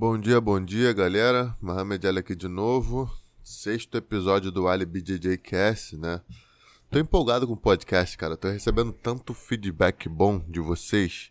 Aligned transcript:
Bom 0.00 0.16
dia, 0.16 0.40
bom 0.40 0.58
dia, 0.58 0.94
galera. 0.94 1.54
Mohamed 1.60 2.06
Ali 2.06 2.20
aqui 2.20 2.34
de 2.34 2.48
novo. 2.48 3.12
Sexto 3.42 3.98
episódio 3.98 4.50
do 4.50 4.66
Ali 4.66 4.86
BJJ 4.86 5.36
Cast, 5.36 5.94
né? 5.98 6.22
Tô 6.90 6.98
empolgado 6.98 7.46
com 7.46 7.52
o 7.52 7.56
podcast, 7.56 8.16
cara. 8.16 8.34
Tô 8.34 8.48
recebendo 8.48 8.94
tanto 8.94 9.34
feedback 9.34 10.08
bom 10.08 10.38
de 10.48 10.58
vocês 10.58 11.30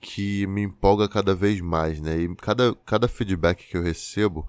que 0.00 0.44
me 0.48 0.62
empolga 0.62 1.08
cada 1.08 1.36
vez 1.36 1.60
mais, 1.60 2.00
né? 2.00 2.18
E 2.18 2.34
cada, 2.34 2.74
cada 2.84 3.06
feedback 3.06 3.64
que 3.64 3.76
eu 3.76 3.82
recebo 3.84 4.44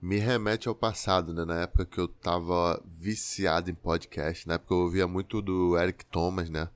me 0.00 0.18
remete 0.18 0.68
ao 0.68 0.74
passado, 0.76 1.34
né? 1.34 1.44
Na 1.44 1.62
época 1.62 1.84
que 1.84 1.98
eu 1.98 2.06
tava 2.06 2.80
viciado 2.86 3.68
em 3.68 3.74
podcast, 3.74 4.46
na 4.46 4.54
época 4.54 4.74
eu 4.74 4.78
ouvia 4.78 5.08
muito 5.08 5.42
do 5.42 5.76
Eric 5.76 6.04
Thomas, 6.04 6.48
né? 6.48 6.68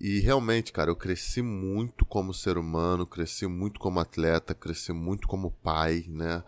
E 0.00 0.18
realmente, 0.20 0.72
cara, 0.72 0.90
eu 0.90 0.96
cresci 0.96 1.42
muito 1.42 2.06
como 2.06 2.32
ser 2.32 2.56
humano, 2.56 3.06
cresci 3.06 3.46
muito 3.46 3.78
como 3.78 4.00
atleta, 4.00 4.54
cresci 4.54 4.94
muito 4.94 5.28
como 5.28 5.50
pai, 5.62 6.06
né? 6.08 6.42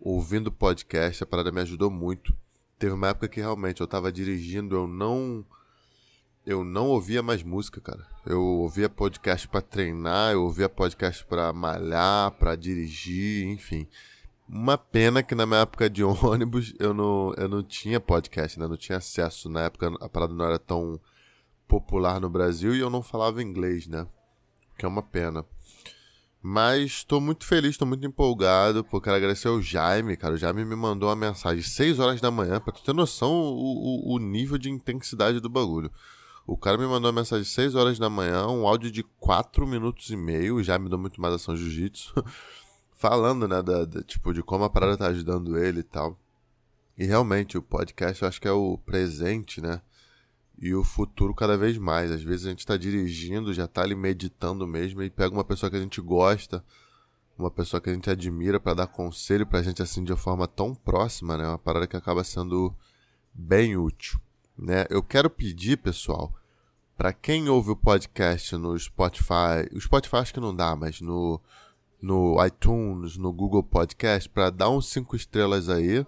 Ouvindo 0.00 0.50
podcast, 0.50 1.22
a 1.22 1.26
parada 1.26 1.52
me 1.52 1.60
ajudou 1.60 1.90
muito. 1.90 2.34
Teve 2.78 2.94
uma 2.94 3.08
época 3.08 3.28
que 3.28 3.40
realmente 3.40 3.82
eu 3.82 3.86
tava 3.86 4.10
dirigindo, 4.10 4.74
eu 4.74 4.88
não 4.88 5.44
eu 6.46 6.64
não 6.64 6.88
ouvia 6.88 7.22
mais 7.22 7.42
música, 7.42 7.78
cara. 7.80 8.06
Eu 8.24 8.42
ouvia 8.42 8.88
podcast 8.88 9.48
para 9.48 9.60
treinar, 9.60 10.32
eu 10.32 10.42
ouvia 10.42 10.68
podcast 10.68 11.24
para 11.26 11.52
malhar, 11.52 12.30
para 12.32 12.56
dirigir, 12.56 13.46
enfim. 13.48 13.86
Uma 14.48 14.78
pena 14.78 15.22
que 15.22 15.34
na 15.34 15.44
minha 15.44 15.60
época 15.60 15.90
de 15.90 16.02
ônibus 16.04 16.74
eu 16.78 16.94
não, 16.94 17.34
eu 17.36 17.48
não 17.48 17.62
tinha 17.62 18.00
podcast, 18.00 18.58
né? 18.58 18.66
Não 18.66 18.78
tinha 18.78 18.96
acesso. 18.96 19.50
Na 19.50 19.62
época 19.64 19.92
a 20.00 20.08
parada 20.08 20.32
não 20.32 20.44
era 20.44 20.58
tão 20.58 20.98
popular 21.74 22.20
no 22.20 22.30
Brasil 22.30 22.72
e 22.72 22.78
eu 22.78 22.88
não 22.88 23.02
falava 23.02 23.42
inglês, 23.42 23.88
né? 23.88 24.06
Que 24.78 24.84
é 24.84 24.88
uma 24.88 25.02
pena. 25.02 25.44
Mas 26.40 26.90
estou 26.90 27.20
muito 27.20 27.44
feliz, 27.44 27.70
estou 27.70 27.88
muito 27.88 28.06
empolgado, 28.06 28.84
porque 28.84 29.06
quero 29.06 29.16
agradecer 29.16 29.48
ao 29.48 29.60
Jaime, 29.60 30.16
cara. 30.16 30.34
O 30.34 30.36
Jaime 30.36 30.64
me 30.64 30.76
mandou 30.76 31.08
uma 31.08 31.16
mensagem 31.16 31.62
6 31.62 31.98
horas 31.98 32.20
da 32.20 32.30
manhã, 32.30 32.60
pra 32.60 32.72
tu 32.72 32.82
ter 32.84 32.92
noção 32.92 33.32
o, 33.32 34.12
o, 34.12 34.14
o 34.14 34.18
nível 34.18 34.56
de 34.56 34.70
intensidade 34.70 35.40
do 35.40 35.48
bagulho. 35.48 35.90
O 36.46 36.56
cara 36.56 36.78
me 36.78 36.86
mandou 36.86 37.10
uma 37.10 37.20
mensagem 37.20 37.44
6 37.44 37.74
horas 37.74 37.98
da 37.98 38.10
manhã, 38.10 38.46
um 38.46 38.68
áudio 38.68 38.90
de 38.90 39.02
4 39.02 39.66
minutos 39.66 40.10
e 40.10 40.16
meio, 40.16 40.62
já 40.62 40.78
me 40.78 40.88
deu 40.88 40.98
muito 40.98 41.20
mais 41.20 41.34
ação 41.34 41.56
jiu-jitsu, 41.56 42.12
falando, 42.92 43.48
né, 43.48 43.62
da, 43.62 43.84
da, 43.84 44.02
tipo, 44.02 44.32
de 44.32 44.42
como 44.42 44.64
a 44.64 44.70
parada 44.70 44.96
tá 44.96 45.06
ajudando 45.06 45.58
ele 45.58 45.80
e 45.80 45.84
tal. 45.84 46.16
E 46.96 47.04
realmente, 47.04 47.58
o 47.58 47.62
podcast 47.62 48.22
eu 48.22 48.28
acho 48.28 48.40
que 48.40 48.46
é 48.46 48.52
o 48.52 48.78
presente, 48.78 49.60
né? 49.60 49.80
E 50.58 50.74
o 50.74 50.84
futuro 50.84 51.34
cada 51.34 51.56
vez 51.56 51.76
mais. 51.78 52.10
Às 52.10 52.22
vezes 52.22 52.46
a 52.46 52.50
gente 52.50 52.60
está 52.60 52.76
dirigindo, 52.76 53.52
já 53.52 53.64
está 53.64 53.82
ali 53.82 53.94
meditando 53.94 54.66
mesmo 54.66 55.02
e 55.02 55.10
pega 55.10 55.34
uma 55.34 55.44
pessoa 55.44 55.70
que 55.70 55.76
a 55.76 55.80
gente 55.80 56.00
gosta, 56.00 56.64
uma 57.38 57.50
pessoa 57.50 57.80
que 57.80 57.90
a 57.90 57.94
gente 57.94 58.08
admira 58.08 58.60
para 58.60 58.74
dar 58.74 58.86
conselho 58.86 59.46
para 59.46 59.58
a 59.58 59.62
gente 59.62 59.82
assim 59.82 60.04
de 60.04 60.14
forma 60.16 60.46
tão 60.46 60.74
próxima, 60.74 61.36
né? 61.36 61.46
Uma 61.46 61.58
parada 61.58 61.86
que 61.86 61.96
acaba 61.96 62.22
sendo 62.22 62.74
bem 63.32 63.76
útil, 63.76 64.20
né? 64.56 64.86
Eu 64.88 65.02
quero 65.02 65.28
pedir, 65.28 65.78
pessoal, 65.78 66.32
para 66.96 67.12
quem 67.12 67.48
ouve 67.48 67.72
o 67.72 67.76
podcast 67.76 68.56
no 68.56 68.78
Spotify, 68.78 69.68
o 69.72 69.80
Spotify 69.80 70.16
acho 70.16 70.34
que 70.34 70.40
não 70.40 70.54
dá, 70.54 70.76
mas 70.76 71.00
no 71.00 71.40
no 72.00 72.36
iTunes, 72.44 73.16
no 73.16 73.32
Google 73.32 73.62
Podcast, 73.62 74.28
para 74.28 74.50
dar 74.50 74.68
uns 74.68 74.88
cinco 74.88 75.16
estrelas 75.16 75.70
aí 75.70 76.06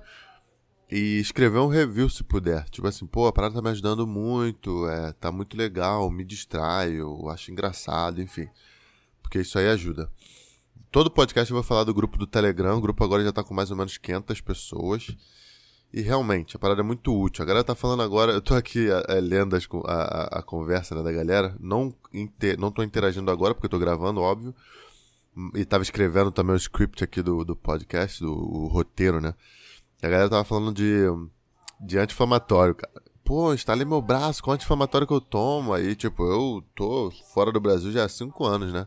e 0.91 1.19
escrever 1.19 1.59
um 1.59 1.67
review 1.67 2.09
se 2.09 2.23
puder. 2.23 2.65
Tipo 2.71 2.87
assim, 2.87 3.07
pô, 3.07 3.27
a 3.27 3.33
parada 3.33 3.55
tá 3.55 3.63
me 3.63 3.71
ajudando 3.71 4.07
muito, 4.07 4.89
é, 4.89 5.13
tá 5.13 5.33
muito 5.33 5.57
legal, 5.57 6.11
me 6.11 6.25
distrai, 6.25 6.93
eu 6.93 7.29
acho 7.29 7.51
engraçado, 7.51 8.21
enfim. 8.21 8.49
Porque 9.23 9.41
isso 9.41 9.59
aí 9.59 9.69
ajuda. 9.69 10.11
Todo 10.91 11.11
podcast 11.11 11.51
eu 11.51 11.57
vou 11.57 11.65
falar 11.65 11.85
do 11.85 11.93
grupo 11.93 12.17
do 12.17 12.27
Telegram, 12.27 12.79
o 12.79 12.81
grupo 12.81 13.03
agora 13.05 13.25
já 13.25 13.33
tá 13.33 13.43
com 13.43 13.53
mais 13.53 13.71
ou 13.71 13.77
menos 13.77 13.99
500 13.99 14.41
pessoas. 14.41 15.17
E 15.93 16.01
realmente, 16.01 16.57
a 16.57 16.59
parada 16.59 16.81
é 16.81 16.85
muito 16.85 17.15
útil. 17.19 17.43
A 17.43 17.47
galera 17.47 17.65
tá 17.65 17.75
falando 17.75 18.03
agora, 18.03 18.33
eu 18.33 18.41
tô 18.41 18.55
aqui 18.55 18.89
é, 19.09 19.21
lendo 19.21 19.57
as, 19.57 19.69
a, 19.87 20.39
a, 20.39 20.43
conversa 20.43 20.95
né, 20.95 21.03
da 21.03 21.13
galera, 21.13 21.57
não, 21.61 21.95
inter, 22.13 22.59
não 22.59 22.71
tô 22.71 22.83
interagindo 22.83 23.31
agora 23.31 23.55
porque 23.55 23.67
eu 23.67 23.71
tô 23.71 23.79
gravando, 23.79 24.21
óbvio. 24.21 24.55
E 25.55 25.65
tava 25.65 25.83
escrevendo 25.83 26.31
também 26.31 26.55
o 26.55 26.57
script 26.57 27.05
aqui 27.05 27.23
do, 27.23 27.45
do 27.45 27.55
podcast, 27.55 28.21
do 28.21 28.67
roteiro, 28.69 29.21
né? 29.21 29.35
A 30.03 30.09
galera 30.09 30.29
tava 30.29 30.45
falando 30.45 30.75
de, 30.75 31.05
de 31.81 31.99
anti-inflamatório, 31.99 32.75
cara. 32.75 33.03
Pô, 33.25 33.53
instalei 33.53 33.85
meu 33.85 34.01
braço 34.01 34.43
com 34.43 34.53
anti-inflamatório 34.53 35.07
que 35.07 35.13
eu 35.13 35.21
tomo. 35.21 35.73
Aí, 35.75 35.97
tipo, 35.97 36.25
eu 36.25 36.63
tô 36.75 37.11
fora 37.33 37.51
do 37.51 37.61
Brasil 37.61 37.91
já 37.91 38.05
há 38.05 38.09
5 38.09 38.45
anos, 38.45 38.73
né? 38.73 38.87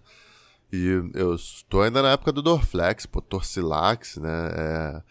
E 0.71 1.01
eu 1.15 1.33
estou 1.33 1.81
ainda 1.81 2.01
na 2.01 2.11
época 2.11 2.31
do 2.31 2.41
Dorflex, 2.41 3.05
pô, 3.05 3.21
Torcilax, 3.21 4.17
né? 4.17 4.49
É... 4.53 5.01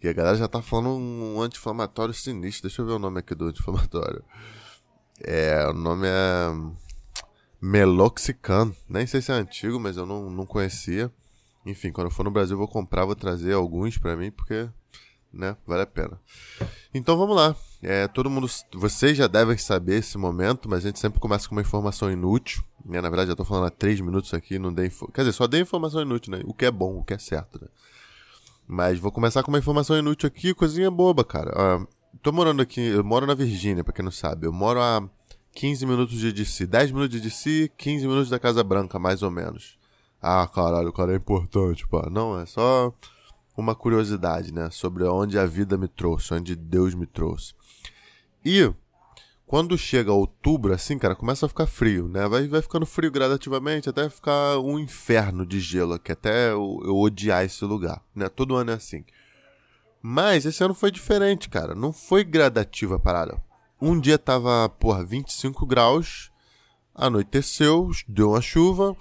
E 0.00 0.08
a 0.08 0.12
galera 0.12 0.36
já 0.36 0.46
tá 0.46 0.62
falando 0.62 0.90
um 0.90 1.42
anti-inflamatório 1.42 2.14
sinistro. 2.14 2.68
Deixa 2.68 2.80
eu 2.82 2.86
ver 2.86 2.92
o 2.92 2.98
nome 3.00 3.18
aqui 3.18 3.34
do 3.34 3.46
anti-inflamatório. 3.46 4.24
É, 5.20 5.66
o 5.68 5.72
nome 5.72 6.06
é 6.06 6.48
Meloxicam. 7.60 8.72
Nem 8.88 9.06
sei 9.06 9.20
se 9.20 9.32
é 9.32 9.34
antigo, 9.34 9.80
mas 9.80 9.96
eu 9.96 10.06
não, 10.06 10.30
não 10.30 10.46
conhecia. 10.46 11.12
Enfim, 11.66 11.90
quando 11.90 12.06
eu 12.06 12.10
for 12.12 12.22
no 12.22 12.30
Brasil 12.30 12.54
eu 12.54 12.58
vou 12.58 12.68
comprar, 12.68 13.04
vou 13.04 13.16
trazer 13.16 13.52
alguns 13.52 13.98
para 13.98 14.16
mim, 14.16 14.30
porque 14.30 14.68
né? 15.32 15.56
Vale 15.66 15.82
a 15.82 15.86
pena. 15.86 16.20
Então 16.92 17.16
vamos 17.16 17.36
lá. 17.36 17.54
É, 17.82 18.08
todo 18.08 18.28
mundo, 18.28 18.48
vocês 18.74 19.16
já 19.16 19.26
devem 19.26 19.56
saber 19.56 19.98
esse 19.98 20.18
momento, 20.18 20.68
mas 20.68 20.84
a 20.84 20.88
gente 20.88 20.98
sempre 20.98 21.20
começa 21.20 21.48
com 21.48 21.54
uma 21.54 21.60
informação 21.60 22.10
inútil. 22.10 22.62
Né? 22.84 23.00
Na 23.00 23.08
verdade, 23.08 23.30
já 23.30 23.36
tô 23.36 23.44
falando 23.44 23.66
há 23.66 23.70
três 23.70 24.00
minutos 24.00 24.34
aqui, 24.34 24.58
não 24.58 24.72
dei, 24.72 24.90
quer 25.14 25.20
dizer, 25.20 25.32
só 25.32 25.46
dei 25.46 25.60
informação 25.60 26.02
inútil, 26.02 26.32
né? 26.32 26.42
O 26.44 26.54
que 26.54 26.64
é 26.64 26.70
bom, 26.70 26.98
o 26.98 27.04
que 27.04 27.14
é 27.14 27.18
certo, 27.18 27.60
né? 27.60 27.68
Mas 28.66 28.98
vou 28.98 29.12
começar 29.12 29.42
com 29.42 29.50
uma 29.50 29.58
informação 29.58 29.96
inútil 29.96 30.26
aqui, 30.26 30.52
coisinha 30.52 30.90
boba, 30.90 31.24
cara. 31.24 31.52
Ah, 31.56 31.86
tô 32.22 32.32
morando 32.32 32.60
aqui, 32.60 32.80
eu 32.80 33.04
moro 33.04 33.26
na 33.26 33.34
Virgínia, 33.34 33.84
pra 33.84 33.92
quem 33.92 34.04
não 34.04 34.12
sabe. 34.12 34.46
Eu 34.46 34.52
moro 34.52 34.80
a 34.80 35.08
15 35.54 35.86
minutos 35.86 36.18
de 36.18 36.32
DC, 36.32 36.66
10 36.66 36.92
minutos 36.92 37.16
de 37.16 37.20
DC, 37.20 37.70
15 37.76 38.06
minutos 38.06 38.28
da 38.28 38.38
Casa 38.38 38.62
Branca, 38.62 38.98
mais 38.98 39.22
ou 39.22 39.30
menos. 39.30 39.78
Ah, 40.20 40.46
caralho, 40.52 40.88
o 40.88 40.92
cara 40.92 41.12
é 41.12 41.16
importante, 41.16 41.86
pá. 41.86 42.08
Não, 42.10 42.38
é 42.38 42.44
só 42.44 42.92
uma 43.60 43.74
curiosidade, 43.74 44.54
né? 44.54 44.70
Sobre 44.70 45.02
onde 45.04 45.36
a 45.36 45.44
vida 45.44 45.76
me 45.76 45.88
trouxe, 45.88 46.32
onde 46.32 46.54
Deus 46.54 46.94
me 46.94 47.06
trouxe. 47.06 47.54
E 48.44 48.72
quando 49.44 49.76
chega 49.76 50.12
outubro, 50.12 50.72
assim, 50.72 50.96
cara, 50.96 51.16
começa 51.16 51.44
a 51.44 51.48
ficar 51.48 51.66
frio, 51.66 52.06
né? 52.06 52.28
Vai, 52.28 52.46
vai 52.46 52.62
ficando 52.62 52.86
frio 52.86 53.10
gradativamente 53.10 53.88
até 53.88 54.08
ficar 54.08 54.58
um 54.58 54.78
inferno 54.78 55.44
de 55.44 55.58
gelo 55.58 55.94
aqui, 55.94 56.12
até 56.12 56.52
eu, 56.52 56.80
eu 56.84 56.96
odiar 56.96 57.44
esse 57.44 57.64
lugar, 57.64 58.00
né? 58.14 58.28
Todo 58.28 58.54
ano 58.54 58.70
é 58.70 58.74
assim. 58.74 59.04
Mas 60.00 60.46
esse 60.46 60.62
ano 60.62 60.72
foi 60.74 60.92
diferente, 60.92 61.48
cara. 61.48 61.74
Não 61.74 61.92
foi 61.92 62.22
gradativa 62.22 62.94
a 62.94 63.00
parada. 63.00 63.42
Um 63.80 63.98
dia 63.98 64.18
tava, 64.18 64.68
porra, 64.68 65.04
25 65.04 65.66
graus, 65.66 66.30
anoiteceu, 66.94 67.90
deu 68.06 68.30
uma 68.30 68.40
chuva. 68.40 68.96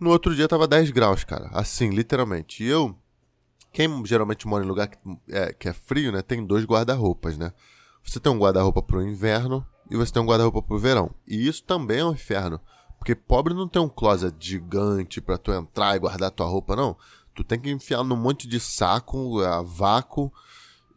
No 0.00 0.10
outro 0.10 0.34
dia 0.34 0.48
tava 0.48 0.66
10 0.66 0.90
graus, 0.90 1.22
cara. 1.22 1.48
Assim, 1.52 1.90
literalmente. 1.90 2.64
E 2.64 2.66
eu 2.66 2.96
quem 3.74 4.06
geralmente 4.06 4.46
mora 4.46 4.64
em 4.64 4.68
lugar 4.68 4.86
que 4.86 4.96
é, 5.28 5.52
que 5.52 5.68
é 5.68 5.72
frio, 5.72 6.12
né, 6.12 6.22
tem 6.22 6.46
dois 6.46 6.64
guarda-roupas, 6.64 7.36
né? 7.36 7.52
Você 8.04 8.20
tem 8.20 8.30
um 8.30 8.38
guarda-roupa 8.38 8.80
pro 8.80 9.02
inverno 9.02 9.66
e 9.90 9.96
você 9.96 10.12
tem 10.12 10.22
um 10.22 10.26
guarda-roupa 10.26 10.62
pro 10.62 10.78
verão. 10.78 11.12
E 11.26 11.48
isso 11.48 11.64
também 11.64 11.98
é 11.98 12.04
um 12.04 12.12
inferno. 12.12 12.60
Porque 12.98 13.16
pobre 13.16 13.52
não 13.52 13.68
tem 13.68 13.82
um 13.82 13.88
closet 13.88 14.34
gigante 14.38 15.20
para 15.20 15.36
tu 15.36 15.52
entrar 15.52 15.96
e 15.96 15.98
guardar 15.98 16.30
tua 16.30 16.46
roupa, 16.46 16.76
não. 16.76 16.96
Tu 17.34 17.42
tem 17.42 17.58
que 17.58 17.70
enfiar 17.70 18.04
num 18.04 18.16
monte 18.16 18.46
de 18.46 18.60
saco, 18.60 19.40
a 19.40 19.60
vácuo, 19.60 20.32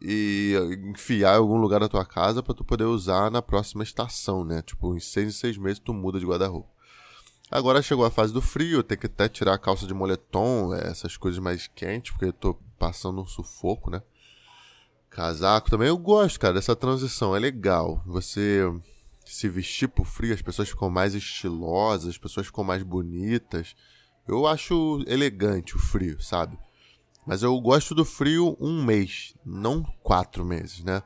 e 0.00 0.54
enfiar 0.88 1.34
em 1.34 1.38
algum 1.38 1.56
lugar 1.56 1.80
da 1.80 1.88
tua 1.88 2.06
casa 2.06 2.42
para 2.42 2.54
tu 2.54 2.64
poder 2.64 2.84
usar 2.84 3.28
na 3.30 3.42
próxima 3.42 3.82
estação, 3.82 4.44
né? 4.44 4.62
Tipo, 4.62 4.94
em 4.94 5.00
seis 5.00 5.34
seis 5.36 5.58
meses 5.58 5.80
tu 5.80 5.92
muda 5.92 6.20
de 6.20 6.26
guarda-roupa. 6.26 6.68
Agora 7.50 7.82
chegou 7.82 8.04
a 8.04 8.10
fase 8.10 8.32
do 8.32 8.42
frio, 8.42 8.82
tem 8.82 8.96
que 8.96 9.06
até 9.06 9.28
tirar 9.28 9.54
a 9.54 9.58
calça 9.58 9.86
de 9.86 9.94
moletom, 9.94 10.74
é, 10.74 10.86
essas 10.86 11.16
coisas 11.16 11.40
mais 11.40 11.66
quentes, 11.66 12.12
porque 12.12 12.26
eu 12.26 12.32
tô 12.32 12.56
passando 12.78 13.20
um 13.20 13.26
sufoco, 13.26 13.90
né? 13.90 14.02
Casaco 15.10 15.70
também 15.70 15.88
eu 15.88 15.98
gosto, 15.98 16.38
cara, 16.38 16.54
dessa 16.54 16.76
transição, 16.76 17.34
é 17.34 17.38
legal. 17.38 18.02
Você 18.06 18.62
se 19.24 19.48
vestir 19.48 19.88
pro 19.88 20.04
frio, 20.04 20.34
as 20.34 20.42
pessoas 20.42 20.68
ficam 20.68 20.88
mais 20.88 21.14
estilosas, 21.14 22.10
as 22.10 22.18
pessoas 22.18 22.46
ficam 22.46 22.64
mais 22.64 22.82
bonitas. 22.82 23.74
Eu 24.26 24.46
acho 24.46 25.02
elegante 25.06 25.76
o 25.76 25.78
frio, 25.78 26.20
sabe? 26.20 26.58
Mas 27.26 27.42
eu 27.42 27.58
gosto 27.60 27.94
do 27.94 28.04
frio 28.04 28.56
um 28.58 28.82
mês, 28.82 29.34
não 29.44 29.82
quatro 30.02 30.44
meses, 30.44 30.82
né? 30.82 31.02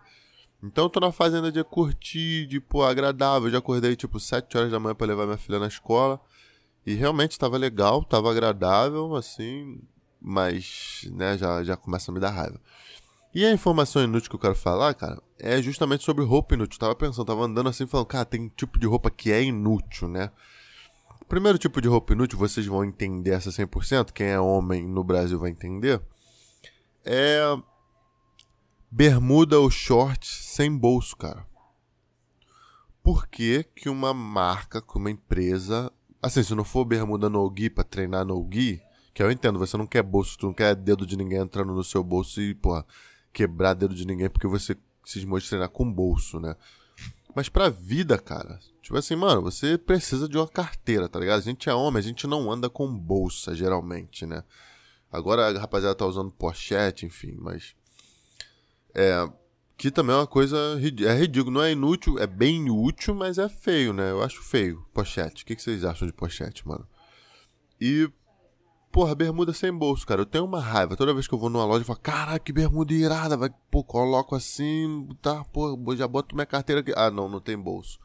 Então 0.63 0.85
eu 0.85 0.91
tô 0.91 1.01
na 1.01 1.11
fase 1.11 1.35
ainda 1.35 1.51
de 1.51 1.63
curtir, 1.65 2.47
de, 2.47 2.61
pô, 2.61 2.85
agradável. 2.85 3.49
Eu 3.49 3.53
já 3.53 3.59
acordei 3.59 3.97
tipo 3.97 4.21
7 4.21 4.57
horas 4.57 4.71
da 4.71 4.79
manhã 4.79 4.95
para 4.95 5.09
levar 5.09 5.27
minha 5.27 5.37
filha 5.37 5.59
na 5.59 5.67
escola. 5.67 6.21
E 6.87 6.95
realmente 6.95 7.33
estava 7.33 7.57
legal, 7.57 8.03
estava 8.03 8.31
agradável, 8.31 9.15
assim, 9.17 9.81
mas, 10.23 11.09
né, 11.13 11.37
já, 11.37 11.65
já 11.65 11.77
começa 11.77 12.11
a 12.11 12.15
me 12.15 12.21
dar 12.21 12.31
raiva. 12.31 12.61
E 13.35 13.45
a 13.47 13.51
informação 13.53 14.03
inútil 14.03 14.29
que 14.29 14.37
eu 14.37 14.41
quero 14.41 14.55
falar, 14.55 14.93
cara, 14.95 15.21
é 15.39 15.61
justamente 15.61 16.05
sobre 16.05 16.23
roupa 16.25 16.55
inútil. 16.55 16.77
Eu 16.77 16.81
tava 16.81 16.95
pensando, 16.95 17.25
tava 17.25 17.45
andando 17.45 17.69
assim, 17.69 17.87
falando, 17.87 18.07
cara, 18.07 18.27
tem 18.27 18.49
tipo 18.49 18.79
de 18.79 18.87
roupa 18.87 19.11
que 19.11 19.33
é 19.33 19.43
inútil, 19.43 20.07
né? 20.07 20.31
O 21.21 21.25
primeiro 21.25 21.57
tipo 21.57 21.81
de 21.81 21.89
roupa 21.89 22.13
inútil, 22.13 22.39
vocês 22.39 22.67
vão 22.67 22.85
entender 22.85 23.31
essa 23.31 23.51
100%, 23.51 24.13
quem 24.13 24.27
é 24.27 24.39
homem 24.39 24.87
no 24.87 25.03
Brasil 25.03 25.39
vai 25.39 25.51
entender, 25.51 26.01
é 27.05 27.41
bermuda 28.91 29.59
ou 29.59 29.71
short 29.71 30.27
sem 30.27 30.77
bolso, 30.77 31.17
cara. 31.17 31.47
Por 33.03 33.27
que, 33.27 33.65
que 33.65 33.89
uma 33.89 34.13
marca, 34.13 34.81
que 34.81 34.97
uma 34.97 35.11
empresa. 35.11 35.91
Assim, 36.23 36.43
se 36.43 36.55
não 36.55 36.63
for 36.63 36.85
bermuda 36.85 37.29
no 37.29 37.53
gi 37.57 37.69
pra 37.71 37.83
treinar 37.83 38.25
no 38.25 38.47
gi, 38.53 38.81
que 39.13 39.23
eu 39.23 39.31
entendo, 39.31 39.59
você 39.59 39.77
não 39.77 39.87
quer 39.87 40.03
bolso, 40.03 40.39
tu 40.39 40.47
não 40.47 40.55
quer 40.55 40.75
dedo 40.75 41.07
de 41.07 41.17
ninguém 41.17 41.39
entrando 41.39 41.73
no 41.73 41.85
seu 41.85 42.03
bolso 42.03 42.41
e, 42.41 42.55
porra, 42.55 42.85
quebrar 43.33 43.75
dedo 43.75 43.95
de 43.95 44.07
ninguém 44.07 44.29
porque 44.29 44.47
você 44.47 44.77
se 45.05 45.27
treinar 45.49 45.69
com 45.69 45.91
bolso, 45.91 46.39
né? 46.39 46.57
Mas 47.35 47.49
pra 47.49 47.71
vida, 47.71 48.19
cara, 48.19 48.59
tipo 48.83 48.97
assim, 48.97 49.17
mano, 49.17 49.43
você 49.43 49.79
precisa 49.79 50.29
de 50.29 50.37
uma 50.37 50.47
carteira, 50.47 51.09
tá 51.09 51.19
ligado? 51.19 51.39
A 51.39 51.43
gente 51.43 51.69
é 51.69 51.75
homem, 51.75 51.99
a 51.99 52.03
gente 52.03 52.27
não 52.27 52.51
anda 52.51 52.69
com 52.69 52.87
bolsa, 52.97 53.55
geralmente, 53.55 54.27
né? 54.27 54.45
Agora 55.13 55.49
a 55.49 55.59
rapaziada 55.59 55.95
tá 55.95 56.07
usando 56.07 56.31
pochete, 56.31 57.05
enfim, 57.05 57.37
mas. 57.39 57.75
É. 58.95 59.29
Que 59.77 59.91
também 59.91 60.15
é 60.15 60.19
uma 60.19 60.27
coisa. 60.27 60.57
É 61.07 61.15
ridículo, 61.15 61.51
não 61.51 61.63
é 61.63 61.73
inútil, 61.73 62.19
é 62.19 62.27
bem 62.27 62.71
útil, 62.71 63.15
mas 63.15 63.37
é 63.37 63.49
feio, 63.49 63.93
né? 63.93 64.11
Eu 64.11 64.23
acho 64.23 64.43
feio. 64.43 64.87
Pochete. 64.95 65.43
O 65.43 65.47
que, 65.47 65.55
que 65.55 65.63
vocês 65.63 65.85
acham 65.85 66.07
de 66.07 66.15
pochete, 66.15 66.67
mano? 66.67 66.89
E. 67.79 68.11
Porra, 68.93 69.15
bermuda 69.15 69.55
sem 69.55 69.73
bolso, 69.73 70.07
cara. 70.07 70.21
Eu 70.21 70.27
tenho 70.27 70.45
uma 70.45 70.61
raiva. 70.61 70.95
Toda 70.95 71.15
vez 71.15 71.27
que 71.27 71.33
eu 71.33 71.39
vou 71.39 71.49
numa 71.49 71.65
loja, 71.65 71.81
eu 71.81 71.87
falo, 71.87 71.99
caraca, 71.99 72.39
que 72.39 72.53
bermuda 72.53 72.93
irada. 72.93 73.39
Vai, 73.39 73.51
pô, 73.71 73.83
coloco 73.83 74.37
assim, 74.37 75.09
tá, 75.23 75.43
pô, 75.45 75.97
já 75.97 76.07
boto 76.07 76.35
minha 76.35 76.45
carteira 76.45 76.83
aqui. 76.83 76.93
Ah, 76.95 77.11
não, 77.11 77.27
não 77.27 77.41
tem 77.41 77.57
bolso. 77.57 77.99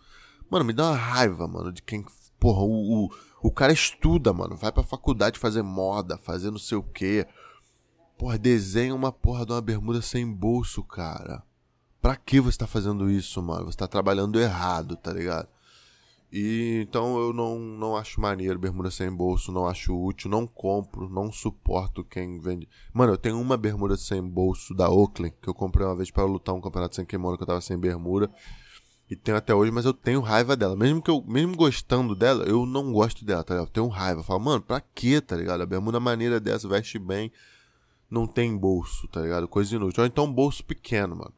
Mano, 0.49 0.63
me 0.63 0.71
dá 0.71 0.85
uma 0.85 0.95
raiva, 0.95 1.45
mano, 1.45 1.73
de 1.73 1.81
quem. 1.81 2.05
Porra, 2.39 2.61
o, 2.61 3.05
o, 3.05 3.09
o 3.43 3.51
cara 3.51 3.73
estuda, 3.73 4.31
mano. 4.31 4.55
Vai 4.55 4.71
pra 4.71 4.81
faculdade 4.81 5.37
fazer 5.37 5.61
moda, 5.61 6.17
fazer 6.17 6.51
não 6.51 6.59
sei 6.59 6.77
o 6.77 6.83
quê. 6.83 7.27
Porra, 8.17 8.37
desenha 8.37 8.95
uma 8.95 9.11
porra 9.11 9.45
de 9.45 9.51
uma 9.51 9.61
bermuda 9.61 10.01
sem 10.01 10.25
bolso, 10.31 10.81
cara. 10.83 11.43
Pra 12.01 12.15
que 12.15 12.39
você 12.39 12.57
tá 12.57 12.65
fazendo 12.65 13.09
isso, 13.11 13.43
mano? 13.43 13.65
Você 13.65 13.77
tá 13.77 13.87
trabalhando 13.87 14.39
errado, 14.39 14.95
tá 14.95 15.11
ligado? 15.11 15.49
E 16.31 16.81
então 16.81 17.17
eu 17.17 17.31
não, 17.31 17.57
não 17.57 17.95
acho 17.95 18.19
maneiro 18.19 18.59
bermuda 18.59 18.91
sem 18.91 19.09
bolso, 19.09 19.51
não 19.51 19.65
acho 19.65 19.97
útil, 19.97 20.29
não 20.29 20.45
compro, 20.45 21.09
não 21.09 21.31
suporto 21.31 22.03
quem 22.03 22.39
vende. 22.39 22.67
Mano, 22.93 23.13
eu 23.13 23.17
tenho 23.17 23.39
uma 23.39 23.55
bermuda 23.55 23.95
sem 23.95 24.21
bolso 24.21 24.73
da 24.73 24.89
Oakland 24.89 25.33
que 25.41 25.47
eu 25.47 25.53
comprei 25.53 25.85
uma 25.85 25.95
vez 25.95 26.11
para 26.11 26.25
lutar 26.25 26.53
um 26.53 26.61
campeonato 26.61 26.95
sem 26.95 27.05
kimono 27.05 27.37
que 27.37 27.43
eu 27.43 27.47
tava 27.47 27.61
sem 27.61 27.77
bermuda. 27.77 28.29
E 29.09 29.15
tenho 29.15 29.37
até 29.37 29.55
hoje, 29.55 29.71
mas 29.71 29.85
eu 29.85 29.93
tenho 29.93 30.19
raiva 30.19 30.55
dela. 30.57 30.75
Mesmo 30.75 31.01
que 31.01 31.09
eu, 31.09 31.23
mesmo 31.25 31.55
gostando 31.55 32.13
dela, 32.13 32.43
eu 32.43 32.65
não 32.65 32.91
gosto 32.91 33.23
dela, 33.23 33.41
tá 33.41 33.53
ligado? 33.53 33.67
Eu 33.67 33.71
tenho 33.71 33.87
raiva. 33.87 34.19
Eu 34.19 34.23
falo, 34.23 34.41
mano, 34.41 34.61
pra 34.61 34.81
que, 34.81 35.21
tá 35.21 35.37
ligado? 35.37 35.61
A 35.61 35.65
bermuda 35.65 35.97
maneira 35.97 36.41
dessa, 36.41 36.67
veste 36.67 36.99
bem, 36.99 37.31
não 38.11 38.27
tem 38.27 38.57
bolso, 38.57 39.07
tá 39.07 39.21
ligado? 39.21 39.47
Coisa 39.47 39.73
inútil. 39.73 40.01
Ou 40.03 40.07
então 40.07 40.31
bolso 40.31 40.63
pequeno, 40.65 41.15
mano. 41.15 41.33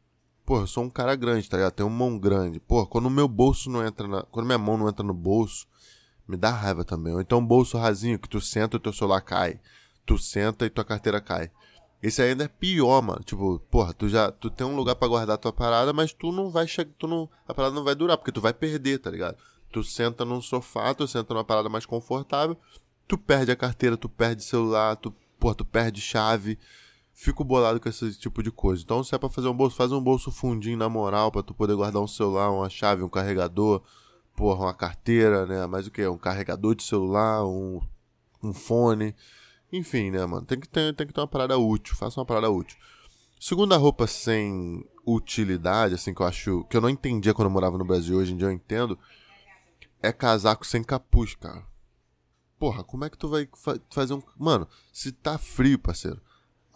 Pô, 0.49 0.61
eu 0.61 0.65
sou 0.65 0.83
um 0.83 0.89
cara 0.89 1.15
grande, 1.15 1.47
tá 1.47 1.57
ligado? 1.57 1.73
Tenho 1.73 1.89
mão 1.91 2.17
grande. 2.17 2.59
Pô, 2.59 2.83
quando 2.87 3.05
o 3.05 3.09
meu 3.11 3.27
bolso 3.27 3.69
não 3.69 3.85
entra 3.85 4.07
na. 4.07 4.23
Quando 4.23 4.47
minha 4.47 4.57
mão 4.57 4.79
não 4.79 4.89
entra 4.89 5.05
no 5.05 5.13
bolso, 5.13 5.67
me 6.27 6.35
dá 6.35 6.49
raiva 6.49 6.83
também. 6.83 7.13
Ou 7.13 7.21
então 7.21 7.45
bolso 7.45 7.77
rasinho, 7.77 8.17
que 8.17 8.27
tu 8.27 8.41
senta 8.41 8.75
e 8.75 8.79
teu 8.79 8.91
celular 8.91 9.21
cai. 9.21 9.59
Tu 10.07 10.17
senta 10.17 10.65
e 10.65 10.69
tua 10.71 10.83
carteira 10.83 11.21
cai. 11.21 11.51
Esse 12.01 12.23
ainda 12.23 12.45
é 12.45 12.47
pior, 12.47 12.99
mano. 12.99 13.21
Tipo, 13.23 13.59
porra, 13.69 13.93
tu 13.93 14.09
já. 14.09 14.31
Tu 14.31 14.49
tem 14.49 14.65
um 14.65 14.75
lugar 14.75 14.95
para 14.95 15.07
guardar 15.07 15.37
tua 15.37 15.53
parada, 15.53 15.93
mas 15.93 16.13
tu 16.13 16.31
não 16.31 16.49
vai 16.49 16.67
chegar. 16.67 16.89
Tu 16.97 17.07
não. 17.07 17.29
A 17.47 17.53
parada 17.53 17.75
não 17.75 17.83
vai 17.83 17.93
durar, 17.93 18.17
porque 18.17 18.31
tu 18.31 18.41
vai 18.41 18.51
perder, 18.51 18.97
tá 18.97 19.11
ligado? 19.11 19.37
Tu 19.71 19.83
senta 19.83 20.25
num 20.25 20.41
sofá, 20.41 20.95
tu 20.95 21.07
senta 21.07 21.31
numa 21.31 21.43
parada 21.43 21.69
mais 21.69 21.85
confortável, 21.85 22.57
tu 23.07 23.19
perde 23.19 23.51
a 23.51 23.55
carteira, 23.55 23.95
tu 23.95 24.09
perde 24.09 24.43
celular, 24.43 24.95
tu, 24.95 25.13
porra, 25.39 25.53
tu 25.53 25.63
perde 25.63 26.01
chave 26.01 26.57
fico 27.19 27.43
bolado 27.43 27.81
com 27.81 27.89
esse 27.89 28.17
tipo 28.17 28.41
de 28.41 28.49
coisa. 28.49 28.81
Então, 28.81 29.03
se 29.03 29.13
é 29.13 29.17
pra 29.17 29.29
fazer 29.29 29.49
um 29.49 29.53
bolso, 29.53 29.75
faz 29.75 29.91
um 29.91 30.01
bolso 30.01 30.31
fundinho 30.31 30.77
na 30.77 30.87
moral, 30.87 31.29
pra 31.29 31.43
tu 31.43 31.53
poder 31.53 31.75
guardar 31.75 32.01
um 32.01 32.07
celular, 32.07 32.49
uma 32.49 32.69
chave, 32.69 33.03
um 33.03 33.09
carregador, 33.09 33.83
porra, 34.33 34.67
uma 34.67 34.73
carteira, 34.73 35.45
né? 35.45 35.65
Mais 35.67 35.85
o 35.85 35.91
que? 35.91 36.07
Um 36.07 36.17
carregador 36.17 36.73
de 36.75 36.83
celular, 36.83 37.45
um, 37.45 37.81
um 38.41 38.53
fone. 38.53 39.13
Enfim, 39.71 40.11
né, 40.11 40.25
mano? 40.25 40.45
Tem 40.45 40.57
que, 40.57 40.69
ter, 40.69 40.95
tem 40.95 41.05
que 41.05 41.11
ter 41.11 41.19
uma 41.19 41.27
parada 41.27 41.57
útil. 41.57 41.93
Faça 41.93 42.21
uma 42.21 42.25
parada 42.25 42.49
útil. 42.49 42.77
Segunda 43.37 43.75
roupa 43.75 44.07
sem 44.07 44.85
utilidade, 45.05 45.95
assim, 45.95 46.13
que 46.13 46.21
eu 46.21 46.25
acho. 46.25 46.63
que 46.69 46.77
eu 46.77 46.81
não 46.81 46.89
entendia 46.89 47.33
quando 47.33 47.47
eu 47.47 47.53
morava 47.53 47.77
no 47.77 47.85
Brasil, 47.85 48.17
hoje 48.17 48.33
em 48.33 48.37
dia 48.37 48.47
eu 48.47 48.51
entendo. 48.51 48.97
É 50.01 50.13
casaco 50.13 50.65
sem 50.65 50.81
capuz, 50.81 51.35
cara. 51.35 51.67
Porra, 52.57 52.81
como 52.81 53.03
é 53.03 53.09
que 53.09 53.17
tu 53.17 53.27
vai 53.27 53.47
fa 53.57 53.77
fazer 53.89 54.13
um. 54.13 54.23
Mano, 54.37 54.65
se 54.93 55.11
tá 55.11 55.37
frio, 55.37 55.77
parceiro 55.77 56.21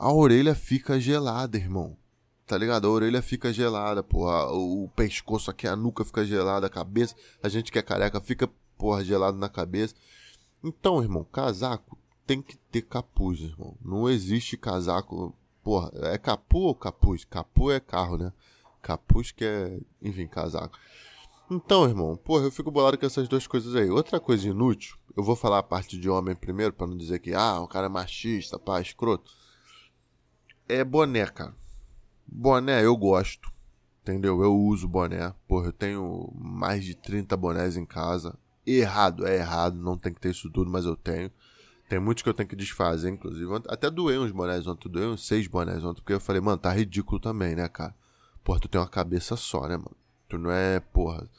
a 0.04 0.12
orelha 0.12 0.54
fica 0.54 1.00
gelada, 1.00 1.58
irmão. 1.58 1.96
Tá 2.46 2.58
ligado? 2.58 2.86
A 2.86 2.92
orelha 2.92 3.22
fica 3.22 3.54
gelada, 3.54 4.04
porra. 4.04 4.52
O 4.52 4.90
pescoço 4.94 5.50
aqui, 5.50 5.66
a 5.66 5.78
nuca 5.78 6.04
fica 6.04 6.26
gelada, 6.26 6.68
a 6.68 6.70
cabeça. 6.70 7.16
A 7.42 7.48
gente 7.48 7.72
que 7.72 7.80
é 7.80 7.82
careca 7.82 8.20
fica, 8.20 8.50
porra, 8.78 9.02
gelado 9.02 9.38
na 9.38 9.48
cabeça. 9.48 9.96
Então, 10.62 11.02
irmão, 11.02 11.24
casaco 11.24 11.98
tem 12.28 12.42
que 12.42 12.58
ter 12.70 12.82
capuz, 12.82 13.40
irmão. 13.40 13.78
Não 13.82 14.10
existe 14.10 14.58
casaco. 14.58 15.34
Porra, 15.64 15.90
é 15.94 16.18
capu 16.18 16.60
ou 16.60 16.76
capuz? 16.76 17.24
Capu 17.24 17.72
é 17.72 17.80
carro, 17.80 18.18
né? 18.18 18.34
Capuz 18.82 19.32
que 19.32 19.46
é, 19.46 19.80
enfim, 20.02 20.28
casaco. 20.28 20.78
Então, 21.50 21.86
irmão, 21.86 22.18
porra, 22.18 22.44
eu 22.44 22.52
fico 22.52 22.70
bolado 22.70 22.98
com 22.98 23.06
essas 23.06 23.30
duas 23.30 23.48
coisas 23.48 23.74
aí. 23.74 23.90
Outra 23.90 24.20
coisa 24.20 24.50
inútil, 24.50 24.98
eu 25.16 25.24
vou 25.24 25.38
falar 25.38 25.60
a 25.60 25.64
parte 25.64 25.98
de 25.98 26.10
homem 26.10 26.36
primeiro, 26.36 26.74
para 26.74 26.88
não 26.88 26.98
dizer 26.98 27.20
que, 27.20 27.34
ah, 27.34 27.62
o 27.62 27.68
cara 27.70 27.86
é 27.86 27.90
machista, 27.90 28.60
pá, 28.60 28.82
escroto 28.82 29.43
é 30.68 30.84
boné, 30.84 31.26
cara. 31.26 31.54
Boné 32.26 32.84
eu 32.86 32.96
gosto. 32.96 33.52
Entendeu? 34.02 34.42
Eu 34.42 34.56
uso 34.56 34.88
boné. 34.88 35.34
Porra, 35.48 35.68
eu 35.68 35.74
tenho 35.74 36.32
mais 36.36 36.84
de 36.84 36.96
30 36.96 37.36
bonés 37.38 37.78
em 37.78 37.86
casa. 37.86 38.38
Errado, 38.66 39.26
é 39.26 39.38
errado. 39.38 39.76
Não 39.76 39.98
tem 39.98 40.14
que 40.14 40.20
ter 40.20 40.32
isso 40.32 40.50
tudo, 40.50 40.70
mas 40.70 40.86
eu 40.86 40.96
tenho. 40.96 41.32
Tem 41.88 42.00
muitos 42.00 42.24
que 42.24 42.30
eu 42.30 42.34
tenho 42.34 42.50
que 42.50 42.56
desfazer, 42.56 43.10
inclusive. 43.10 43.50
Até 43.68 43.90
doei 43.90 44.18
uns 44.18 44.32
bonés 44.32 44.66
ontem. 44.68 44.90
Doei 44.90 45.06
uns 45.06 45.26
seis 45.26 45.48
bonés 45.48 45.84
ontem. 45.84 46.02
Porque 46.02 46.14
eu 46.14 46.20
falei, 46.20 46.42
mano, 46.42 46.58
tá 46.58 46.72
ridículo 46.72 47.20
também, 47.20 47.56
né, 47.56 47.68
cara? 47.68 47.96
Porra, 48.44 48.60
tu 48.60 48.68
tem 48.68 48.80
uma 48.80 48.88
cabeça 48.88 49.36
só, 49.36 49.68
né, 49.68 49.78
mano? 49.78 49.96
Tu 50.28 50.38
não 50.38 50.52
é, 50.52 50.80
porra 50.80 51.30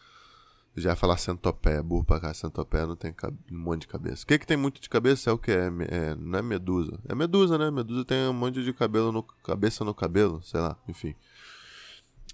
já 0.77 0.91
ia 0.91 0.97
falar 0.97 1.17
centopeia, 1.19 1.83
burro 1.83 2.05
pra 2.05 2.21
cá, 2.21 2.35
centopeia 2.35 2.87
não 2.87 2.97
tem 2.97 3.15
um 3.51 3.59
monte 3.59 3.83
de 3.83 3.89
cabeça. 3.89 4.25
O 4.25 4.27
que 4.27 4.39
que 4.39 4.47
tem 4.47 4.57
muito 4.57 4.81
de 4.81 4.89
cabeça 4.89 5.31
é 5.31 5.33
o 5.33 5.39
que? 5.39 5.53
É, 5.53 5.71
é, 5.89 6.15
não 6.17 6.39
é 6.39 6.43
medusa. 6.43 6.99
É 7.09 7.15
medusa, 7.15 7.57
né? 7.57 7.71
Medusa 7.71 8.05
tem 8.05 8.29
um 8.29 8.33
monte 8.33 8.63
de 8.63 8.73
cabelo 8.73 9.13
no 9.13 9.23
cabeça 9.23 9.85
no 9.85 9.95
cabelo, 9.95 10.43
sei 10.43 10.61
lá, 10.61 10.77
enfim. 10.89 11.15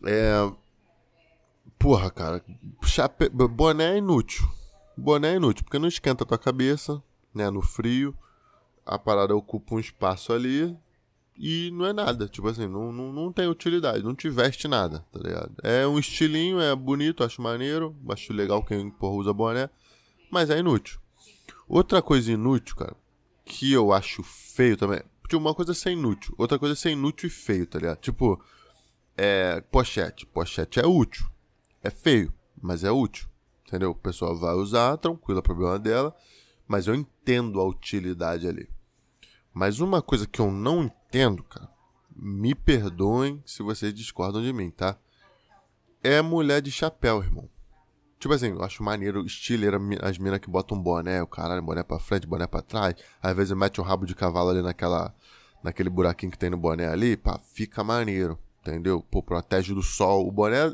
É. 0.06 0.50
Porra, 1.78 2.10
cara. 2.10 2.42
Chape... 2.82 3.28
Boné 3.28 3.94
é 3.94 3.98
inútil. 3.98 4.48
Boné 4.96 5.32
é 5.32 5.36
inútil, 5.36 5.64
porque 5.64 5.78
não 5.78 5.88
esquenta 5.88 6.24
a 6.24 6.26
tua 6.26 6.38
cabeça, 6.38 7.02
né? 7.34 7.50
No 7.50 7.60
frio. 7.60 8.14
A 8.86 8.98
parada 8.98 9.36
ocupa 9.36 9.74
um 9.74 9.78
espaço 9.78 10.32
ali 10.32 10.76
e 11.40 11.70
não 11.70 11.86
é 11.86 11.92
nada. 11.92 12.28
Tipo 12.28 12.48
assim, 12.48 12.68
não, 12.68 12.92
não, 12.92 13.12
não 13.12 13.32
tem 13.32 13.48
utilidade, 13.48 14.04
não 14.04 14.14
te 14.14 14.28
veste 14.28 14.68
nada, 14.68 15.04
tá 15.10 15.18
ligado? 15.18 15.54
É 15.62 15.86
um 15.86 15.98
estilinho, 15.98 16.60
é 16.60 16.76
bonito, 16.76 17.24
acho 17.24 17.40
maneiro, 17.40 17.96
acho 18.10 18.32
legal 18.32 18.62
quem 18.62 18.90
porra, 18.90 19.16
usa 19.16 19.32
boné, 19.32 19.70
mas 20.30 20.50
é 20.50 20.58
inútil. 20.58 21.00
Outra 21.66 22.02
coisa 22.02 22.30
inútil, 22.30 22.76
cara, 22.76 22.94
que 23.44 23.72
eu 23.72 23.92
acho 23.92 24.22
feio 24.22 24.76
também. 24.76 25.00
Tipo, 25.22 25.38
uma 25.38 25.54
coisa 25.54 25.72
é 25.72 25.74
ser 25.74 25.92
inútil, 25.92 26.34
outra 26.36 26.58
coisa 26.58 26.74
é 26.74 26.76
ser 26.76 26.90
inútil 26.90 27.28
e 27.28 27.30
feio, 27.30 27.66
tá 27.66 27.78
ligado? 27.78 27.98
Tipo, 27.98 28.38
é. 29.16 29.60
Pochete. 29.70 30.26
Pochete 30.26 30.80
é 30.80 30.86
útil. 30.86 31.26
É 31.82 31.90
feio, 31.90 32.32
mas 32.60 32.84
é 32.84 32.90
útil. 32.90 33.28
Entendeu? 33.66 33.90
O 33.90 33.94
pessoal 33.94 34.36
vai 34.36 34.54
usar, 34.54 34.96
tranquilo, 34.96 35.40
é 35.40 35.42
problema 35.42 35.78
dela. 35.78 36.14
Mas 36.66 36.86
eu 36.86 36.94
entendo 36.94 37.60
a 37.60 37.64
utilidade 37.64 38.48
ali. 38.48 38.68
Mas 39.60 39.78
uma 39.78 40.00
coisa 40.00 40.26
que 40.26 40.40
eu 40.40 40.50
não 40.50 40.84
entendo, 40.84 41.42
cara, 41.42 41.68
me 42.16 42.54
perdoem 42.54 43.42
se 43.44 43.62
vocês 43.62 43.92
discordam 43.92 44.40
de 44.40 44.54
mim, 44.54 44.70
tá? 44.70 44.96
É 46.02 46.22
mulher 46.22 46.62
de 46.62 46.70
chapéu, 46.70 47.22
irmão. 47.22 47.46
Tipo 48.18 48.32
assim, 48.32 48.52
eu 48.52 48.64
acho 48.64 48.82
maneiro, 48.82 49.22
estilo 49.22 49.66
as 50.00 50.16
minas 50.16 50.38
que 50.38 50.48
botam 50.48 50.82
boné, 50.82 51.22
o 51.22 51.26
caralho, 51.26 51.60
boné 51.60 51.82
pra 51.82 51.98
frente, 51.98 52.26
boné 52.26 52.46
pra 52.46 52.62
trás. 52.62 52.94
Às 53.22 53.36
vezes 53.36 53.54
mete 53.54 53.82
um 53.82 53.84
rabo 53.84 54.06
de 54.06 54.14
cavalo 54.14 54.48
ali 54.48 54.62
naquela, 54.62 55.14
naquele 55.62 55.90
buraquinho 55.90 56.32
que 56.32 56.38
tem 56.38 56.48
no 56.48 56.56
boné 56.56 56.88
ali, 56.88 57.14
pá, 57.14 57.38
fica 57.52 57.84
maneiro, 57.84 58.38
entendeu? 58.62 59.04
Pô, 59.10 59.22
protege 59.22 59.74
do 59.74 59.82
sol. 59.82 60.26
O 60.26 60.32
boné 60.32 60.70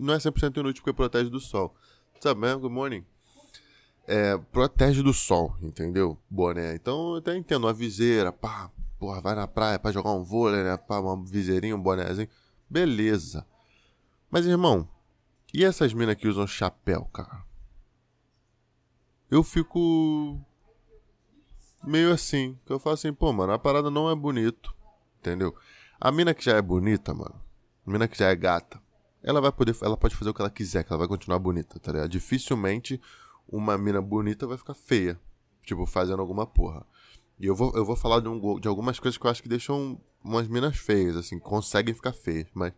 não 0.00 0.14
é 0.14 0.16
100% 0.16 0.56
inútil 0.60 0.82
porque 0.82 0.96
protege 0.96 1.28
do 1.28 1.40
sol. 1.40 1.74
Sabe 2.18 2.40
mesmo? 2.40 2.60
Good 2.60 2.74
morning 2.74 3.04
é, 4.06 4.36
protege 4.36 5.02
do 5.02 5.12
sol, 5.12 5.56
entendeu? 5.62 6.18
Boné. 6.28 6.74
Então 6.74 7.12
eu 7.12 7.16
até 7.16 7.36
entendo, 7.36 7.64
uma 7.64 7.72
viseira, 7.72 8.32
pá, 8.32 8.70
porra, 8.98 9.20
vai 9.20 9.34
na 9.34 9.46
praia 9.46 9.78
pra 9.78 9.92
jogar 9.92 10.12
um 10.12 10.22
vôlei, 10.22 10.62
né? 10.62 10.76
Pá, 10.76 11.00
uma 11.00 11.22
viseirinha, 11.24 11.76
um 11.76 11.82
bonézinho. 11.82 12.28
Beleza. 12.68 13.46
Mas, 14.30 14.46
irmão, 14.46 14.88
e 15.52 15.64
essas 15.64 15.92
minas 15.92 16.16
que 16.16 16.28
usam 16.28 16.46
chapéu, 16.46 17.04
cara? 17.12 17.44
eu 19.34 19.42
fico 19.42 20.40
meio 21.82 22.12
assim. 22.12 22.58
Que 22.64 22.72
eu 22.72 22.78
falo 22.78 22.94
assim, 22.94 23.12
pô, 23.12 23.32
mano, 23.32 23.52
a 23.52 23.58
parada 23.58 23.90
não 23.90 24.10
é 24.10 24.14
bonito. 24.14 24.74
Entendeu? 25.18 25.54
A 26.00 26.12
mina 26.12 26.34
que 26.34 26.44
já 26.44 26.56
é 26.56 26.62
bonita, 26.62 27.12
mano. 27.12 27.40
A 27.86 27.90
mina 27.90 28.06
que 28.06 28.16
já 28.16 28.28
é 28.28 28.36
gata. 28.36 28.80
Ela 29.22 29.40
vai 29.40 29.50
poder. 29.50 29.76
Ela 29.82 29.96
pode 29.96 30.14
fazer 30.14 30.30
o 30.30 30.34
que 30.34 30.40
ela 30.40 30.50
quiser, 30.50 30.84
que 30.84 30.92
ela 30.92 30.98
vai 30.98 31.08
continuar 31.08 31.38
bonita, 31.38 31.80
tá 31.80 31.92
ligado? 31.92 32.10
Dificilmente 32.10 33.00
uma 33.48 33.76
mina 33.78 34.00
bonita 34.00 34.46
vai 34.46 34.56
ficar 34.56 34.74
feia. 34.74 35.18
Tipo, 35.62 35.86
fazendo 35.86 36.20
alguma 36.20 36.46
porra. 36.46 36.86
E 37.38 37.46
eu 37.46 37.54
vou, 37.54 37.72
eu 37.74 37.84
vou 37.84 37.96
falar 37.96 38.20
de, 38.20 38.28
um, 38.28 38.60
de 38.60 38.68
algumas 38.68 38.98
coisas 38.98 39.18
que 39.18 39.26
eu 39.26 39.30
acho 39.30 39.42
que 39.42 39.48
deixam 39.48 40.00
umas 40.22 40.46
minas 40.46 40.76
feias, 40.76 41.16
assim, 41.16 41.38
conseguem 41.38 41.94
ficar 41.94 42.12
feias. 42.12 42.48
Mas. 42.54 42.72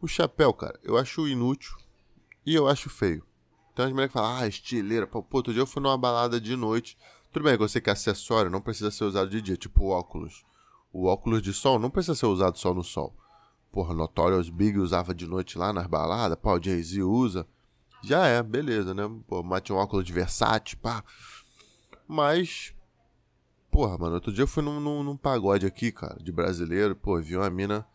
O 0.00 0.08
chapéu, 0.08 0.52
cara, 0.52 0.78
eu 0.82 0.96
acho 0.96 1.28
inútil 1.28 1.76
e 2.44 2.54
eu 2.54 2.66
acho 2.66 2.90
feio. 2.90 3.24
Tem 3.74 3.84
umas 3.84 3.92
mulheres 3.92 4.12
que 4.12 4.18
falam, 4.18 4.36
ah, 4.36 4.46
estileira. 4.48 5.06
Pô, 5.06 5.24
outro 5.30 5.52
dia 5.52 5.62
eu 5.62 5.66
fui 5.66 5.80
numa 5.80 5.96
balada 5.96 6.40
de 6.40 6.56
noite. 6.56 6.98
Tudo 7.32 7.44
bem, 7.44 7.56
você 7.56 7.80
que 7.80 7.88
é 7.88 7.92
acessório, 7.92 8.50
não 8.50 8.60
precisa 8.60 8.90
ser 8.90 9.04
usado 9.04 9.30
de 9.30 9.40
dia, 9.40 9.56
tipo 9.56 9.86
óculos. 9.86 10.44
O 10.92 11.06
óculos 11.06 11.40
de 11.40 11.52
sol 11.54 11.78
não 11.78 11.88
precisa 11.88 12.14
ser 12.14 12.26
usado 12.26 12.58
só 12.58 12.74
no 12.74 12.84
sol. 12.84 13.16
Porra, 13.70 13.94
Notorious 13.94 14.50
Big 14.50 14.78
usava 14.78 15.14
de 15.14 15.26
noite 15.26 15.56
lá 15.56 15.72
nas 15.72 15.86
baladas, 15.86 16.38
pá, 16.38 16.52
o 16.52 16.62
Jay-Z 16.62 17.02
usa. 17.02 17.46
Já 18.02 18.26
é, 18.26 18.42
beleza, 18.42 18.92
né? 18.92 19.02
Pô, 19.26 19.42
mate 19.42 19.72
um 19.72 19.76
óculos 19.76 20.04
de 20.04 20.12
Versace, 20.12 20.76
pá. 20.76 21.04
Mas, 22.06 22.74
porra, 23.70 23.96
mano, 23.96 24.14
outro 24.14 24.32
dia 24.32 24.42
eu 24.42 24.48
fui 24.48 24.62
num, 24.62 24.80
num, 24.80 25.02
num 25.02 25.16
pagode 25.16 25.64
aqui, 25.66 25.92
cara, 25.92 26.18
de 26.22 26.32
brasileiro, 26.32 26.96
pô, 26.96 27.20
vi 27.20 27.36
uma 27.36 27.48
mina 27.48 27.86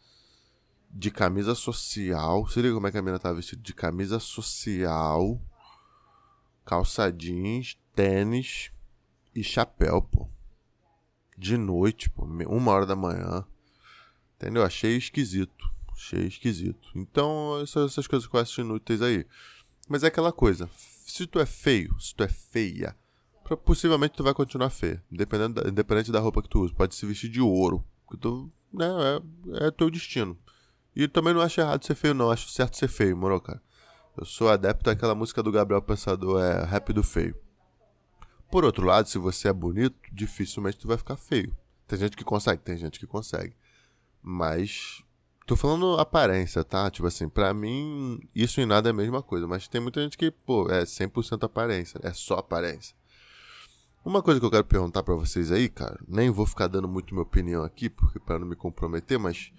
de 0.90 1.12
camisa 1.12 1.54
social. 1.54 2.46
Você 2.46 2.62
liga 2.62 2.74
como 2.74 2.88
é 2.88 2.92
que 2.92 2.98
a 2.98 3.02
mina 3.02 3.20
tava 3.20 3.36
vestida? 3.36 3.62
De 3.62 3.74
camisa 3.74 4.20
social, 4.20 5.40
calça 6.66 7.12
jeans, 7.12 7.78
tênis 7.94 8.72
e 9.36 9.44
chapéu, 9.44 10.02
pô. 10.02 10.30
De 11.38 11.58
noite, 11.58 12.10
pô. 12.10 12.24
Uma 12.26 12.72
hora 12.72 12.86
da 12.86 12.96
manhã. 12.96 13.46
Entendeu? 14.36 14.64
Achei 14.64 14.98
esquisito. 14.98 15.72
Achei 15.92 16.28
esquisito. 16.28 16.90
Então, 16.96 17.60
essas, 17.62 17.92
essas 17.92 18.08
coisas 18.08 18.30
acho 18.34 18.62
inúteis 18.62 19.02
aí. 19.02 19.26
Mas 19.88 20.04
é 20.04 20.08
aquela 20.08 20.32
coisa. 20.32 20.70
Se 21.06 21.26
tu 21.26 21.40
é 21.40 21.46
feio, 21.46 22.00
se 22.00 22.14
tu 22.14 22.24
é 22.24 22.28
feia, 22.28 22.96
possivelmente 23.64 24.16
tu 24.16 24.24
vai 24.24 24.34
continuar 24.34 24.70
feia. 24.70 25.04
Independente 25.12 25.54
da, 25.54 25.70
independente 25.70 26.12
da 26.12 26.20
roupa 26.20 26.42
que 26.42 26.50
tu 26.50 26.62
usa. 26.62 26.74
Pode 26.74 26.96
se 26.96 27.06
vestir 27.06 27.30
de 27.30 27.42
ouro. 27.42 27.84
Que 28.10 28.18
tu, 28.18 28.52
né, 28.74 28.88
é, 29.60 29.68
é 29.68 29.72
teu 29.72 29.90
destino. 29.90 30.38
E 30.96 31.08
também 31.08 31.34
não 31.34 31.42
acho 31.42 31.62
errado 31.62 31.86
ser 31.86 31.96
feio, 31.96 32.14
não. 32.14 32.32
Acho 32.32 32.50
certo 32.50 32.76
ser 32.76 32.88
feio, 32.88 33.16
moro, 33.16 33.40
cara? 33.40 33.62
Eu 34.18 34.26
sou 34.26 34.50
adepto 34.50 34.86
daquela 34.86 35.14
música 35.14 35.44
do 35.44 35.52
Gabriel 35.52 35.82
Pensador, 35.82 36.42
é 36.42 36.66
Rap 36.66 36.92
do 36.92 37.04
Feio. 37.04 37.36
Por 38.50 38.66
outro 38.66 38.86
lado, 38.86 39.08
se 39.08 39.18
você 39.18 39.48
é 39.48 39.54
bonito, 39.54 39.96
dificilmente 40.12 40.78
tu 40.80 40.88
vai 40.88 40.98
ficar 40.98 41.16
feio. 41.16 41.56
Tem 41.88 42.00
gente 42.00 42.18
que 42.18 42.24
consegue, 42.24 42.62
tem 42.64 42.78
gente 42.78 43.00
que 43.00 43.06
consegue. 43.06 43.54
Mas 44.22 45.04
tô 45.48 45.56
falando 45.56 45.98
aparência, 45.98 46.64
tá? 46.64 46.92
Tipo 46.92 47.08
assim, 47.08 47.30
pra 47.30 47.54
mim, 47.54 48.20
isso 48.36 48.60
em 48.60 48.66
nada 48.66 48.90
é 48.90 48.92
a 48.92 48.94
mesma 48.94 49.24
coisa. 49.24 49.48
Mas 49.48 49.68
tem 49.68 49.80
muita 49.82 50.02
gente 50.02 50.18
que, 50.18 50.30
pô, 50.30 50.70
é 50.70 50.84
100% 50.84 51.44
aparência. 51.44 52.00
É 52.04 52.14
só 52.14 52.36
aparência. 52.36 52.96
Uma 54.04 54.22
coisa 54.22 54.40
que 54.40 54.46
eu 54.46 54.52
quero 54.52 54.66
perguntar 54.66 55.04
para 55.04 55.16
vocês 55.16 55.52
aí, 55.52 55.68
cara, 55.70 56.00
nem 56.08 56.30
vou 56.30 56.46
ficar 56.46 56.68
dando 56.68 56.88
muito 56.88 57.14
minha 57.14 57.24
opinião 57.24 57.64
aqui, 57.64 57.90
porque 57.90 58.20
para 58.20 58.40
não 58.40 58.48
me 58.48 58.56
comprometer, 58.56 59.18
mas 59.18 59.52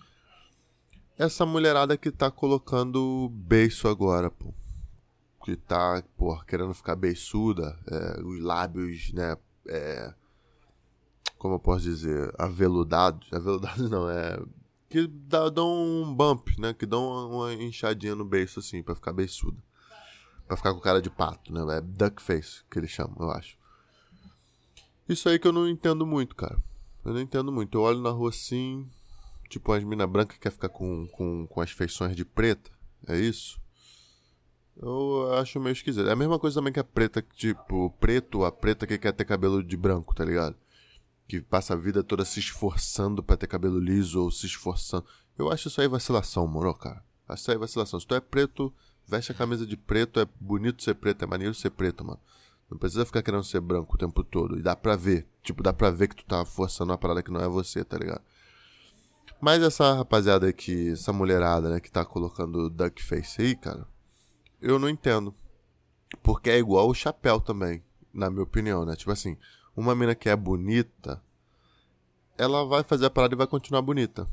essa 1.19 1.45
mulherada 1.45 1.97
que 1.97 2.11
tá 2.11 2.31
colocando 2.31 3.29
beiço 3.31 3.89
agora, 3.89 4.31
pô. 4.31 4.55
Que 5.45 5.57
tá, 5.57 6.03
pô, 6.17 6.39
querendo 6.45 6.73
ficar 6.75 6.97
beiçuda, 6.97 7.79
é, 7.87 8.23
os 8.23 8.41
lábios, 8.41 9.13
né, 9.13 9.37
é, 9.67 10.15
como 11.39 11.55
eu 11.55 11.59
posso 11.59 11.83
dizer, 11.85 12.35
aveludados, 12.39 13.29
aveludados 13.33 13.91
não, 13.91 14.09
é, 14.09 14.39
que 14.89 15.07
dá, 15.07 15.49
dão 15.49 15.69
um 15.69 16.15
bump, 16.15 16.59
né, 16.59 16.73
que 16.73 16.87
dão 16.87 17.31
uma, 17.31 17.53
inchadinha 17.55 18.15
no 18.15 18.25
beiço, 18.25 18.61
assim, 18.61 18.83
pra 18.83 18.95
ficar 18.95 19.13
beiçuda. 19.13 19.59
Pra 20.47 20.57
ficar 20.57 20.73
com 20.73 20.81
cara 20.81 21.03
de 21.03 21.11
pato, 21.11 21.53
né, 21.53 21.77
é 21.77 21.81
duck 21.81 22.23
face, 22.23 22.63
que 22.71 22.79
eles 22.79 22.91
chamam, 22.91 23.17
eu 23.21 23.31
acho. 23.31 23.57
Isso 25.09 25.29
aí 25.29 25.39
que 25.39 25.47
eu 25.47 25.53
não 25.53 25.69
entendo 25.69 26.07
muito, 26.07 26.35
cara. 26.35 26.59
Eu 27.05 27.15
não 27.15 27.21
entendo 27.21 27.51
muito. 27.51 27.79
Eu 27.79 27.83
olho 27.83 28.01
na 28.01 28.11
rua 28.11 28.29
assim, 28.29 28.87
Tipo, 29.49 29.73
as 29.73 29.83
mina 29.83 30.07
branca 30.07 30.37
quer 30.39 30.53
ficar 30.53 30.69
com, 30.69 31.07
com, 31.09 31.47
com 31.47 31.61
as 31.61 31.71
feições 31.71 32.15
de 32.15 32.25
preta. 32.25 32.71
É 33.07 33.17
isso? 33.17 33.59
Eu 34.77 35.33
acho 35.35 35.59
meio 35.59 35.73
esquisito. 35.73 36.07
É 36.07 36.13
a 36.13 36.17
mesma 36.17 36.39
coisa 36.39 36.61
também 36.61 36.73
que 36.73 36.79
a 36.79 36.85
preta, 36.85 37.25
tipo, 37.35 37.91
preto, 37.99 38.45
a 38.45 38.53
preta 38.53 38.87
que 38.87 38.99
quer 38.99 39.13
ter 39.13 39.25
cabelo 39.25 39.65
de 39.65 39.77
branco, 39.77 40.15
tá 40.15 40.25
ligado? 40.25 40.55
Que 41.29 41.41
passa 41.41 41.75
a 41.75 41.77
vida 41.77 42.03
toda 42.03 42.25
se 42.25 42.41
esforçando 42.41 43.23
para 43.23 43.37
ter 43.37 43.47
cabelo 43.47 43.79
liso 43.79 44.21
ou 44.23 44.31
se 44.31 44.47
esforçando. 44.47 45.05
Eu 45.39 45.53
acho 45.53 45.69
isso 45.69 45.81
aí 45.81 45.87
vacilação, 45.87 46.47
moro, 46.49 46.75
cara? 46.75 47.05
Acho 47.29 47.43
isso 47.43 47.51
aí 47.53 47.57
vacilação. 47.59 48.01
Se 48.01 48.07
tu 48.07 48.15
é 48.15 48.21
preto, 48.21 48.75
veste 49.07 49.31
a 49.31 49.35
camisa 49.35 49.67
de 49.67 49.77
preto, 49.77 50.19
é 50.19 50.27
bonito 50.41 50.83
ser 50.83 50.95
preto, 50.95 51.23
é 51.23 51.27
maneiro 51.27 51.55
ser 51.55 51.71
preto, 51.71 52.05
mano. 52.05 52.19
Não 52.71 52.79
precisa 52.79 53.07
ficar 53.07 53.23
querendo 53.23 53.45
ser 53.45 53.61
branco 53.61 53.95
o 53.95 53.99
tempo 53.99 54.25
todo. 54.25 54.59
E 54.59 54.63
dá 54.63 54.75
pra 54.75 54.97
ver. 54.97 55.27
Tipo, 55.43 55.63
dá 55.63 55.73
pra 55.73 55.91
ver 55.91 56.09
que 56.09 56.17
tu 56.17 56.25
tá 56.25 56.45
forçando 56.45 56.93
uma 56.93 56.99
parada 56.99 57.23
que 57.23 57.31
não 57.31 57.41
é 57.41 57.49
você, 57.49 57.85
tá 57.85 57.97
ligado? 57.97 58.23
Mas 59.41 59.63
essa 59.63 59.95
rapaziada 59.95 60.49
aqui, 60.49 60.91
essa 60.91 61.13
mulherada, 61.13 61.71
né, 61.71 61.81
que 61.81 61.91
tá 61.91 62.05
colocando 62.05 62.69
duckface 62.69 63.41
aí, 63.41 63.55
cara, 63.55 63.87
eu 64.61 64.79
não 64.79 64.89
entendo. 64.89 65.35
Porque 66.23 66.51
é 66.51 66.59
igual 66.59 66.89
o 66.89 66.95
chapéu 66.95 67.41
também, 67.41 67.83
na 68.13 68.29
minha 68.29 68.43
opinião, 68.43 68.85
né? 68.85 68.97
Tipo 68.97 69.13
assim, 69.13 69.37
uma 69.79 69.95
mina 69.95 70.13
que 70.13 70.29
é 70.29 70.35
bonita, 70.35 71.23
ela 72.37 72.65
vai 72.65 72.83
fazer 72.83 73.07
a 73.07 73.11
parada 73.11 73.35
e 73.35 73.39
vai 73.39 73.47
continuar 73.47 73.81
bonita. 73.81 74.29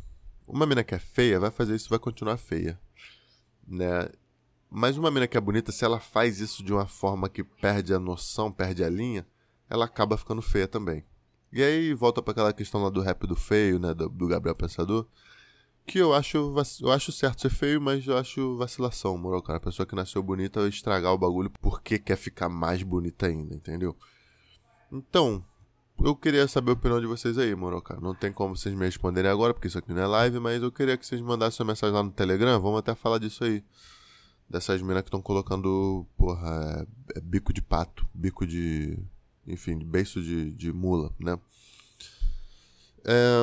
Uma 0.47 0.65
mina 0.65 0.83
que 0.83 0.95
é 0.95 0.99
feia 0.99 1.39
vai 1.39 1.51
fazer 1.51 1.75
isso 1.75 1.87
e 1.87 1.89
vai 1.91 1.99
continuar 1.99 2.37
feia, 2.37 2.79
né? 3.67 4.09
Mas 4.71 4.97
uma 4.97 5.11
mina 5.11 5.27
que 5.27 5.37
é 5.37 5.39
bonita, 5.41 5.71
se 5.71 5.85
ela 5.85 5.99
faz 5.99 6.39
isso 6.39 6.63
de 6.63 6.73
uma 6.73 6.87
forma 6.87 7.29
que 7.29 7.43
perde 7.43 7.93
a 7.93 7.99
noção, 7.99 8.51
perde 8.51 8.83
a 8.83 8.89
linha, 8.89 9.25
ela 9.69 9.85
acaba 9.85 10.17
ficando 10.17 10.41
feia 10.41 10.67
também. 10.67 11.05
E 11.53 11.61
aí 11.61 11.93
volta 11.93 12.23
para 12.23 12.31
aquela 12.31 12.51
questão 12.51 12.81
lá 12.81 12.89
do 12.89 13.01
rap 13.01 13.27
do 13.27 13.35
feio, 13.35 13.77
né, 13.77 13.93
do, 13.93 14.09
do, 14.09 14.27
Gabriel 14.27 14.55
Pensador, 14.55 15.05
que 15.85 15.99
eu 15.99 16.11
acho, 16.11 16.55
eu 16.81 16.91
acho 16.91 17.11
certo 17.11 17.43
ser 17.43 17.51
feio, 17.51 17.79
mas 17.79 18.05
eu 18.07 18.17
acho 18.17 18.57
vacilação, 18.57 19.15
moral, 19.15 19.43
cara. 19.43 19.57
A 19.57 19.61
pessoa 19.61 19.85
que 19.85 19.95
nasceu 19.95 20.23
bonita 20.23 20.67
estragar 20.67 21.13
o 21.13 21.17
bagulho 21.19 21.51
porque 21.61 21.99
quer 21.99 22.17
ficar 22.17 22.49
mais 22.49 22.81
bonita 22.81 23.27
ainda, 23.27 23.55
entendeu? 23.55 23.95
Então, 24.91 25.43
eu 26.03 26.15
queria 26.15 26.47
saber 26.47 26.71
a 26.71 26.73
opinião 26.73 26.99
de 26.99 27.07
vocês 27.07 27.37
aí, 27.37 27.53
moral, 27.55 27.81
cara. 27.81 27.99
Não 28.01 28.13
tem 28.13 28.31
como 28.31 28.55
vocês 28.55 28.75
me 28.75 28.85
responderem 28.85 29.29
agora, 29.29 29.53
porque 29.53 29.67
isso 29.67 29.77
aqui 29.77 29.93
não 29.93 30.01
é 30.01 30.07
live, 30.07 30.39
mas 30.39 30.61
eu 30.61 30.71
queria 30.71 30.97
que 30.97 31.05
vocês 31.05 31.21
mandassem 31.21 31.63
uma 31.63 31.71
mensagem 31.71 31.95
lá 31.95 32.03
no 32.03 32.11
Telegram, 32.11 32.59
vamos 32.59 32.79
até 32.79 32.93
falar 32.95 33.17
disso 33.17 33.43
aí. 33.43 33.63
Dessas 34.47 34.81
minas 34.81 35.01
que 35.01 35.07
estão 35.07 35.21
colocando, 35.21 36.05
porra, 36.15 36.85
é, 37.15 37.17
é 37.17 37.21
bico 37.21 37.51
de 37.51 37.61
pato, 37.61 38.07
bico 38.13 38.45
de 38.45 38.99
enfim, 39.47 39.77
beiço 39.77 40.21
de, 40.21 40.51
de 40.53 40.73
mula, 40.73 41.11
né? 41.19 41.37
É, 43.03 43.39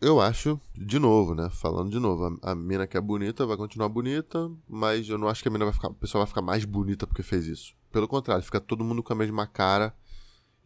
eu 0.00 0.20
acho, 0.20 0.60
de 0.74 0.98
novo, 0.98 1.34
né? 1.34 1.48
Falando 1.50 1.90
de 1.90 1.98
novo, 1.98 2.38
a, 2.42 2.52
a, 2.52 2.54
mina 2.54 2.86
que 2.86 2.96
é 2.96 3.00
bonita 3.00 3.46
vai 3.46 3.56
continuar 3.56 3.88
bonita, 3.88 4.50
mas 4.68 5.08
eu 5.08 5.16
não 5.18 5.28
acho 5.28 5.42
que 5.42 5.48
a 5.48 5.50
mina 5.50 5.64
vai 5.64 5.74
ficar, 5.74 5.88
a 5.88 5.94
pessoa 5.94 6.20
vai 6.20 6.28
ficar 6.28 6.42
mais 6.42 6.64
bonita 6.64 7.06
porque 7.06 7.22
fez 7.22 7.46
isso. 7.46 7.74
Pelo 7.90 8.06
contrário, 8.06 8.44
fica 8.44 8.60
todo 8.60 8.84
mundo 8.84 9.02
com 9.02 9.12
a 9.12 9.16
mesma 9.16 9.46
cara 9.46 9.94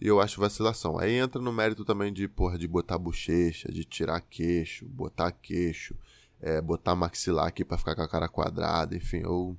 e 0.00 0.06
eu 0.06 0.20
acho 0.20 0.40
vacilação. 0.40 0.98
Aí 0.98 1.14
entra 1.14 1.40
no 1.40 1.52
mérito 1.52 1.84
também 1.84 2.12
de, 2.12 2.28
porra, 2.28 2.58
de 2.58 2.66
botar 2.66 2.98
bochecha, 2.98 3.72
de 3.72 3.84
tirar 3.84 4.20
queixo, 4.20 4.86
botar 4.86 5.32
queixo, 5.32 5.94
é, 6.40 6.60
botar 6.60 6.94
maxilar 6.94 7.46
aqui 7.46 7.64
pra 7.64 7.78
ficar 7.78 7.94
com 7.94 8.02
a 8.02 8.08
cara 8.08 8.28
quadrada, 8.28 8.96
enfim, 8.96 9.18
eu. 9.18 9.56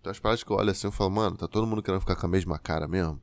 Então 0.00 0.10
as 0.10 0.18
paradas 0.18 0.42
que 0.42 0.50
eu 0.50 0.56
olho 0.56 0.70
assim 0.70 0.86
eu 0.86 0.92
falo, 0.92 1.10
mano, 1.10 1.36
tá 1.36 1.46
todo 1.46 1.66
mundo 1.66 1.82
querendo 1.82 2.00
ficar 2.00 2.16
com 2.16 2.26
a 2.26 2.28
mesma 2.28 2.58
cara 2.58 2.88
mesmo? 2.88 3.20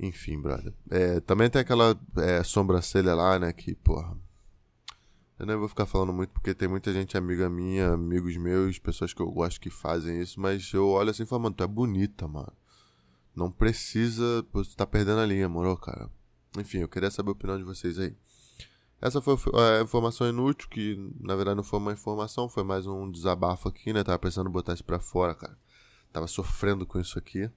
Enfim, 0.00 0.40
brother. 0.40 0.72
É, 0.90 1.20
também 1.20 1.50
tem 1.50 1.60
aquela 1.60 1.98
é, 2.16 2.42
sobrancelha 2.42 3.14
lá, 3.14 3.38
né? 3.38 3.52
Que, 3.52 3.74
porra. 3.74 4.16
Eu 5.38 5.46
não 5.46 5.58
vou 5.58 5.68
ficar 5.68 5.86
falando 5.86 6.12
muito 6.12 6.30
porque 6.30 6.52
tem 6.54 6.68
muita 6.68 6.92
gente 6.92 7.16
amiga 7.16 7.48
minha, 7.48 7.90
amigos 7.92 8.36
meus, 8.36 8.78
pessoas 8.78 9.12
que 9.12 9.20
eu 9.22 9.30
gosto 9.30 9.60
que 9.60 9.70
fazem 9.70 10.20
isso, 10.20 10.40
mas 10.40 10.72
eu 10.72 10.88
olho 10.88 11.10
assim 11.10 11.22
e 11.22 11.26
falo, 11.26 11.42
mano, 11.42 11.54
tu 11.54 11.62
é 11.62 11.66
bonita, 11.66 12.26
mano. 12.26 12.52
Não 13.38 13.52
precisa. 13.52 14.44
Você 14.52 14.74
tá 14.74 14.84
perdendo 14.84 15.20
a 15.20 15.26
linha, 15.26 15.48
moro, 15.48 15.76
cara? 15.76 16.10
Enfim, 16.58 16.78
eu 16.78 16.88
queria 16.88 17.08
saber 17.08 17.28
a 17.28 17.32
opinião 17.32 17.56
de 17.56 17.62
vocês 17.62 17.96
aí. 17.96 18.12
Essa 19.00 19.20
foi 19.20 19.36
a 19.54 19.80
informação 19.80 20.28
inútil, 20.28 20.68
que 20.68 20.96
na 21.20 21.36
verdade 21.36 21.56
não 21.56 21.62
foi 21.62 21.78
uma 21.78 21.92
informação, 21.92 22.48
foi 22.48 22.64
mais 22.64 22.84
um 22.84 23.08
desabafo 23.08 23.68
aqui, 23.68 23.92
né? 23.92 24.02
Tava 24.02 24.18
pensando 24.18 24.50
em 24.50 24.52
botar 24.52 24.74
isso 24.74 24.82
pra 24.82 24.98
fora, 24.98 25.36
cara. 25.36 25.56
Tava 26.12 26.26
sofrendo 26.26 26.84
com 26.84 26.98
isso 26.98 27.16
aqui, 27.16 27.48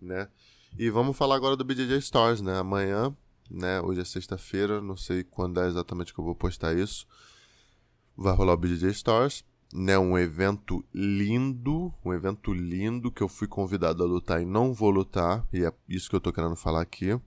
né? 0.00 0.30
E 0.78 0.88
vamos 0.88 1.14
falar 1.14 1.36
agora 1.36 1.56
do 1.56 1.64
BJJ 1.64 1.98
Stars, 1.98 2.40
né? 2.40 2.56
Amanhã, 2.56 3.14
né? 3.50 3.82
Hoje 3.82 4.00
é 4.00 4.04
sexta-feira, 4.06 4.80
não 4.80 4.96
sei 4.96 5.24
quando 5.24 5.60
é 5.60 5.68
exatamente 5.68 6.14
que 6.14 6.20
eu 6.20 6.24
vou 6.24 6.34
postar 6.34 6.74
isso. 6.74 7.06
Vai 8.16 8.34
rolar 8.34 8.54
o 8.54 8.56
BJJ 8.56 8.92
Stars. 8.92 9.44
Né, 9.72 9.98
um 9.98 10.16
evento 10.16 10.84
lindo, 10.94 11.92
um 12.04 12.12
evento 12.12 12.52
lindo 12.52 13.10
que 13.10 13.22
eu 13.22 13.28
fui 13.28 13.46
convidado 13.46 14.02
a 14.02 14.06
lutar 14.06 14.40
e 14.40 14.46
não 14.46 14.72
vou 14.72 14.90
lutar, 14.90 15.46
e 15.52 15.64
é 15.64 15.72
isso 15.88 16.08
que 16.08 16.16
eu 16.16 16.20
tô 16.20 16.32
querendo 16.32 16.56
falar 16.56 16.80
aqui. 16.80 17.12
O 17.12 17.22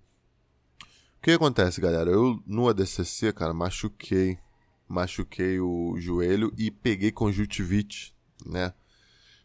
que 1.21 1.31
acontece, 1.31 1.79
galera? 1.79 2.09
Eu 2.09 2.41
no 2.47 2.67
ADCC, 2.67 3.31
cara, 3.31 3.53
machuquei, 3.53 4.39
machuquei 4.87 5.59
o 5.59 5.95
joelho 5.99 6.51
e 6.57 6.71
peguei 6.71 7.11
conjuntivite, 7.11 8.15
né? 8.45 8.73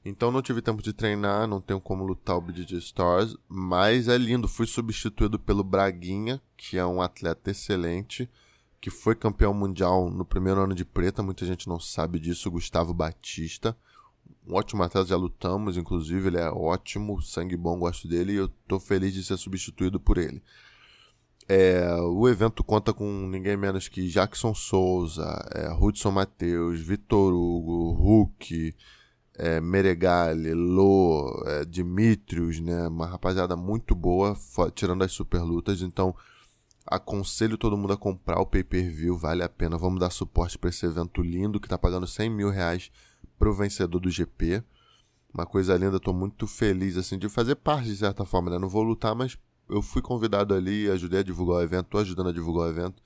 Então 0.03 0.31
não 0.31 0.41
tive 0.41 0.63
tempo 0.63 0.81
de 0.81 0.93
treinar, 0.93 1.49
não 1.49 1.61
tenho 1.61 1.81
como 1.81 2.05
lutar 2.05 2.37
o 2.37 2.41
BJJ 2.41 2.79
Stars, 2.79 3.37
mas 3.49 4.07
é 4.07 4.17
lindo. 4.17 4.47
Fui 4.47 4.65
substituído 4.65 5.37
pelo 5.37 5.65
Braguinha, 5.65 6.41
que 6.57 6.79
é 6.79 6.87
um 6.87 7.03
atleta 7.03 7.51
excelente, 7.51 8.31
que 8.87 8.91
foi 8.91 9.17
campeão 9.17 9.53
mundial 9.53 10.09
no 10.09 10.25
primeiro 10.25 10.61
ano 10.61 10.73
de 10.73 10.85
preta. 10.85 11.21
Muita 11.21 11.45
gente 11.45 11.67
não 11.67 11.81
sabe 11.81 12.21
disso. 12.21 12.49
Gustavo 12.49 12.95
Batista, 12.95 13.77
um 14.47 14.55
ótimo 14.55 14.81
atleta, 14.85 15.09
já 15.09 15.17
lutamos, 15.17 15.77
inclusive, 15.77 16.29
ele 16.29 16.39
é 16.39 16.49
ótimo, 16.49 17.21
sangue 17.21 17.57
bom, 17.57 17.81
gosto 17.81 18.07
dele 18.07 18.35
e 18.35 18.37
eu 18.37 18.49
tô 18.69 18.79
feliz 18.79 19.13
de 19.13 19.25
ser 19.25 19.37
substituído 19.39 19.99
por 19.99 20.19
ele. 20.19 20.41
É, 21.49 21.97
o 22.01 22.29
evento 22.29 22.63
conta 22.63 22.95
com 22.95 23.27
ninguém 23.27 23.57
menos 23.57 23.89
que 23.89 24.07
Jackson 24.07 24.55
Souza, 24.55 25.45
é, 25.53 25.69
Hudson 25.69 26.13
Matheus, 26.13 26.79
Vitor 26.79 27.35
Hugo, 27.35 27.91
Hulk, 27.91 28.73
é, 29.35 29.61
Meregali, 29.61 30.55
Lô, 30.55 31.43
é, 31.45 31.65
Dimitrios, 31.65 32.61
né? 32.61 32.87
Uma 32.87 33.07
rapaziada 33.07 33.57
muito 33.57 33.97
boa, 33.97 34.37
tirando 34.77 35.03
as 35.03 35.11
super 35.11 35.41
lutas. 35.41 35.83
Então, 35.83 36.15
aconselho 36.87 37.59
todo 37.59 37.77
mundo 37.77 37.93
a 37.93 37.97
comprar 37.97 38.39
o 38.41 38.47
pay-per-view, 38.47 39.19
vale 39.19 39.43
a 39.43 39.49
pena. 39.49 39.77
Vamos 39.77 39.99
dar 39.99 40.11
suporte 40.11 40.57
para 40.57 40.71
esse 40.71 40.87
evento 40.87 41.21
lindo 41.23 41.61
que 41.61 41.69
tá 41.69 41.77
pagando 41.77 42.07
100 42.07 42.31
mil 42.31 42.51
reais 42.51 42.91
pro 43.39 43.53
vencedor 43.53 43.99
do 43.99 44.11
GP. 44.11 44.63
Uma 45.35 45.45
coisa 45.45 45.77
linda, 45.77 45.99
tô 45.99 46.13
muito 46.13 46.47
feliz 46.47 46.97
assim 46.97 47.19
de 47.19 47.29
fazer 47.29 47.57
parte 47.57 47.89
de 47.89 47.97
certa 47.97 48.25
forma, 48.25 48.51
né? 48.51 48.59
Não 48.59 48.69
vou 48.69 48.83
lutar, 48.83 49.15
mas 49.15 49.37
eu 49.69 49.83
fui 49.83 50.01
convidado 50.01 50.55
ali, 50.55 50.89
ajudei 50.89 51.21
a 51.21 51.23
divulgar 51.23 51.59
o 51.59 51.63
evento, 51.63 51.87
tô 51.87 51.99
ajudando 51.99 52.29
a 52.29 52.33
divulgar 52.33 52.69
o 52.69 52.71
evento. 52.71 53.03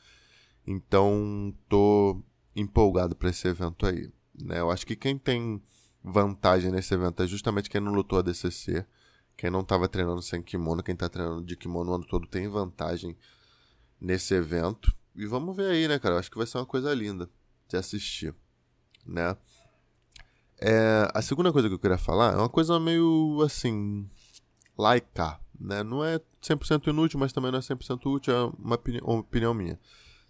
Então, 0.67 1.55
tô 1.69 2.23
empolgado 2.55 3.17
para 3.17 3.31
esse 3.31 3.49
evento 3.49 3.87
aí, 3.87 4.13
né? 4.39 4.61
Eu 4.61 4.71
acho 4.71 4.87
que 4.87 4.95
quem 4.95 5.17
tem 5.17 5.61
vantagem 6.05 6.71
nesse 6.71 6.93
evento 6.95 7.23
é 7.23 7.27
justamente 7.27 7.71
quem 7.71 7.81
não 7.81 7.93
lutou 7.93 8.19
a 8.19 8.23
DCC, 8.23 8.87
quem 9.37 9.51
não 9.51 9.61
estava 9.61 9.89
treinando 9.89 10.21
sem 10.23 10.43
kimono, 10.43 10.83
quem 10.83 10.93
está 10.93 11.09
treinando 11.09 11.43
de 11.43 11.57
kimono 11.57 11.91
o 11.91 11.95
ano 11.95 12.05
todo 12.05 12.27
tem 12.27 12.47
vantagem 12.47 13.17
nesse 14.01 14.35
evento. 14.35 14.95
E 15.15 15.27
vamos 15.27 15.57
ver 15.57 15.71
aí, 15.71 15.89
né, 15.89 15.99
cara? 15.99 16.19
Acho 16.19 16.31
que 16.31 16.39
vai 16.39 16.47
ser 16.47 16.59
uma 16.59 16.67
coisa 16.67 16.93
linda 16.95 17.29
de 17.69 17.77
assistir, 17.77 18.35
né? 19.07 19.37
É, 20.59 21.09
a 21.15 21.23
segunda 21.23 21.53
coisa 21.53 21.69
que 21.69 21.75
eu 21.75 21.79
queria 21.79 21.99
falar 21.99 22.35
é 22.35 22.37
uma 22.37 22.49
coisa 22.49 22.79
meio 22.79 23.41
assim, 23.43 24.09
laica, 24.77 25.41
né? 25.59 25.83
Não 25.83 26.05
é 26.05 26.21
100% 26.43 26.89
inútil, 26.89 27.19
mas 27.19 27.33
também 27.33 27.51
não 27.51 27.59
é 27.59 27.63
100% 27.63 28.07
útil, 28.07 28.35
é 28.35 28.45
uma, 28.59 28.75
opini 28.75 29.01
uma 29.03 29.21
opinião 29.21 29.55
minha. 29.55 29.79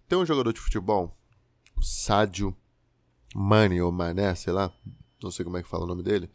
Tem 0.07 0.17
um 0.17 0.25
jogador 0.25 0.53
de 0.53 0.59
futebol, 0.59 1.15
o 1.77 1.81
Sádio 1.81 2.55
Mane 3.33 3.81
ou 3.81 3.91
Mané, 3.91 4.35
sei 4.35 4.53
lá, 4.53 4.71
não 5.21 5.31
sei 5.31 5.45
como 5.45 5.57
é 5.57 5.63
que 5.63 5.69
fala 5.69 5.83
o 5.83 5.87
nome 5.87 6.03
dele. 6.03 6.29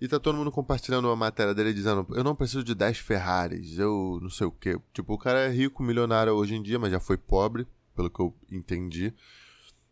E 0.00 0.08
tá 0.08 0.18
todo 0.18 0.36
mundo 0.36 0.50
compartilhando 0.50 1.06
uma 1.06 1.16
matéria 1.16 1.54
dele 1.54 1.74
dizendo: 1.74 2.06
Eu 2.10 2.24
não 2.24 2.34
preciso 2.34 2.64
de 2.64 2.74
10 2.74 2.98
Ferraris, 2.98 3.78
eu 3.78 4.18
não 4.22 4.30
sei 4.30 4.46
o 4.46 4.50
quê. 4.50 4.80
Tipo, 4.94 5.14
o 5.14 5.18
cara 5.18 5.40
é 5.40 5.50
rico, 5.50 5.82
milionário 5.82 6.32
hoje 6.32 6.54
em 6.54 6.62
dia, 6.62 6.78
mas 6.78 6.90
já 6.90 6.98
foi 6.98 7.18
pobre, 7.18 7.66
pelo 7.94 8.08
que 8.08 8.20
eu 8.20 8.34
entendi. 8.50 9.12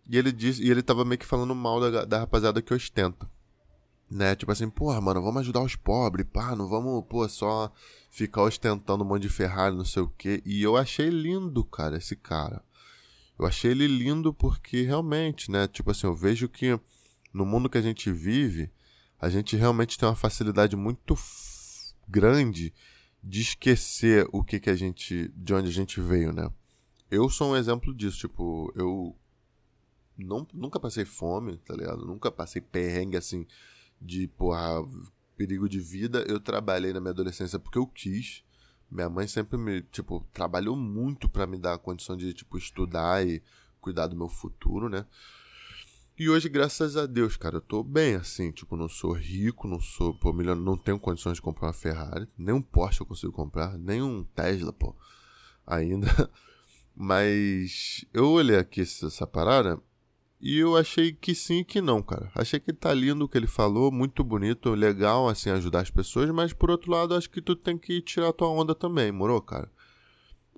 E 0.09 0.17
ele 0.17 0.33
disse, 0.33 0.62
e 0.62 0.71
ele 0.71 0.83
tava 0.83 1.05
meio 1.05 1.19
que 1.19 1.27
falando 1.27 1.55
mal 1.55 1.79
da, 1.79 2.05
da 2.07 2.19
rapaziada 2.21 2.62
que 2.62 2.73
ostenta. 2.73 3.29
Né? 4.11 4.35
Tipo 4.35 4.50
assim, 4.50 4.71
porra, 4.71 4.99
mano, 5.03 5.21
vamos 5.21 5.43
ajudar 5.43 5.61
os 5.61 5.77
pobres, 5.77 6.27
pá, 6.33 6.57
não 6.57 6.67
vamos, 6.67 7.05
pô, 7.07 7.29
só 7.29 7.71
ficar 8.11 8.43
ostentando 8.43 9.05
um 9.05 9.07
monte 9.07 9.23
de 9.23 9.29
Ferrari, 9.29 9.77
não 9.77 9.85
sei 9.85 10.03
o 10.03 10.09
quê. 10.09 10.43
E 10.47 10.62
eu 10.62 10.79
achei 10.79 11.11
lindo, 11.11 11.62
cara, 11.62 11.99
esse 11.99 12.17
cara. 12.17 12.62
Eu 13.38 13.45
achei 13.45 13.71
ele 13.71 13.87
lindo 13.87 14.33
porque 14.33 14.83
realmente, 14.83 15.50
né? 15.50 15.69
Tipo 15.69 15.91
assim, 15.91 16.07
eu 16.07 16.15
vejo 16.15 16.49
que 16.49 16.81
no 17.33 17.45
mundo 17.45 17.68
que 17.68 17.77
a 17.77 17.83
gente 17.83 18.11
vive, 18.11 18.71
a 19.20 19.28
gente 19.28 19.57
realmente 19.57 19.98
tem 19.98 20.09
uma 20.09 20.14
facilidade 20.14 20.76
muito 20.76 21.14
grande 22.07 22.72
de 23.22 23.40
esquecer 23.40 24.28
o 24.33 24.44
que 24.44 24.61
que 24.61 24.70
a 24.70 24.76
gente, 24.76 25.33
de 25.35 25.54
onde 25.54 25.68
a 25.68 25.72
gente 25.72 26.00
veio, 26.00 26.33
né? 26.33 26.50
Eu 27.11 27.28
sou 27.28 27.52
um 27.52 27.57
exemplo 27.57 27.94
disso, 27.94 28.18
tipo, 28.18 28.72
eu 28.76 29.16
não, 30.16 30.46
nunca 30.52 30.78
passei 30.78 31.04
fome, 31.04 31.57
tá 31.59 31.74
ligado? 31.74 32.04
Nunca 32.04 32.31
passei 32.31 32.61
perrengue 32.61 33.16
assim 33.16 33.46
de, 34.00 34.28
porra, 34.28 34.87
perigo 35.37 35.68
de 35.68 35.81
vida. 35.81 36.24
Eu 36.28 36.38
trabalhei 36.38 36.92
na 36.92 37.00
minha 37.00 37.12
adolescência 37.12 37.59
porque 37.59 37.78
eu 37.78 37.87
quis. 37.87 38.44
Minha 38.90 39.09
mãe 39.09 39.26
sempre 39.26 39.59
me, 39.59 39.83
tipo, 39.83 40.26
trabalhou 40.33 40.76
muito 40.76 41.28
para 41.28 41.46
me 41.46 41.59
dar 41.59 41.74
a 41.74 41.78
condição 41.78 42.16
de, 42.16 42.33
tipo, 42.33 42.57
estudar 42.57 43.26
e 43.26 43.42
cuidar 43.81 44.07
do 44.07 44.16
meu 44.16 44.28
futuro, 44.28 44.88
né? 44.88 45.07
E 46.18 46.28
hoje, 46.28 46.48
graças 46.48 46.96
a 46.96 47.07
Deus, 47.07 47.37
cara, 47.37 47.59
eu 47.59 47.61
tô 47.61 47.85
bem 47.85 48.16
assim. 48.16 48.50
Tipo, 48.50 48.76
não 48.76 48.88
sou 48.88 49.12
rico, 49.12 49.68
não 49.68 49.78
sou, 49.78 50.12
pô, 50.12 50.33
milionário, 50.33 50.64
não 50.64 50.76
tenho 50.76 50.98
condições 50.98 51.35
de 51.35 51.42
comprar 51.42 51.68
uma 51.68 51.72
Ferrari. 51.72 52.26
Nem 52.37 52.52
um 52.52 52.61
Porsche 52.61 53.02
eu 53.02 53.07
consigo 53.07 53.33
comprar, 53.33 53.78
nem 53.78 54.02
um 54.02 54.24
Tesla, 54.24 54.72
pô, 54.72 54.96
ainda. 55.64 56.09
Mas 56.92 58.04
eu 58.12 58.31
olhei 58.31 58.57
aqui 58.57 58.81
essa 58.81 59.24
parada 59.28 59.81
e 60.40 60.59
eu 60.59 60.76
achei 60.76 61.12
que 61.12 61.37
sim 61.37 61.59
e 61.61 61.64
que 61.64 61.81
não, 61.81 62.02
cara. 62.02 62.33
Achei 62.35 62.59
que 62.59 62.72
tá 62.72 62.92
lindo 62.92 63.24
o 63.24 63.28
que 63.28 63.38
ele 63.38 63.46
falou, 63.46 63.92
muito 63.92 64.24
bonito, 64.24 64.74
legal, 64.74 65.28
assim, 65.28 65.50
ajudar 65.50 65.83
as 65.83 65.90
pessoas, 65.90 66.28
mas 66.31 66.52
por 66.52 66.68
outro 66.68 66.90
lado, 66.90 67.14
acho 67.14 67.31
que 67.31 67.40
tu 67.40 67.54
tem 67.54 67.78
que 67.78 68.02
tirar 68.02 68.33
tua 68.33 68.48
onda 68.48 68.74
também, 68.74 69.12
morou, 69.12 69.40
cara? 69.40 69.70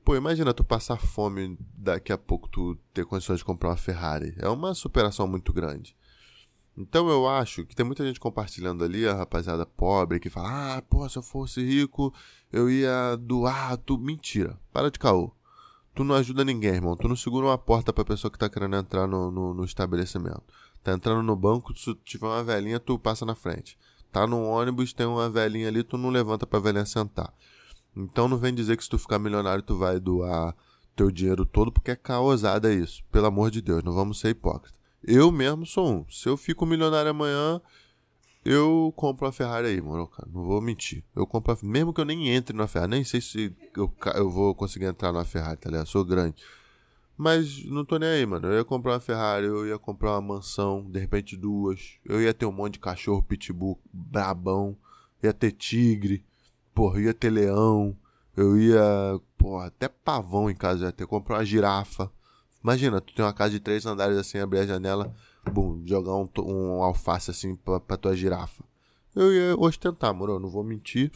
Pô, 0.04 0.16
imagina 0.16 0.54
tu 0.54 0.64
passar 0.64 0.98
fome 0.98 1.58
daqui 1.76 2.12
a 2.12 2.18
pouco 2.18 2.48
tu 2.48 2.76
ter 2.92 3.04
condições 3.04 3.38
de 3.38 3.44
comprar 3.44 3.70
uma 3.70 3.76
Ferrari. 3.76 4.34
É 4.38 4.48
uma 4.48 4.74
superação 4.74 5.26
muito 5.28 5.52
grande. 5.52 5.94
Então 6.76 7.08
eu 7.10 7.28
acho 7.28 7.66
que 7.66 7.76
tem 7.76 7.84
muita 7.84 8.06
gente 8.06 8.18
compartilhando 8.18 8.82
ali, 8.82 9.06
a 9.06 9.14
rapaziada 9.14 9.66
pobre, 9.66 10.18
que 10.18 10.30
fala: 10.30 10.76
Ah, 10.76 10.82
pô, 10.82 11.06
se 11.08 11.18
eu 11.18 11.22
fosse 11.22 11.62
rico, 11.62 12.14
eu 12.50 12.70
ia 12.70 13.16
doar. 13.16 13.76
Tu... 13.76 13.98
Mentira, 13.98 14.58
para 14.72 14.90
de 14.90 14.98
caô. 14.98 15.32
Tu 15.94 16.04
não 16.04 16.14
ajuda 16.14 16.44
ninguém, 16.44 16.74
irmão. 16.74 16.96
Tu 16.96 17.08
não 17.08 17.16
segura 17.16 17.46
uma 17.46 17.58
porta 17.58 17.92
pra 17.92 18.04
pessoa 18.04 18.30
que 18.30 18.38
tá 18.38 18.48
querendo 18.48 18.76
entrar 18.76 19.06
no, 19.06 19.30
no, 19.30 19.52
no 19.52 19.64
estabelecimento. 19.64 20.42
Tá 20.82 20.92
entrando 20.92 21.22
no 21.22 21.36
banco, 21.36 21.76
se 21.76 21.94
tiver 21.96 22.26
uma 22.26 22.42
velhinha, 22.42 22.80
tu 22.80 22.98
passa 22.98 23.26
na 23.26 23.34
frente. 23.34 23.76
Tá 24.10 24.26
no 24.26 24.42
ônibus, 24.42 24.92
tem 24.92 25.06
uma 25.06 25.28
velhinha 25.28 25.68
ali, 25.68 25.82
tu 25.82 25.98
não 25.98 26.08
levanta 26.08 26.46
pra 26.46 26.58
velhinha 26.58 26.86
sentar. 26.86 27.34
Então 27.96 28.28
não 28.28 28.38
vem 28.38 28.54
dizer 28.54 28.76
que 28.76 28.84
se 28.84 28.90
tu 28.90 28.98
ficar 28.98 29.18
milionário 29.18 29.62
tu 29.62 29.76
vai 29.76 29.98
doar 29.98 30.54
teu 30.94 31.10
dinheiro 31.10 31.46
todo, 31.46 31.72
porque 31.72 31.90
é 31.90 31.96
caosada 31.96 32.72
isso. 32.72 33.02
Pelo 33.10 33.26
amor 33.26 33.50
de 33.50 33.60
Deus, 33.60 33.82
não 33.82 33.92
vamos 33.92 34.20
ser 34.20 34.30
hipócritas. 34.30 34.78
Eu 35.02 35.32
mesmo 35.32 35.64
sou 35.64 35.90
um. 35.90 36.06
Se 36.10 36.28
eu 36.28 36.36
fico 36.36 36.66
milionário 36.66 37.10
amanhã, 37.10 37.60
eu 38.44 38.92
compro 38.96 39.26
uma 39.26 39.32
Ferrari 39.32 39.68
aí, 39.68 39.80
mano, 39.80 40.06
cara. 40.06 40.28
Não 40.32 40.44
vou 40.44 40.60
mentir. 40.60 41.02
Eu 41.14 41.26
compro, 41.26 41.56
mesmo 41.62 41.92
que 41.92 42.00
eu 42.00 42.04
nem 42.04 42.28
entre 42.28 42.56
na 42.56 42.66
Ferrari, 42.66 42.90
nem 42.90 43.04
sei 43.04 43.20
se 43.20 43.54
eu, 43.76 43.92
eu 44.14 44.30
vou 44.30 44.54
conseguir 44.54 44.86
entrar 44.86 45.12
na 45.12 45.24
Ferrari, 45.24 45.58
tá 45.58 45.70
ligado? 45.70 45.86
Sou 45.86 46.04
grande. 46.04 46.42
Mas 47.16 47.64
não 47.66 47.84
tô 47.84 47.98
nem 47.98 48.08
aí, 48.08 48.26
mano. 48.26 48.48
Eu 48.48 48.58
ia 48.58 48.64
comprar 48.64 48.94
uma 48.94 49.00
Ferrari, 49.00 49.46
eu 49.46 49.66
ia 49.66 49.78
comprar 49.78 50.12
uma 50.12 50.36
mansão, 50.36 50.90
de 50.90 50.98
repente 50.98 51.36
duas. 51.36 51.98
Eu 52.04 52.20
ia 52.20 52.32
ter 52.32 52.46
um 52.46 52.52
monte 52.52 52.74
de 52.74 52.80
cachorro 52.80 53.22
pitbull 53.22 53.78
brabão. 53.92 54.76
Ia 55.22 55.34
ter 55.34 55.52
tigre 55.52 56.24
porra, 56.80 56.98
eu 56.98 57.02
ia 57.02 57.12
ter 57.12 57.28
leão, 57.28 57.94
eu 58.34 58.58
ia, 58.58 59.20
porra, 59.36 59.66
até 59.66 59.86
pavão 59.86 60.48
em 60.48 60.54
casa, 60.54 60.84
eu 60.84 60.86
ia 60.86 60.92
ter 60.92 61.06
comprar 61.06 61.36
uma 61.36 61.44
girafa. 61.44 62.10
Imagina, 62.64 63.02
tu 63.02 63.14
tem 63.14 63.22
uma 63.22 63.34
casa 63.34 63.50
de 63.50 63.60
três 63.60 63.84
andares 63.84 64.16
assim, 64.16 64.38
abrir 64.38 64.60
a 64.60 64.66
janela, 64.66 65.14
bum, 65.52 65.82
jogar 65.84 66.14
um, 66.14 66.26
um 66.38 66.82
alface 66.82 67.30
assim 67.30 67.54
pra, 67.54 67.78
pra 67.78 67.98
tua 67.98 68.16
girafa. 68.16 68.64
Eu 69.14 69.30
ia 69.30 69.54
ostentar, 69.58 70.14
moro, 70.14 70.38
não 70.38 70.48
vou 70.48 70.64
mentir. 70.64 71.12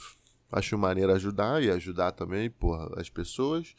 Acho 0.52 0.76
maneiro 0.76 1.14
ajudar 1.14 1.62
e 1.62 1.70
ajudar 1.70 2.12
também, 2.12 2.50
porra, 2.50 3.00
as 3.00 3.08
pessoas. 3.08 3.74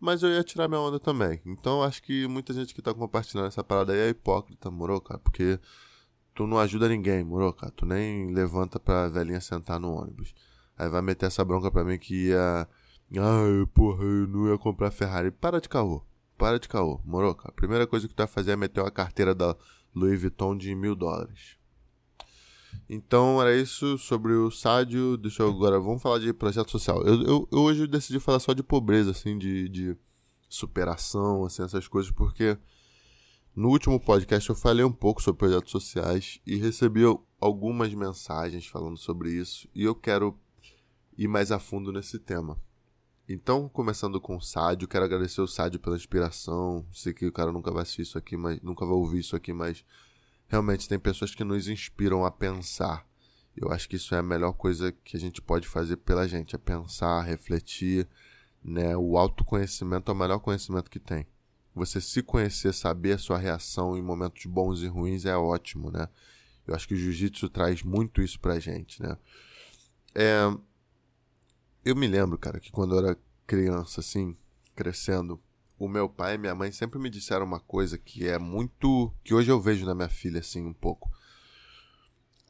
Mas 0.00 0.24
eu 0.24 0.30
ia 0.30 0.42
tirar 0.42 0.66
minha 0.66 0.80
onda 0.80 0.98
também. 0.98 1.40
Então 1.46 1.80
acho 1.80 2.02
que 2.02 2.26
muita 2.26 2.52
gente 2.52 2.74
que 2.74 2.82
tá 2.82 2.92
compartilhando 2.92 3.46
essa 3.46 3.62
parada 3.62 3.92
aí 3.92 4.00
é 4.00 4.08
hipócrita, 4.08 4.68
moro, 4.68 5.00
cara? 5.00 5.20
Porque 5.20 5.60
tu 6.34 6.44
não 6.44 6.58
ajuda 6.58 6.88
ninguém, 6.88 7.22
moro, 7.22 7.52
cara? 7.52 7.70
Tu 7.70 7.86
nem 7.86 8.34
levanta 8.34 8.80
pra 8.80 9.06
velhinha 9.06 9.40
sentar 9.40 9.78
no 9.78 9.92
ônibus. 9.92 10.34
Aí 10.80 10.88
vai 10.88 11.02
meter 11.02 11.26
essa 11.26 11.44
bronca 11.44 11.70
pra 11.70 11.84
mim 11.84 11.98
que 11.98 12.28
ia. 12.28 12.66
Ai, 13.14 13.66
porra, 13.74 14.02
eu 14.02 14.26
não 14.26 14.48
ia 14.50 14.56
comprar 14.56 14.90
Ferrari. 14.90 15.30
Para 15.30 15.60
de 15.60 15.68
caô. 15.68 16.02
Para 16.38 16.58
de 16.58 16.66
caô. 16.68 16.98
Morou, 17.04 17.34
cara? 17.34 17.50
A 17.50 17.52
primeira 17.52 17.86
coisa 17.86 18.08
que 18.08 18.14
tu 18.14 18.18
vai 18.18 18.26
fazer 18.26 18.52
é 18.52 18.56
meter 18.56 18.80
uma 18.80 18.90
carteira 18.90 19.34
da 19.34 19.54
Louis 19.94 20.18
Vuitton 20.18 20.56
de 20.56 20.74
mil 20.74 20.94
dólares. 20.94 21.58
Então 22.88 23.42
era 23.42 23.54
isso 23.54 23.98
sobre 23.98 24.32
o 24.32 24.50
Sádio. 24.50 25.18
Deixa 25.18 25.42
eu 25.42 25.48
agora. 25.50 25.78
Vamos 25.78 26.00
falar 26.00 26.18
de 26.18 26.32
projeto 26.32 26.70
social. 26.70 27.02
Eu, 27.02 27.22
eu, 27.24 27.48
eu 27.52 27.58
hoje 27.58 27.86
decidi 27.86 28.18
falar 28.18 28.40
só 28.40 28.54
de 28.54 28.62
pobreza, 28.62 29.10
assim, 29.10 29.36
de, 29.36 29.68
de 29.68 29.94
superação, 30.48 31.44
assim, 31.44 31.62
essas 31.62 31.86
coisas, 31.88 32.10
porque 32.10 32.56
No 33.54 33.68
último 33.68 33.98
podcast 33.98 34.48
eu 34.48 34.54
falei 34.54 34.84
um 34.84 34.92
pouco 34.92 35.20
sobre 35.20 35.40
projetos 35.40 35.72
sociais 35.72 36.40
e 36.46 36.56
recebi 36.56 37.02
algumas 37.40 37.92
mensagens 37.92 38.66
falando 38.66 38.96
sobre 38.96 39.32
isso 39.32 39.68
e 39.74 39.82
eu 39.82 39.94
quero 39.94 40.38
ir 41.20 41.28
mais 41.28 41.52
a 41.52 41.58
fundo 41.58 41.92
nesse 41.92 42.18
tema. 42.18 42.58
Então, 43.28 43.68
começando 43.68 44.18
com 44.18 44.38
o 44.38 44.40
Sádio, 44.40 44.88
quero 44.88 45.04
agradecer 45.04 45.42
o 45.42 45.46
Sádio 45.46 45.78
pela 45.78 45.94
inspiração. 45.94 46.84
Sei 46.90 47.12
que 47.12 47.26
o 47.26 47.32
cara 47.32 47.52
nunca 47.52 47.70
vai 47.70 47.82
assistir 47.82 48.02
isso 48.02 48.16
aqui, 48.16 48.38
mas 48.38 48.58
nunca 48.62 48.86
vai 48.86 48.94
ouvir 48.94 49.18
isso 49.18 49.36
aqui, 49.36 49.52
mas 49.52 49.84
realmente 50.48 50.88
tem 50.88 50.98
pessoas 50.98 51.34
que 51.34 51.44
nos 51.44 51.68
inspiram 51.68 52.24
a 52.24 52.30
pensar. 52.30 53.06
Eu 53.54 53.70
acho 53.70 53.86
que 53.86 53.96
isso 53.96 54.14
é 54.14 54.18
a 54.18 54.22
melhor 54.22 54.54
coisa 54.54 54.92
que 55.04 55.14
a 55.14 55.20
gente 55.20 55.42
pode 55.42 55.68
fazer 55.68 55.98
pela 55.98 56.26
gente, 56.26 56.56
é 56.56 56.58
pensar, 56.58 57.20
refletir, 57.20 58.08
né? 58.64 58.96
O 58.96 59.18
autoconhecimento 59.18 60.10
é 60.10 60.14
o 60.14 60.16
melhor 60.16 60.38
conhecimento 60.38 60.90
que 60.90 60.98
tem. 60.98 61.26
Você 61.74 62.00
se 62.00 62.22
conhecer, 62.22 62.72
saber 62.72 63.12
a 63.12 63.18
sua 63.18 63.36
reação 63.36 63.94
em 63.94 64.02
momentos 64.02 64.46
bons 64.46 64.80
e 64.80 64.86
ruins 64.86 65.26
é 65.26 65.36
ótimo, 65.36 65.90
né? 65.90 66.08
Eu 66.66 66.74
acho 66.74 66.88
que 66.88 66.94
o 66.94 66.96
jiu-jitsu 66.96 67.50
traz 67.50 67.82
muito 67.82 68.22
isso 68.22 68.40
pra 68.40 68.58
gente, 68.58 69.02
né? 69.02 69.18
É, 70.14 70.50
eu 71.84 71.96
me 71.96 72.06
lembro, 72.06 72.38
cara, 72.38 72.60
que 72.60 72.70
quando 72.70 72.94
eu 72.94 73.06
era 73.06 73.18
criança, 73.46 74.00
assim, 74.00 74.36
crescendo, 74.74 75.40
o 75.78 75.88
meu 75.88 76.08
pai 76.08 76.34
e 76.34 76.38
minha 76.38 76.54
mãe 76.54 76.70
sempre 76.70 76.98
me 76.98 77.08
disseram 77.08 77.46
uma 77.46 77.60
coisa 77.60 77.96
que 77.96 78.28
é 78.28 78.38
muito. 78.38 79.12
que 79.24 79.32
hoje 79.32 79.50
eu 79.50 79.60
vejo 79.60 79.86
na 79.86 79.94
minha 79.94 80.08
filha, 80.08 80.40
assim, 80.40 80.64
um 80.64 80.74
pouco. 80.74 81.10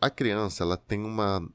A 0.00 0.10
criança, 0.10 0.64
ela 0.64 0.76
tem 0.76 1.00
uma 1.00 1.46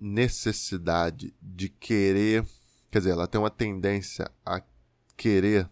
necessidade 0.00 1.34
de 1.40 1.68
querer. 1.68 2.46
Quer 2.90 2.98
dizer, 2.98 3.10
ela 3.10 3.26
tem 3.26 3.38
uma 3.38 3.50
tendência 3.50 4.30
a 4.44 4.62
querer 5.16 5.68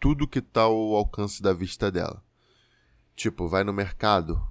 tudo 0.00 0.26
que 0.26 0.40
está 0.40 0.62
ao 0.62 0.96
alcance 0.96 1.40
da 1.40 1.52
vista 1.52 1.90
dela. 1.90 2.22
Tipo, 3.14 3.46
vai 3.46 3.62
no 3.62 3.72
mercado, 3.72 4.42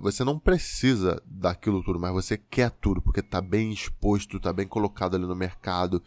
você 0.00 0.24
não 0.24 0.38
precisa 0.38 1.22
daquilo 1.24 1.82
tudo, 1.82 1.98
mas 1.98 2.12
você 2.12 2.36
quer 2.36 2.70
tudo, 2.70 3.00
porque 3.00 3.22
tá 3.22 3.40
bem 3.40 3.72
exposto, 3.72 4.40
tá 4.40 4.52
bem 4.52 4.66
colocado 4.66 5.14
ali 5.14 5.26
no 5.26 5.36
mercado. 5.36 6.02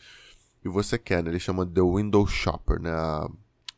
E 0.63 0.69
você 0.69 0.97
quer, 0.97 1.23
né? 1.23 1.31
Ele 1.31 1.39
chama 1.39 1.65
The 1.65 1.81
Window 1.81 2.27
Shopper, 2.27 2.79
né? 2.79 2.91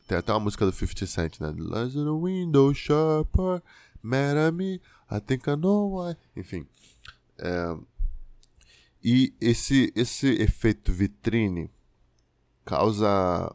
Tem 0.08 0.18
até 0.18 0.34
uma 0.34 0.42
música 0.42 0.66
do 0.66 0.72
50 0.72 1.06
Cent, 1.06 1.40
né? 1.40 1.52
Lies 1.52 1.94
the 1.94 2.10
window 2.22 2.74
shopper, 2.74 3.62
mad 4.02 4.38
at 4.38 4.54
me, 4.54 4.82
I 5.10 5.20
think 5.20 5.50
I 5.50 5.56
know 5.56 5.98
why. 5.98 6.16
Enfim. 6.36 6.68
É... 7.38 7.78
E 9.04 9.34
esse, 9.40 9.92
esse 9.96 10.28
efeito 10.42 10.92
vitrine 10.92 11.70
causa 12.64 13.54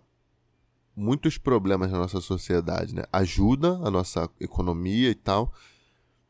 muitos 0.95 1.39
problemas 1.39 1.91
na 1.91 1.99
nossa 1.99 2.21
sociedade, 2.21 2.95
né? 2.95 3.05
Ajuda 3.13 3.79
a 3.83 3.91
nossa 3.91 4.29
economia 4.41 5.11
e 5.11 5.15
tal, 5.15 5.53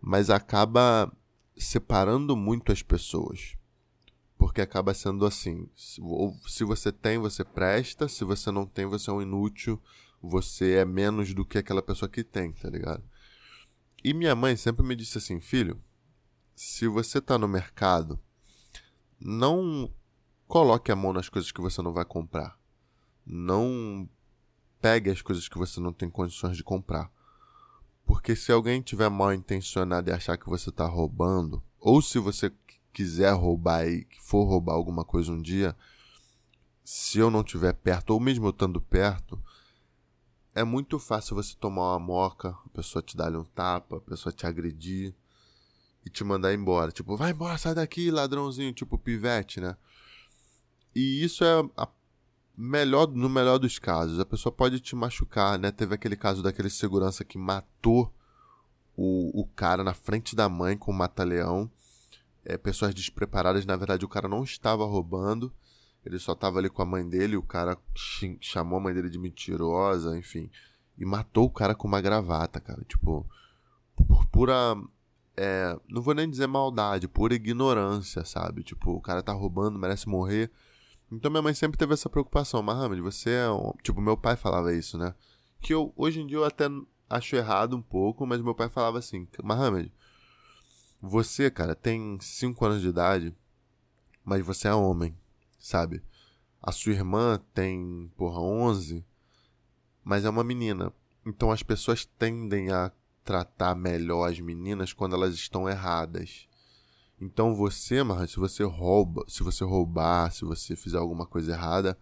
mas 0.01 0.31
acaba 0.31 1.13
separando 1.57 2.37
muito 2.37 2.73
as 2.73 2.83
pessoas. 2.83 3.57
Porque 4.37 4.61
acaba 4.61 4.95
sendo 4.95 5.27
assim: 5.27 5.69
se 5.77 6.65
você 6.65 6.93
tem, 6.93 7.19
você 7.19 7.45
presta, 7.45 8.09
se 8.09 8.25
você 8.25 8.51
não 8.51 8.65
tem, 8.65 8.87
você 8.87 9.11
é 9.11 9.13
um 9.13 9.23
inútil, 9.23 9.83
você 10.23 10.75
é 10.75 10.85
menos 10.85 11.35
do 11.35 11.45
que 11.45 11.59
aquela 11.59 11.83
pessoa 11.83 12.09
que 12.09 12.23
tem, 12.23 12.53
tá 12.53 12.71
ligado? 12.71 13.03
E 14.03 14.15
minha 14.15 14.35
mãe 14.35 14.57
sempre 14.57 14.87
me 14.87 14.95
disse 14.95 15.19
assim: 15.19 15.41
filho, 15.41 15.83
se 16.55 16.87
você 16.87 17.21
tá 17.21 17.37
no 17.37 17.49
mercado, 17.49 18.19
não 19.21 19.93
coloque 20.47 20.93
a 20.93 20.97
mão 20.97 21.13
nas 21.13 21.29
coisas 21.29 21.51
que 21.51 21.61
você 21.61 21.83
não 21.83 21.93
vai 21.93 22.05
comprar. 22.05 22.59
Não 23.27 24.09
pegue 24.81 25.11
as 25.11 25.21
coisas 25.21 25.49
que 25.49 25.59
você 25.59 25.81
não 25.81 25.93
tem 25.93 26.09
condições 26.09 26.57
de 26.57 26.65
comprar. 26.65 27.11
Porque 28.09 28.35
se 28.35 28.51
alguém 28.51 28.81
tiver 28.81 29.11
mal 29.11 29.35
intencionado 29.35 30.09
e 30.09 30.13
achar 30.15 30.39
que 30.39 30.49
você 30.49 30.71
está 30.71 30.87
roubando, 30.87 31.63
ou 31.79 32.01
se 32.01 32.19
você 32.19 32.51
quiser 32.91 33.33
roubar 33.35 33.87
e 33.87 34.09
for 34.19 34.45
roubar 34.45 34.73
alguma 34.73 35.05
coisa 35.05 35.31
um 35.31 35.43
dia, 35.43 35.77
se 36.83 37.19
eu 37.19 37.31
não 37.31 37.43
estiver 37.43 37.75
perto, 37.75 38.15
ou 38.15 38.19
mesmo 38.19 38.47
eu 38.47 38.51
estando 38.51 38.81
perto, 38.81 39.39
é 40.55 40.65
muito 40.65 40.99
fácil 40.99 41.37
você 41.37 41.55
tomar 41.55 41.93
uma 41.93 41.99
moca, 41.99 42.57
a 42.65 42.69
pessoa 42.71 43.03
te 43.03 43.15
dar 43.15 43.37
um 43.37 43.45
tapa, 43.45 43.99
a 43.99 44.01
pessoa 44.01 44.33
te 44.33 44.47
agredir 44.47 45.15
e 46.03 46.09
te 46.09 46.25
mandar 46.25 46.55
embora. 46.55 46.91
Tipo, 46.91 47.15
vai 47.15 47.33
embora, 47.33 47.59
sai 47.59 47.75
daqui, 47.75 48.11
ladrãozinho, 48.11 48.73
tipo 48.73 48.97
pivete, 48.97 49.61
né? 49.61 49.77
E 50.95 51.23
isso 51.23 51.45
é 51.45 51.63
a 51.77 51.87
melhor, 52.59 53.07
no 53.07 53.29
melhor 53.29 53.59
dos 53.59 53.79
casos, 53.79 54.19
a 54.19 54.27
pessoa 54.27 54.53
pode 54.53 54.81
te 54.81 54.97
machucar, 54.97 55.57
né? 55.57 55.71
Teve 55.71 55.95
aquele 55.95 56.17
caso 56.17 56.43
daquele 56.43 56.69
segurança 56.69 57.25
que 57.25 57.39
matou 57.39 58.13
o, 58.97 59.43
o 59.43 59.47
cara 59.47 59.85
na 59.85 59.95
frente 59.95 60.35
da 60.35 60.49
mãe 60.49 60.77
com 60.77 60.91
o 60.91 60.95
mata-leão. 60.95 61.71
É, 62.45 62.59
pessoas 62.59 62.93
despreparadas, 62.93 63.65
na 63.65 63.77
verdade 63.77 64.05
o 64.05 64.09
cara 64.09 64.27
não 64.27 64.43
estava 64.43 64.85
roubando, 64.85 65.53
ele 66.05 66.19
só 66.19 66.33
estava 66.33 66.59
ali 66.59 66.71
com 66.71 66.81
a 66.83 66.87
mãe 66.87 67.07
dele, 67.07 67.37
o 67.37 67.43
cara 67.43 67.77
chamou 68.41 68.79
a 68.79 68.83
mãe 68.83 68.95
dele 68.95 69.11
de 69.11 69.19
mentirosa, 69.19 70.17
enfim, 70.17 70.51
e 70.97 71.05
matou 71.05 71.45
o 71.45 71.51
cara 71.51 71.75
com 71.75 71.87
uma 71.87 72.01
gravata, 72.01 72.59
cara, 72.59 72.83
tipo, 72.89 73.29
por 73.95 74.25
pura 74.27 74.77
é, 75.37 75.79
não 75.89 76.03
vou 76.03 76.15
nem 76.15 76.29
dizer 76.29 76.49
maldade, 76.49 77.07
pura 77.07 77.35
ignorância, 77.35 78.25
sabe? 78.25 78.65
Tipo, 78.65 78.93
o 78.93 79.01
cara 79.01 79.23
tá 79.23 79.33
roubando, 79.33 79.79
merece 79.79 80.09
morrer. 80.09 80.51
Então 81.11 81.31
minha 81.31 81.43
mãe 81.43 81.55
sempre 81.55 81.79
teve 81.79 81.95
essa 81.95 82.09
preocupação. 82.09 82.63
Mohamed, 82.63 83.01
você 83.01 83.31
é 83.31 83.51
um... 83.51 83.73
Tipo, 83.83 84.01
meu 84.01 84.17
pai 84.17 84.37
falava 84.37 84.75
isso, 84.75 84.99
né? 84.99 85.15
Que 85.61 85.75
eu, 85.75 85.93
hoje 85.97 86.21
em 86.21 86.27
dia 86.27 86.37
eu 86.37 86.45
até 86.45 86.67
acho 87.09 87.37
errado 87.37 87.77
um 87.77 87.83
pouco, 87.83 88.27
mas 88.27 88.41
meu 88.41 88.55
pai 88.55 88.69
falava 88.69 88.99
assim, 88.99 89.27
Mohamed, 89.43 89.93
você, 91.01 91.51
cara, 91.51 91.75
tem 91.75 92.19
5 92.21 92.65
anos 92.67 92.83
de 92.83 92.89
idade, 92.89 93.35
mas 94.25 94.45
você 94.45 94.69
é 94.69 94.75
homem, 94.75 95.17
sabe? 95.59 96.03
A 96.63 96.71
sua 96.73 96.93
irmã 96.93 97.41
tem, 97.55 98.13
porra, 98.17 98.41
11, 98.41 99.05
mas 100.05 100.25
é 100.25 100.31
uma 100.31 100.45
menina. 100.45 100.93
Então 101.25 101.51
as 101.51 101.63
pessoas 101.63 102.05
tendem 102.05 102.71
a 102.71 102.93
tratar 103.25 103.75
melhor 103.75 104.29
as 104.29 104.41
meninas 104.41 104.93
quando 104.93 105.15
elas 105.15 105.35
estão 105.35 105.69
erradas. 105.69 106.49
Então 107.21 107.55
você, 107.55 108.03
Marra, 108.03 108.27
se 108.27 108.37
você 108.37 108.63
rouba, 108.63 109.25
se 109.29 109.43
você 109.43 109.65
roubar, 109.65 110.31
se 110.31 110.45
você 110.45 110.77
fizer 110.77 110.99
alguma 110.99 111.27
coisa 111.27 111.53
errada, 111.53 111.99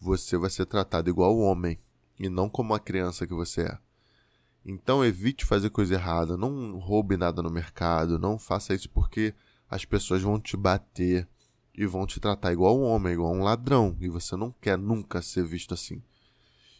você 0.00 0.38
vai 0.38 0.50
ser 0.50 0.66
tratado 0.66 1.10
igual 1.10 1.38
homem 1.38 1.78
e 2.18 2.28
não 2.28 2.48
como 2.48 2.74
a 2.74 2.80
criança 2.80 3.26
que 3.26 3.34
você 3.34 3.62
é. 3.62 3.78
Então 4.64 5.04
evite 5.04 5.44
fazer 5.44 5.70
coisa 5.70 5.94
errada, 5.94 6.36
não 6.36 6.78
roube 6.78 7.16
nada 7.16 7.42
no 7.42 7.50
mercado, 7.50 8.18
não 8.18 8.38
faça 8.38 8.74
isso 8.74 8.90
porque 8.90 9.34
as 9.68 9.84
pessoas 9.84 10.22
vão 10.22 10.40
te 10.40 10.56
bater 10.56 11.28
e 11.74 11.86
vão 11.86 12.06
te 12.06 12.18
tratar 12.18 12.52
igual 12.52 12.78
um 12.78 12.82
homem, 12.82 13.12
igual 13.12 13.32
um 13.32 13.42
ladrão, 13.42 13.96
e 14.00 14.08
você 14.08 14.34
não 14.34 14.50
quer 14.60 14.78
nunca 14.78 15.20
ser 15.20 15.44
visto 15.44 15.74
assim. 15.74 16.02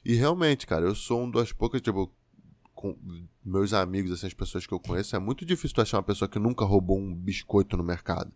E 0.05 0.15
realmente, 0.15 0.67
cara, 0.67 0.87
eu 0.87 0.95
sou 0.95 1.23
um 1.25 1.31
das 1.31 1.53
poucas, 1.53 1.83
tipo, 1.83 2.11
com 2.95 3.27
meus 3.45 3.73
amigos, 3.73 4.13
assim, 4.13 4.27
as 4.27 4.35
pessoas 4.35 4.67
que 4.67 4.73
eu 4.73 4.81
conheço, 4.81 5.17
é 5.17 5.19
muito 5.19 5.45
difícil 5.45 5.75
tu 5.75 5.81
achar 5.81 5.99
uma 5.99 6.03
pessoa 6.03 6.29
que 6.29 6.39
nunca 6.39 6.65
roubou 6.65 6.99
um 6.99 7.15
biscoito 7.15 7.77
no 7.77 7.83
mercado. 7.83 8.33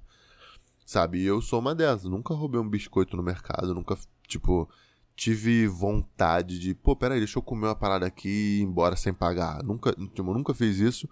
Sabe? 0.86 1.18
E 1.18 1.24
eu 1.24 1.40
sou 1.40 1.60
uma 1.60 1.74
dessas. 1.74 2.04
Nunca 2.04 2.34
roubei 2.34 2.60
um 2.60 2.68
biscoito 2.68 3.16
no 3.16 3.22
mercado, 3.22 3.74
nunca, 3.74 3.96
tipo, 4.26 4.68
tive 5.14 5.66
vontade 5.66 6.58
de, 6.58 6.74
pô, 6.74 6.96
peraí, 6.96 7.18
deixa 7.18 7.38
eu 7.38 7.42
comer 7.42 7.66
uma 7.66 7.76
parada 7.76 8.06
aqui 8.06 8.28
e 8.28 8.58
ir 8.60 8.62
embora 8.62 8.96
sem 8.96 9.12
pagar. 9.12 9.62
Nunca, 9.62 9.92
tipo, 9.92 10.34
nunca 10.34 10.54
fiz 10.54 10.78
isso, 10.78 11.08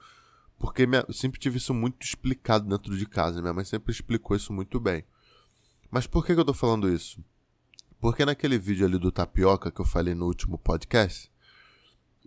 porque 0.59 0.87
minha, 0.87 1.05
eu 1.07 1.14
sempre 1.14 1.38
tive 1.38 1.59
isso 1.59 1.72
muito 1.72 2.05
explicado 2.05 2.68
dentro 2.68 2.96
de 2.96 3.07
casa. 3.07 3.40
Minha 3.40 3.55
mãe 3.55 3.64
sempre 3.64 3.92
explicou 3.92 4.37
isso 4.37 4.53
muito 4.53 4.81
bem. 4.81 5.05
Mas 5.90 6.07
por 6.07 6.24
que, 6.24 6.35
que 6.35 6.40
eu 6.40 6.44
tô 6.44 6.55
falando 6.55 6.88
isso? 6.88 7.22
Porque 8.01 8.24
naquele 8.24 8.59
vídeo 8.59 8.87
ali 8.87 8.98
do 8.98 9.11
tapioca 9.11 9.70
que 9.70 9.81
eu 9.81 9.85
falei 9.85 10.14
no 10.14 10.27
último 10.27 10.57
podcast, 10.59 11.31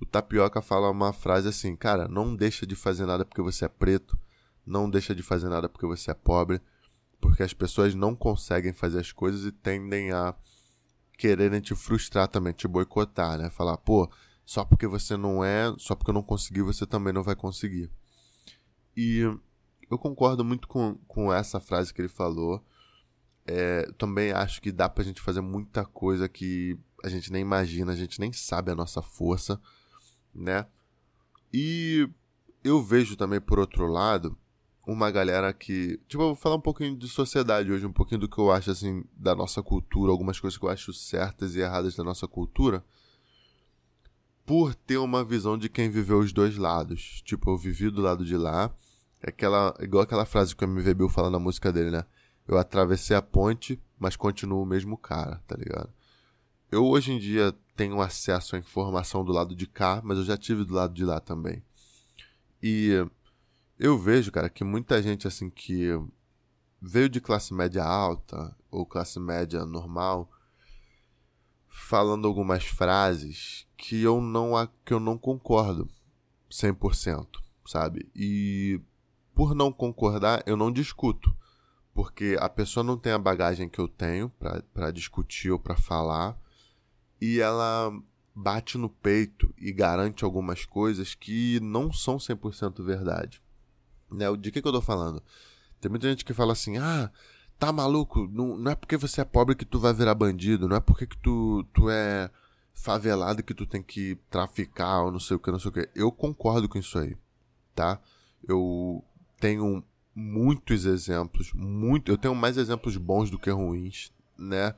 o 0.01 0.05
Tapioca 0.05 0.61
fala 0.61 0.89
uma 0.89 1.13
frase 1.13 1.47
assim, 1.47 1.75
cara, 1.75 2.07
não 2.07 2.35
deixa 2.35 2.65
de 2.65 2.75
fazer 2.75 3.05
nada 3.05 3.23
porque 3.23 3.41
você 3.41 3.65
é 3.65 3.69
preto, 3.69 4.17
não 4.65 4.89
deixa 4.89 5.13
de 5.13 5.21
fazer 5.21 5.47
nada 5.47 5.69
porque 5.69 5.85
você 5.85 6.09
é 6.09 6.13
pobre, 6.15 6.59
porque 7.19 7.43
as 7.43 7.53
pessoas 7.53 7.93
não 7.93 8.15
conseguem 8.15 8.73
fazer 8.73 8.99
as 8.99 9.11
coisas 9.11 9.45
e 9.45 9.51
tendem 9.51 10.11
a 10.11 10.35
quererem 11.17 11.61
te 11.61 11.75
frustrar 11.75 12.27
também, 12.27 12.51
te 12.51 12.67
boicotar, 12.67 13.37
né? 13.37 13.51
Falar, 13.51 13.77
pô, 13.77 14.11
só 14.43 14.65
porque 14.65 14.87
você 14.87 15.15
não 15.15 15.45
é, 15.45 15.71
só 15.77 15.95
porque 15.95 16.09
eu 16.09 16.15
não 16.15 16.23
consegui, 16.23 16.63
você 16.63 16.83
também 16.83 17.13
não 17.13 17.21
vai 17.21 17.35
conseguir. 17.35 17.91
E 18.97 19.19
eu 19.89 19.99
concordo 19.99 20.43
muito 20.43 20.67
com, 20.67 20.95
com 21.07 21.31
essa 21.31 21.59
frase 21.59 21.93
que 21.93 22.01
ele 22.01 22.09
falou. 22.09 22.65
É, 23.45 23.83
também 23.99 24.31
acho 24.31 24.59
que 24.63 24.71
dá 24.71 24.89
pra 24.89 25.03
gente 25.03 25.21
fazer 25.21 25.41
muita 25.41 25.85
coisa 25.85 26.27
que 26.27 26.75
a 27.03 27.09
gente 27.09 27.31
nem 27.31 27.41
imagina, 27.43 27.91
a 27.91 27.95
gente 27.95 28.19
nem 28.19 28.33
sabe 28.33 28.71
a 28.71 28.75
nossa 28.75 29.03
força 29.03 29.61
né? 30.33 30.65
E 31.53 32.07
eu 32.63 32.81
vejo 32.81 33.15
também, 33.15 33.41
por 33.41 33.59
outro 33.59 33.87
lado, 33.87 34.37
uma 34.87 35.11
galera 35.11 35.53
que. 35.53 35.99
Tipo, 36.07 36.23
eu 36.23 36.27
vou 36.27 36.35
falar 36.35 36.55
um 36.55 36.61
pouquinho 36.61 36.95
de 36.97 37.07
sociedade 37.07 37.71
hoje, 37.71 37.85
um 37.85 37.93
pouquinho 37.93 38.21
do 38.21 38.29
que 38.29 38.37
eu 38.39 38.51
acho, 38.51 38.71
assim, 38.71 39.03
da 39.15 39.35
nossa 39.35 39.61
cultura, 39.63 40.11
algumas 40.11 40.39
coisas 40.39 40.57
que 40.57 40.65
eu 40.65 40.69
acho 40.69 40.93
certas 40.93 41.55
e 41.55 41.59
erradas 41.59 41.95
da 41.95 42.03
nossa 42.03 42.27
cultura. 42.27 42.83
por 44.45 44.75
ter 44.75 44.97
uma 44.97 45.23
visão 45.23 45.57
de 45.57 45.69
quem 45.69 45.89
viveu 45.89 46.19
os 46.19 46.33
dois 46.33 46.57
lados. 46.57 47.21
Tipo, 47.23 47.51
eu 47.51 47.57
vivi 47.57 47.89
do 47.89 48.01
lado 48.01 48.25
de 48.25 48.35
lá. 48.35 48.73
É 49.21 49.29
aquela, 49.29 49.73
igual 49.79 50.03
aquela 50.03 50.25
frase 50.25 50.55
que 50.55 50.65
o 50.65 50.67
MV 50.67 50.93
Bill 50.95 51.09
fala 51.09 51.29
na 51.29 51.39
música 51.39 51.71
dele, 51.71 51.91
né? 51.91 52.03
Eu 52.47 52.57
atravessei 52.57 53.15
a 53.15 53.21
ponte, 53.21 53.79
mas 53.99 54.15
continuo 54.15 54.63
o 54.63 54.65
mesmo 54.65 54.97
cara, 54.97 55.41
tá 55.47 55.55
ligado? 55.55 55.89
Eu 56.71 56.85
hoje 56.85 57.11
em 57.11 57.19
dia 57.19 57.53
tenho 57.75 58.01
acesso 58.01 58.55
à 58.55 58.59
informação 58.59 59.25
do 59.25 59.33
lado 59.33 59.53
de 59.53 59.67
cá, 59.67 60.01
mas 60.03 60.17
eu 60.17 60.23
já 60.23 60.37
tive 60.37 60.63
do 60.63 60.73
lado 60.73 60.93
de 60.93 61.03
lá 61.03 61.19
também. 61.19 61.61
E 62.63 62.91
eu 63.77 63.99
vejo, 63.99 64.31
cara, 64.31 64.49
que 64.49 64.63
muita 64.63 65.01
gente 65.03 65.27
assim 65.27 65.49
que 65.49 65.89
veio 66.81 67.09
de 67.09 67.19
classe 67.19 67.53
média 67.53 67.83
alta 67.83 68.55
ou 68.71 68.85
classe 68.85 69.19
média 69.19 69.65
normal 69.65 70.31
falando 71.67 72.27
algumas 72.27 72.63
frases 72.63 73.67
que 73.75 74.01
eu 74.01 74.21
não 74.21 74.51
que 74.85 74.93
eu 74.93 74.99
não 74.99 75.17
concordo 75.17 75.89
100%, 76.49 77.27
sabe? 77.65 78.09
E 78.15 78.79
por 79.33 79.53
não 79.53 79.71
concordar, 79.73 80.43
eu 80.45 80.55
não 80.55 80.71
discuto, 80.71 81.35
porque 81.93 82.37
a 82.39 82.47
pessoa 82.47 82.83
não 82.83 82.97
tem 82.97 83.11
a 83.11 83.19
bagagem 83.19 83.67
que 83.67 83.79
eu 83.79 83.87
tenho 83.87 84.29
para 84.73 84.91
discutir 84.91 85.51
ou 85.51 85.59
para 85.59 85.75
falar, 85.75 86.39
e 87.21 87.39
ela 87.39 87.93
bate 88.35 88.77
no 88.77 88.89
peito 88.89 89.53
e 89.57 89.71
garante 89.71 90.25
algumas 90.25 90.65
coisas 90.65 91.13
que 91.13 91.59
não 91.59 91.93
são 91.93 92.17
100% 92.17 92.83
verdade. 92.83 93.41
Né? 94.09 94.25
De 94.35 94.51
que, 94.51 94.61
que 94.61 94.67
eu 94.67 94.71
tô 94.71 94.81
falando? 94.81 95.21
Tem 95.79 95.89
muita 95.89 96.09
gente 96.09 96.25
que 96.25 96.33
fala 96.33 96.53
assim: 96.53 96.77
ah, 96.77 97.11
tá 97.59 97.71
maluco? 97.71 98.27
Não, 98.31 98.57
não 98.57 98.71
é 98.71 98.75
porque 98.75 98.97
você 98.97 99.21
é 99.21 99.25
pobre 99.25 99.55
que 99.55 99.65
tu 99.65 99.79
vai 99.79 99.93
virar 99.93 100.15
bandido, 100.15 100.67
não 100.67 100.75
é 100.75 100.79
porque 100.79 101.05
que 101.05 101.17
tu, 101.17 101.63
tu 101.73 101.89
é 101.89 102.29
favelado 102.73 103.43
que 103.43 103.53
tu 103.53 103.65
tem 103.65 103.83
que 103.83 104.17
traficar 104.29 105.03
ou 105.03 105.11
não 105.11 105.19
sei 105.19 105.37
o 105.37 105.39
que, 105.39 105.51
não 105.51 105.59
sei 105.59 105.69
o 105.69 105.73
que. 105.73 105.89
Eu 105.93 106.11
concordo 106.11 106.67
com 106.67 106.77
isso 106.77 106.97
aí, 106.97 107.15
tá? 107.75 108.01
Eu 108.47 109.03
tenho 109.39 109.83
muitos 110.15 110.85
exemplos, 110.85 111.53
muito, 111.53 112.11
eu 112.11 112.17
tenho 112.17 112.35
mais 112.35 112.57
exemplos 112.57 112.97
bons 112.97 113.29
do 113.29 113.39
que 113.39 113.49
ruins, 113.49 114.11
né? 114.37 114.75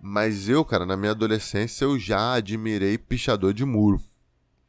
Mas 0.00 0.48
eu, 0.48 0.64
cara, 0.64 0.86
na 0.86 0.96
minha 0.96 1.12
adolescência 1.12 1.84
eu 1.84 1.98
já 1.98 2.32
admirei 2.32 2.96
pichador 2.96 3.52
de 3.52 3.64
muro. 3.64 4.00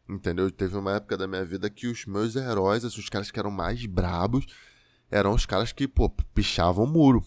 Entendeu? 0.07 0.51
Teve 0.51 0.75
uma 0.75 0.95
época 0.95 1.15
da 1.15 1.25
minha 1.25 1.45
vida 1.45 1.69
que 1.69 1.87
os 1.87 2.05
meus 2.05 2.35
heróis, 2.35 2.83
assim, 2.83 2.99
os 2.99 3.07
caras 3.07 3.31
que 3.31 3.39
eram 3.39 3.49
mais 3.49 3.85
brabos, 3.85 4.45
eram 5.09 5.33
os 5.33 5.45
caras 5.45 5.71
que, 5.71 5.87
pô, 5.87 6.09
pichavam 6.09 6.85
muro. 6.85 7.23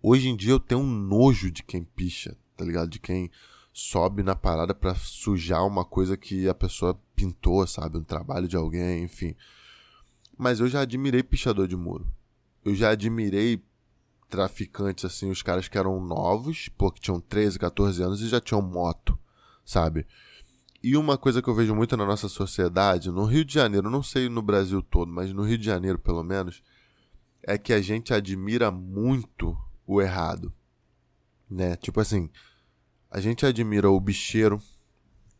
Hoje 0.00 0.28
em 0.28 0.36
dia 0.36 0.52
eu 0.52 0.60
tenho 0.60 0.82
um 0.82 0.86
nojo 0.86 1.50
de 1.50 1.64
quem 1.64 1.82
picha, 1.82 2.36
tá 2.56 2.64
ligado? 2.64 2.90
De 2.90 3.00
quem 3.00 3.30
sobe 3.72 4.22
na 4.22 4.36
parada 4.36 4.72
para 4.72 4.94
sujar 4.94 5.66
uma 5.66 5.84
coisa 5.84 6.16
que 6.16 6.48
a 6.48 6.54
pessoa 6.54 7.00
pintou, 7.16 7.66
sabe? 7.66 7.98
Um 7.98 8.04
trabalho 8.04 8.46
de 8.46 8.54
alguém, 8.56 9.02
enfim. 9.02 9.34
Mas 10.38 10.60
eu 10.60 10.68
já 10.68 10.82
admirei 10.82 11.24
pichador 11.24 11.66
de 11.66 11.76
muro. 11.76 12.06
Eu 12.64 12.74
já 12.74 12.90
admirei 12.90 13.64
traficantes, 14.34 15.04
assim, 15.04 15.30
os 15.30 15.42
caras 15.42 15.68
que 15.68 15.78
eram 15.78 16.00
novos, 16.04 16.68
pô, 16.68 16.90
que 16.90 17.00
tinham 17.00 17.20
13, 17.20 17.56
14 17.56 18.02
anos 18.02 18.20
e 18.20 18.28
já 18.28 18.40
tinham 18.40 18.60
moto, 18.60 19.16
sabe? 19.64 20.04
E 20.82 20.96
uma 20.96 21.16
coisa 21.16 21.40
que 21.40 21.48
eu 21.48 21.54
vejo 21.54 21.72
muito 21.72 21.96
na 21.96 22.04
nossa 22.04 22.28
sociedade, 22.28 23.12
no 23.12 23.24
Rio 23.26 23.44
de 23.44 23.54
Janeiro, 23.54 23.88
não 23.88 24.02
sei 24.02 24.28
no 24.28 24.42
Brasil 24.42 24.82
todo, 24.82 25.12
mas 25.12 25.32
no 25.32 25.44
Rio 25.44 25.56
de 25.56 25.64
Janeiro 25.64 26.00
pelo 26.00 26.24
menos, 26.24 26.64
é 27.44 27.56
que 27.56 27.72
a 27.72 27.80
gente 27.80 28.12
admira 28.12 28.72
muito 28.72 29.56
o 29.86 30.02
errado, 30.02 30.52
né? 31.48 31.76
Tipo 31.76 32.00
assim, 32.00 32.28
a 33.08 33.20
gente 33.20 33.46
admira 33.46 33.88
o 33.88 34.00
bicheiro, 34.00 34.60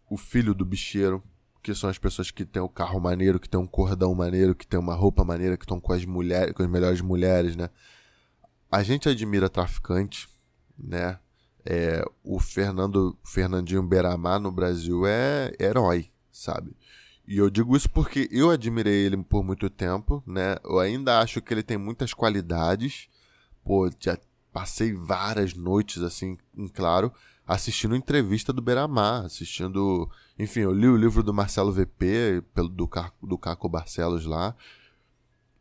o 0.09 0.17
filho 0.17 0.55
do 0.55 0.65
bicheiro, 0.65 1.21
que 1.61 1.75
são 1.75 1.91
as 1.91 1.99
pessoas 1.99 2.31
que 2.31 2.45
têm 2.45 2.63
o 2.63 2.69
carro 2.69 3.01
maneiro, 3.01 3.41
que 3.41 3.49
têm 3.49 3.59
um 3.59 3.67
cordão 3.67 4.15
maneiro, 4.15 4.55
que 4.55 4.67
têm 4.67 4.79
uma 4.79 4.95
roupa 4.95 5.25
maneira, 5.25 5.57
que 5.57 5.65
estão 5.65 5.81
com 5.81 5.93
as 5.93 6.05
mulheres, 6.05 6.55
com 6.55 6.63
as 6.63 6.71
melhores 6.71 7.01
mulheres, 7.01 7.57
né? 7.57 7.69
A 8.75 8.83
gente 8.83 9.09
admira 9.09 9.49
traficante, 9.49 10.29
né? 10.77 11.21
É, 11.65 12.05
o 12.25 12.41
Fernando 12.41 13.17
Fernandinho 13.23 13.85
Beramar 13.85 14.41
no 14.41 14.51
Brasil 14.51 15.07
é 15.07 15.55
herói, 15.61 16.11
sabe? 16.33 16.77
E 17.25 17.39
eu 17.39 17.49
digo 17.49 17.77
isso 17.77 17.89
porque 17.89 18.29
eu 18.33 18.51
admirei 18.51 19.07
ele 19.07 19.17
por 19.19 19.45
muito 19.45 19.71
tempo, 19.71 20.21
né? 20.27 20.57
Eu 20.65 20.81
ainda 20.81 21.21
acho 21.21 21.41
que 21.41 21.55
ele 21.55 21.63
tem 21.63 21.79
muitas 21.79 22.13
qualidades. 22.13 23.09
Pô, 23.65 23.89
já 24.01 24.19
passei 24.53 24.93
várias 24.93 25.55
noites 25.55 26.03
assim, 26.03 26.37
em 26.57 26.67
claro, 26.67 27.13
assistindo 27.47 27.95
entrevista 27.95 28.53
do 28.53 28.61
Beramar, 28.61 29.25
assistindo, 29.25 30.11
enfim, 30.37 30.63
eu 30.63 30.73
li 30.73 30.89
o 30.89 30.97
livro 30.97 31.23
do 31.23 31.33
Marcelo 31.33 31.71
VP, 31.71 32.43
pelo 32.53 32.69
do 32.69 32.91
do 33.23 33.39
Caco 33.39 33.69
Barcelos 33.69 34.27
lá. 34.27 34.53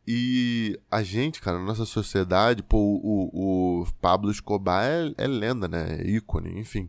E 0.06 0.78
a 0.90 1.02
gente, 1.02 1.40
cara, 1.40 1.58
na 1.58 1.64
nossa 1.64 1.86
sociedade, 1.86 2.62
pô, 2.62 2.76
o, 2.78 3.80
o 3.82 3.86
Pablo 4.02 4.30
Escobar 4.30 4.84
é, 4.84 5.14
é 5.16 5.26
lenda, 5.26 5.66
né? 5.66 5.98
É 6.00 6.06
ícone, 6.06 6.58
enfim. 6.58 6.88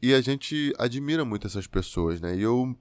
E 0.00 0.14
a 0.14 0.20
gente 0.22 0.72
admira 0.78 1.26
muito 1.26 1.46
essas 1.46 1.66
pessoas, 1.66 2.20
né? 2.20 2.34
E 2.34 2.40
eu 2.40 2.74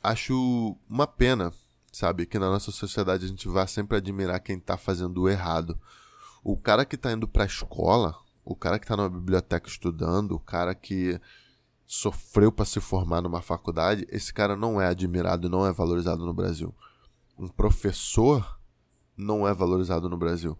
acho 0.00 0.76
uma 0.88 1.08
pena, 1.08 1.52
sabe? 1.90 2.24
Que 2.24 2.38
na 2.38 2.48
nossa 2.48 2.70
sociedade 2.70 3.24
a 3.24 3.28
gente 3.28 3.48
vá 3.48 3.66
sempre 3.66 3.96
admirar 3.96 4.38
quem 4.38 4.60
tá 4.60 4.76
fazendo 4.76 5.22
o 5.22 5.28
errado. 5.28 5.76
O 6.44 6.56
cara 6.56 6.84
que 6.84 6.96
tá 6.96 7.10
indo 7.10 7.26
pra 7.26 7.46
escola, 7.46 8.14
o 8.44 8.54
cara 8.54 8.78
que 8.78 8.86
tá 8.86 8.96
numa 8.96 9.10
biblioteca 9.10 9.68
estudando, 9.68 10.36
o 10.36 10.40
cara 10.40 10.72
que 10.72 11.20
sofreu 11.84 12.52
para 12.52 12.64
se 12.64 12.78
formar 12.80 13.20
numa 13.20 13.42
faculdade, 13.42 14.06
esse 14.08 14.32
cara 14.32 14.54
não 14.54 14.80
é 14.80 14.86
admirado, 14.86 15.48
não 15.48 15.66
é 15.66 15.72
valorizado 15.72 16.24
no 16.24 16.32
Brasil 16.32 16.72
um 17.38 17.48
professor 17.48 18.58
não 19.16 19.46
é 19.46 19.54
valorizado 19.54 20.08
no 20.08 20.16
Brasil. 20.16 20.58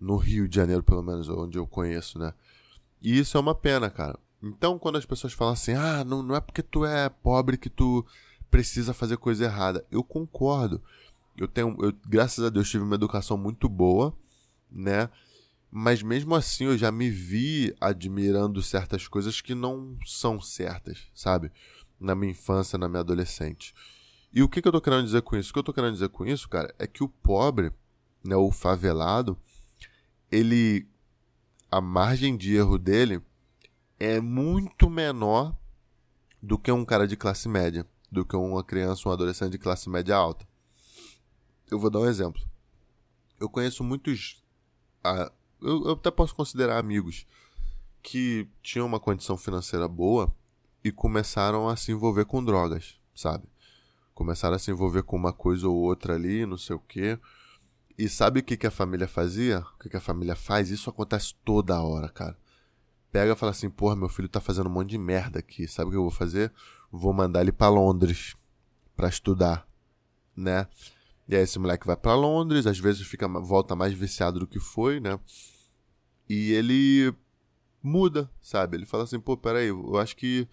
No 0.00 0.16
Rio 0.16 0.48
de 0.48 0.56
Janeiro, 0.56 0.82
pelo 0.82 1.02
menos, 1.02 1.28
onde 1.28 1.58
eu 1.58 1.66
conheço, 1.66 2.18
né? 2.18 2.32
E 3.02 3.18
isso 3.18 3.36
é 3.36 3.40
uma 3.40 3.54
pena, 3.54 3.90
cara. 3.90 4.18
Então, 4.42 4.78
quando 4.78 4.96
as 4.96 5.04
pessoas 5.04 5.32
falam 5.32 5.52
assim, 5.52 5.74
ah, 5.74 6.04
não, 6.04 6.22
não 6.22 6.34
é 6.34 6.40
porque 6.40 6.62
tu 6.62 6.84
é 6.84 7.08
pobre 7.08 7.58
que 7.58 7.68
tu 7.68 8.04
precisa 8.50 8.94
fazer 8.94 9.16
coisa 9.18 9.44
errada. 9.44 9.84
Eu 9.90 10.02
concordo. 10.02 10.82
Eu 11.36 11.46
tenho, 11.46 11.76
eu, 11.80 11.92
graças 12.06 12.44
a 12.44 12.48
Deus, 12.48 12.68
tive 12.68 12.84
uma 12.84 12.94
educação 12.94 13.36
muito 13.36 13.68
boa, 13.68 14.14
né? 14.70 15.08
Mas 15.70 16.02
mesmo 16.02 16.34
assim, 16.34 16.64
eu 16.64 16.76
já 16.76 16.90
me 16.90 17.08
vi 17.08 17.74
admirando 17.80 18.62
certas 18.62 19.06
coisas 19.06 19.40
que 19.40 19.54
não 19.54 19.96
são 20.04 20.40
certas, 20.40 20.98
sabe? 21.14 21.52
Na 21.98 22.14
minha 22.14 22.32
infância, 22.32 22.78
na 22.78 22.88
minha 22.88 23.00
adolescente. 23.00 23.74
E 24.32 24.42
o 24.42 24.48
que, 24.48 24.62
que 24.62 24.68
eu 24.68 24.72
tô 24.72 24.80
querendo 24.80 25.04
dizer 25.04 25.22
com 25.22 25.36
isso? 25.36 25.50
O 25.50 25.52
que 25.52 25.58
eu 25.58 25.64
tô 25.64 25.72
querendo 25.72 25.92
dizer 25.92 26.08
com 26.08 26.24
isso, 26.24 26.48
cara, 26.48 26.72
é 26.78 26.86
que 26.86 27.02
o 27.02 27.08
pobre, 27.08 27.72
né, 28.24 28.36
o 28.36 28.50
favelado, 28.50 29.36
ele. 30.30 30.86
A 31.70 31.80
margem 31.80 32.36
de 32.36 32.56
erro 32.56 32.78
dele 32.78 33.22
é 33.98 34.20
muito 34.20 34.90
menor 34.90 35.56
do 36.42 36.58
que 36.58 36.72
um 36.72 36.84
cara 36.84 37.06
de 37.06 37.16
classe 37.16 37.48
média, 37.48 37.86
do 38.10 38.24
que 38.24 38.34
uma 38.34 38.64
criança, 38.64 39.08
um 39.08 39.12
adolescente 39.12 39.52
de 39.52 39.58
classe 39.58 39.88
média 39.88 40.16
alta. 40.16 40.48
Eu 41.70 41.78
vou 41.78 41.90
dar 41.90 42.00
um 42.00 42.08
exemplo. 42.08 42.42
Eu 43.38 43.48
conheço 43.48 43.84
muitos. 43.84 44.42
Ah, 45.04 45.30
eu, 45.60 45.84
eu 45.84 45.92
até 45.92 46.10
posso 46.10 46.34
considerar 46.34 46.78
amigos 46.78 47.26
que 48.02 48.48
tinham 48.62 48.86
uma 48.86 48.98
condição 48.98 49.36
financeira 49.36 49.86
boa 49.86 50.34
e 50.82 50.90
começaram 50.90 51.68
a 51.68 51.76
se 51.76 51.92
envolver 51.92 52.24
com 52.24 52.42
drogas, 52.42 52.98
sabe? 53.14 53.49
Começaram 54.20 54.54
a 54.54 54.58
se 54.58 54.70
envolver 54.70 55.02
com 55.02 55.16
uma 55.16 55.32
coisa 55.32 55.66
ou 55.66 55.74
outra 55.74 56.14
ali, 56.14 56.44
não 56.44 56.58
sei 56.58 56.76
o 56.76 56.78
quê. 56.78 57.18
E 57.96 58.06
sabe 58.06 58.40
o 58.40 58.42
que, 58.42 58.54
que 58.54 58.66
a 58.66 58.70
família 58.70 59.08
fazia? 59.08 59.60
O 59.60 59.78
que, 59.78 59.88
que 59.88 59.96
a 59.96 60.00
família 60.00 60.36
faz? 60.36 60.70
Isso 60.70 60.90
acontece 60.90 61.34
toda 61.42 61.80
hora, 61.80 62.06
cara. 62.10 62.36
Pega 63.10 63.32
e 63.32 63.34
fala 63.34 63.52
assim, 63.52 63.70
porra, 63.70 63.96
meu 63.96 64.10
filho 64.10 64.28
tá 64.28 64.38
fazendo 64.38 64.68
um 64.68 64.72
monte 64.72 64.90
de 64.90 64.98
merda 64.98 65.38
aqui. 65.38 65.66
Sabe 65.66 65.88
o 65.88 65.90
que 65.92 65.96
eu 65.96 66.02
vou 66.02 66.10
fazer? 66.10 66.52
Vou 66.92 67.14
mandar 67.14 67.40
ele 67.40 67.50
para 67.50 67.70
Londres 67.70 68.36
para 68.94 69.08
estudar, 69.08 69.66
né? 70.36 70.66
E 71.26 71.34
aí 71.34 71.42
esse 71.42 71.58
moleque 71.58 71.86
vai 71.86 71.96
para 71.96 72.14
Londres, 72.14 72.66
às 72.66 72.78
vezes 72.78 73.06
fica 73.06 73.26
volta 73.26 73.74
mais 73.74 73.94
viciado 73.94 74.38
do 74.38 74.46
que 74.46 74.60
foi, 74.60 75.00
né? 75.00 75.18
E 76.28 76.52
ele 76.52 77.14
muda, 77.82 78.30
sabe? 78.42 78.76
Ele 78.76 78.84
fala 78.84 79.04
assim, 79.04 79.18
pô, 79.18 79.34
peraí, 79.34 79.68
eu 79.68 79.96
acho 79.96 80.14
que 80.14 80.46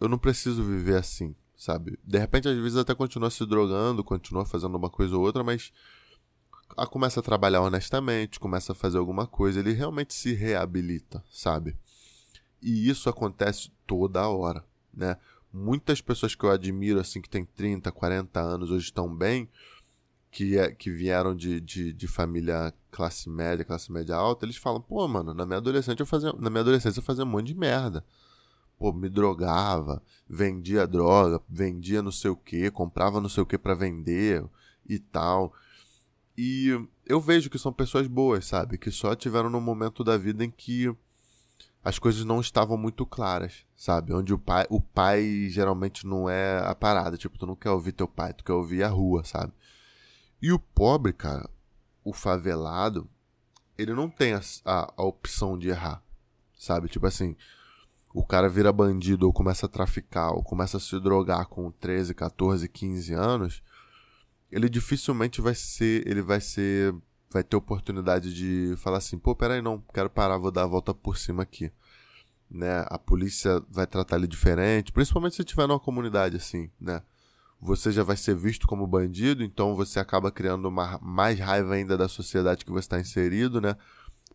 eu 0.00 0.08
não 0.08 0.16
preciso 0.16 0.64
viver 0.64 0.96
assim 0.96 1.36
sabe? 1.56 1.98
De 2.04 2.18
repente, 2.18 2.48
às 2.48 2.56
vezes, 2.56 2.76
até 2.76 2.94
continua 2.94 3.30
se 3.30 3.44
drogando, 3.46 4.04
continua 4.04 4.44
fazendo 4.44 4.76
uma 4.76 4.90
coisa 4.90 5.16
ou 5.16 5.22
outra, 5.22 5.42
mas 5.42 5.72
a, 6.76 6.86
começa 6.86 7.20
a 7.20 7.22
trabalhar 7.22 7.62
honestamente, 7.62 8.40
começa 8.40 8.72
a 8.72 8.74
fazer 8.74 8.98
alguma 8.98 9.26
coisa, 9.26 9.60
ele 9.60 9.72
realmente 9.72 10.14
se 10.14 10.34
reabilita, 10.34 11.22
sabe? 11.30 11.76
E 12.62 12.88
isso 12.88 13.08
acontece 13.08 13.70
toda 13.86 14.28
hora, 14.28 14.64
né? 14.92 15.16
Muitas 15.52 16.00
pessoas 16.00 16.34
que 16.34 16.44
eu 16.44 16.50
admiro, 16.50 17.00
assim, 17.00 17.20
que 17.20 17.30
têm 17.30 17.44
30, 17.44 17.90
40 17.90 18.40
anos, 18.40 18.70
hoje 18.70 18.84
estão 18.86 19.14
bem, 19.14 19.48
que, 20.30 20.58
é, 20.58 20.70
que 20.70 20.90
vieram 20.90 21.34
de, 21.34 21.60
de, 21.60 21.94
de, 21.94 22.06
família 22.06 22.74
classe 22.90 23.30
média, 23.30 23.64
classe 23.64 23.90
média 23.90 24.14
alta, 24.14 24.44
eles 24.44 24.56
falam, 24.56 24.82
pô, 24.82 25.06
mano, 25.08 25.32
na 25.32 25.46
minha 25.46 25.56
adolescência 25.56 26.02
eu 26.02 26.06
fazia, 26.06 26.30
na 26.34 26.50
minha 26.50 26.60
adolescência 26.60 27.00
eu 27.00 27.04
fazia 27.04 27.24
um 27.24 27.28
monte 27.28 27.46
de 27.46 27.54
merda. 27.54 28.04
Pô, 28.78 28.92
me 28.92 29.08
drogava, 29.08 30.02
vendia 30.28 30.86
droga, 30.86 31.40
vendia 31.48 32.02
não 32.02 32.12
sei 32.12 32.30
o 32.30 32.36
que, 32.36 32.70
comprava 32.70 33.20
não 33.20 33.28
sei 33.28 33.42
o 33.42 33.46
que 33.46 33.58
para 33.58 33.74
vender 33.74 34.44
e 34.88 34.98
tal. 34.98 35.52
E 36.36 36.78
eu 37.06 37.20
vejo 37.20 37.48
que 37.48 37.58
são 37.58 37.72
pessoas 37.72 38.06
boas, 38.06 38.46
sabe? 38.46 38.76
Que 38.76 38.90
só 38.90 39.14
tiveram 39.14 39.48
no 39.48 39.60
momento 39.60 40.04
da 40.04 40.18
vida 40.18 40.44
em 40.44 40.50
que 40.50 40.94
as 41.82 41.98
coisas 41.98 42.24
não 42.24 42.40
estavam 42.40 42.76
muito 42.76 43.06
claras, 43.06 43.64
sabe? 43.76 44.12
Onde 44.12 44.34
o 44.34 44.38
pai, 44.38 44.66
o 44.68 44.80
pai 44.80 45.48
geralmente 45.48 46.06
não 46.06 46.28
é 46.28 46.58
a 46.58 46.74
parada. 46.74 47.16
Tipo, 47.16 47.38
tu 47.38 47.46
não 47.46 47.56
quer 47.56 47.70
ouvir 47.70 47.92
teu 47.92 48.08
pai, 48.08 48.34
tu 48.34 48.44
quer 48.44 48.52
ouvir 48.52 48.82
a 48.82 48.88
rua, 48.88 49.24
sabe? 49.24 49.52
E 50.42 50.52
o 50.52 50.58
pobre, 50.58 51.12
cara, 51.12 51.48
o 52.04 52.12
favelado, 52.12 53.08
ele 53.78 53.94
não 53.94 54.10
tem 54.10 54.34
a, 54.34 54.40
a, 54.64 54.92
a 54.96 55.04
opção 55.04 55.56
de 55.56 55.68
errar, 55.68 56.02
sabe? 56.58 56.88
Tipo 56.88 57.06
assim, 57.06 57.36
o 58.18 58.24
cara 58.24 58.48
vira 58.48 58.72
bandido 58.72 59.26
ou 59.26 59.32
começa 59.32 59.66
a 59.66 59.68
traficar 59.68 60.30
ou 60.30 60.42
começa 60.42 60.78
a 60.78 60.80
se 60.80 60.98
drogar 61.00 61.46
com 61.46 61.70
13, 61.70 62.14
14, 62.14 62.68
15 62.68 63.12
anos 63.12 63.62
ele 64.50 64.68
dificilmente 64.68 65.40
vai 65.40 65.54
ser, 65.54 66.06
ele 66.06 66.22
vai 66.22 66.40
ser, 66.40 66.94
vai 67.30 67.42
ter 67.42 67.56
oportunidade 67.56 68.34
de 68.34 68.74
falar 68.78 68.98
assim, 68.98 69.18
pô, 69.18 69.34
peraí 69.34 69.60
não, 69.60 69.82
quero 69.92 70.08
parar, 70.08 70.38
vou 70.38 70.50
dar 70.50 70.62
a 70.62 70.66
volta 70.66 70.94
por 70.94 71.18
cima 71.18 71.42
aqui. 71.42 71.70
Né? 72.48 72.84
A 72.88 72.98
polícia 72.98 73.60
vai 73.68 73.86
tratar 73.86 74.16
ele 74.16 74.26
diferente, 74.26 74.92
principalmente 74.92 75.34
se 75.34 75.44
tiver 75.44 75.66
numa 75.66 75.80
comunidade 75.80 76.36
assim, 76.36 76.70
né? 76.80 77.02
Você 77.60 77.90
já 77.90 78.02
vai 78.02 78.16
ser 78.16 78.36
visto 78.36 78.66
como 78.66 78.86
bandido, 78.86 79.42
então 79.42 79.74
você 79.74 79.98
acaba 79.98 80.30
criando 80.30 80.68
uma, 80.68 80.98
mais 81.02 81.38
raiva 81.40 81.74
ainda 81.74 81.96
da 81.96 82.06
sociedade 82.06 82.64
que 82.64 82.70
você 82.70 82.80
está 82.80 83.00
inserido, 83.00 83.60
né? 83.60 83.74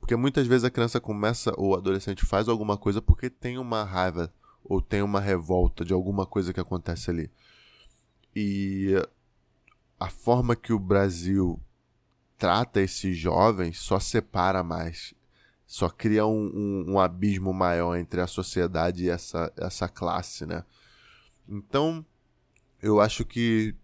Porque 0.01 0.15
muitas 0.15 0.47
vezes 0.47 0.65
a 0.65 0.71
criança 0.71 0.99
começa, 0.99 1.53
ou 1.55 1.69
o 1.69 1.75
adolescente 1.75 2.25
faz 2.25 2.49
alguma 2.49 2.75
coisa 2.75 3.01
porque 3.01 3.29
tem 3.29 3.57
uma 3.57 3.83
raiva, 3.83 4.33
ou 4.63 4.81
tem 4.81 5.01
uma 5.01 5.21
revolta 5.21 5.85
de 5.85 5.93
alguma 5.93 6.25
coisa 6.25 6.51
que 6.51 6.59
acontece 6.59 7.09
ali. 7.09 7.31
E 8.35 8.95
a 9.99 10.09
forma 10.09 10.55
que 10.55 10.73
o 10.73 10.79
Brasil 10.79 11.61
trata 12.37 12.81
esses 12.81 13.15
jovens 13.15 13.79
só 13.79 13.99
separa 13.99 14.63
mais, 14.63 15.13
só 15.67 15.87
cria 15.87 16.25
um, 16.25 16.51
um, 16.53 16.85
um, 16.93 16.99
abismo 16.99 17.53
maior 17.53 17.95
entre 17.95 18.19
a 18.19 18.27
sociedade 18.27 19.05
e 19.05 19.09
essa, 19.09 19.53
essa 19.55 19.87
classe, 19.87 20.45
né? 20.45 20.65
Então, 21.47 22.03
eu 22.81 22.99
acho 22.99 23.23
que, 23.23 23.75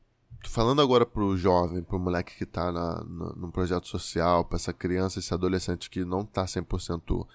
falando 0.44 0.82
agora 0.82 1.06
pro 1.06 1.38
jovem, 1.38 1.84
pro 1.84 2.00
moleque 2.00 2.36
que 2.36 2.46
tá 2.46 2.72
na, 2.72 3.04
no, 3.04 3.34
num 3.36 3.52
projeto 3.52 3.88
social, 3.88 4.46
para 4.46 4.58
essa 4.58 4.74
criança, 4.74 5.20
esse 5.20 5.34
adolescente 5.34 5.90
que 5.90 6.06
não 6.06 6.26
tá 6.26 6.46
100% 6.46 7.28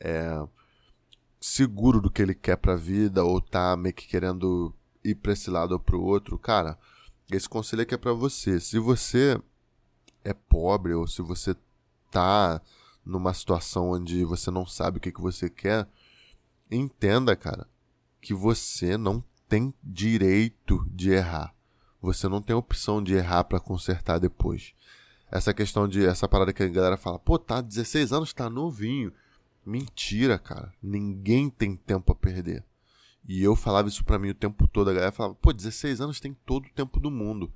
é, 0.00 0.46
seguro 1.40 2.00
do 2.00 2.10
que 2.10 2.22
ele 2.22 2.34
quer 2.34 2.56
pra 2.56 2.76
vida, 2.76 3.24
ou 3.24 3.40
tá 3.40 3.76
meio 3.76 3.94
que 3.94 4.06
querendo 4.06 4.74
ir 5.02 5.14
pra 5.14 5.32
esse 5.32 5.50
lado 5.50 5.72
ou 5.72 5.78
pro 5.78 6.00
outro, 6.00 6.38
cara 6.38 6.78
esse 7.30 7.48
conselho 7.48 7.82
aqui 7.82 7.94
é 7.94 7.98
para 7.98 8.12
você. 8.12 8.60
Se 8.60 8.78
você 8.78 9.40
é 10.22 10.32
pobre 10.32 10.94
ou 10.94 11.06
se 11.06 11.22
você 11.22 11.56
tá 12.10 12.60
numa 13.04 13.34
situação 13.34 13.90
onde 13.90 14.24
você 14.24 14.50
não 14.50 14.66
sabe 14.66 14.98
o 14.98 15.00
que, 15.00 15.12
que 15.12 15.20
você 15.20 15.48
quer, 15.48 15.88
entenda, 16.70 17.36
cara, 17.36 17.68
que 18.20 18.34
você 18.34 18.96
não 18.96 19.22
tem 19.48 19.74
direito 19.82 20.86
de 20.90 21.10
errar. 21.10 21.53
Você 22.04 22.28
não 22.28 22.42
tem 22.42 22.54
opção 22.54 23.02
de 23.02 23.14
errar 23.14 23.44
para 23.44 23.58
consertar 23.58 24.18
depois. 24.18 24.74
Essa 25.32 25.54
questão 25.54 25.88
de 25.88 26.04
essa 26.04 26.28
parada 26.28 26.52
que 26.52 26.62
a 26.62 26.68
galera 26.68 26.98
fala, 26.98 27.18
pô, 27.18 27.38
tá 27.38 27.62
16 27.62 28.12
anos, 28.12 28.34
tá 28.34 28.50
novinho. 28.50 29.10
Mentira, 29.64 30.38
cara. 30.38 30.70
Ninguém 30.82 31.48
tem 31.48 31.74
tempo 31.74 32.12
a 32.12 32.14
perder. 32.14 32.62
E 33.26 33.42
eu 33.42 33.56
falava 33.56 33.88
isso 33.88 34.04
pra 34.04 34.18
mim 34.18 34.28
o 34.28 34.34
tempo 34.34 34.68
todo. 34.68 34.90
A 34.90 34.92
galera 34.92 35.12
falava, 35.12 35.34
pô, 35.34 35.50
16 35.50 36.02
anos 36.02 36.20
tem 36.20 36.36
todo 36.44 36.66
o 36.66 36.72
tempo 36.74 37.00
do 37.00 37.10
mundo. 37.10 37.50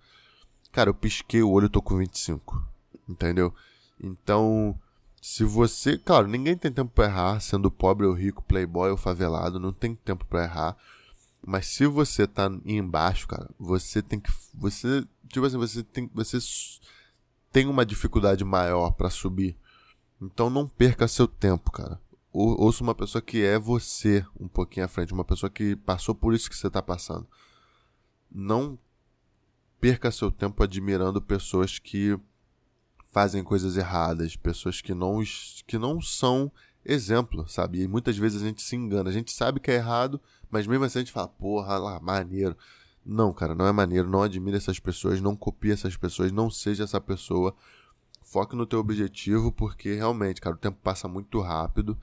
Cara, 0.72 0.88
eu 0.88 0.94
pisquei 0.94 1.42
o 1.42 1.50
olho 1.50 1.66
e 1.66 1.70
tô 1.70 1.82
com 1.82 1.98
25. 1.98 2.66
Entendeu? 3.06 3.54
Então, 4.02 4.74
se 5.20 5.44
você. 5.44 5.98
Claro, 5.98 6.26
ninguém 6.26 6.56
tem 6.56 6.72
tempo 6.72 6.90
pra 6.94 7.04
errar, 7.04 7.40
sendo 7.40 7.70
pobre 7.70 8.06
ou 8.06 8.14
rico, 8.14 8.42
playboy 8.42 8.90
ou 8.90 8.96
favelado, 8.96 9.60
não 9.60 9.74
tem 9.74 9.94
tempo 9.94 10.24
pra 10.24 10.44
errar. 10.44 10.74
Mas 11.48 11.66
se 11.66 11.86
você 11.86 12.26
tá 12.26 12.50
embaixo, 12.64 13.26
cara, 13.26 13.48
você 13.58 14.02
tem 14.02 14.20
que. 14.20 14.30
Você. 14.54 15.04
Tipo 15.28 15.46
assim, 15.46 15.56
você 15.56 15.82
tem. 15.82 16.10
Você 16.14 16.38
tem 17.50 17.66
uma 17.66 17.86
dificuldade 17.86 18.44
maior 18.44 18.90
para 18.92 19.08
subir. 19.08 19.56
Então 20.20 20.50
não 20.50 20.68
perca 20.68 21.08
seu 21.08 21.26
tempo, 21.26 21.70
cara 21.70 22.00
ouça 22.32 22.82
uma 22.82 22.94
pessoa 22.94 23.20
que 23.20 23.42
é 23.42 23.58
você 23.58 24.24
um 24.38 24.48
pouquinho 24.48 24.86
à 24.86 24.88
frente, 24.88 25.12
uma 25.12 25.24
pessoa 25.24 25.50
que 25.50 25.74
passou 25.76 26.14
por 26.14 26.34
isso 26.34 26.48
que 26.48 26.56
você 26.56 26.66
está 26.66 26.82
passando. 26.82 27.26
Não 28.30 28.78
perca 29.80 30.10
seu 30.10 30.30
tempo 30.30 30.62
admirando 30.62 31.20
pessoas 31.20 31.78
que 31.78 32.18
fazem 33.10 33.42
coisas 33.42 33.76
erradas, 33.76 34.36
pessoas 34.36 34.80
que 34.80 34.94
não, 34.94 35.22
que 35.66 35.78
não 35.78 36.00
são 36.00 36.52
exemplo, 36.88 37.46
sabe? 37.46 37.82
E 37.82 37.86
muitas 37.86 38.16
vezes 38.16 38.42
a 38.42 38.46
gente 38.46 38.62
se 38.62 38.74
engana. 38.74 39.10
A 39.10 39.12
gente 39.12 39.30
sabe 39.30 39.60
que 39.60 39.70
é 39.70 39.74
errado, 39.74 40.20
mas 40.50 40.66
mesmo 40.66 40.84
assim 40.84 40.98
a 40.98 41.02
gente 41.02 41.12
fala, 41.12 41.28
porra, 41.28 41.76
lá, 41.76 42.00
maneiro. 42.00 42.56
Não, 43.04 43.32
cara, 43.32 43.54
não 43.54 43.66
é 43.66 43.72
maneiro. 43.72 44.08
Não 44.08 44.22
admire 44.22 44.56
essas 44.56 44.80
pessoas, 44.80 45.20
não 45.20 45.36
copie 45.36 45.70
essas 45.70 45.96
pessoas, 45.96 46.32
não 46.32 46.50
seja 46.50 46.84
essa 46.84 47.00
pessoa. 47.00 47.54
Foque 48.22 48.56
no 48.56 48.66
teu 48.66 48.78
objetivo, 48.80 49.52
porque 49.52 49.94
realmente, 49.94 50.40
cara, 50.40 50.56
o 50.56 50.58
tempo 50.58 50.78
passa 50.82 51.06
muito 51.06 51.40
rápido 51.40 51.96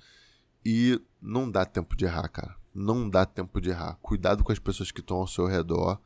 e 0.63 1.01
não 1.21 1.49
dá 1.49 1.65
tempo 1.65 1.95
de 1.95 2.05
errar, 2.05 2.27
cara. 2.29 2.55
Não 2.73 3.09
dá 3.09 3.25
tempo 3.25 3.59
de 3.59 3.69
errar. 3.69 3.97
Cuidado 4.01 4.43
com 4.43 4.51
as 4.51 4.59
pessoas 4.59 4.91
que 4.91 4.99
estão 4.99 5.17
ao 5.17 5.27
seu 5.27 5.47
redor, 5.47 5.99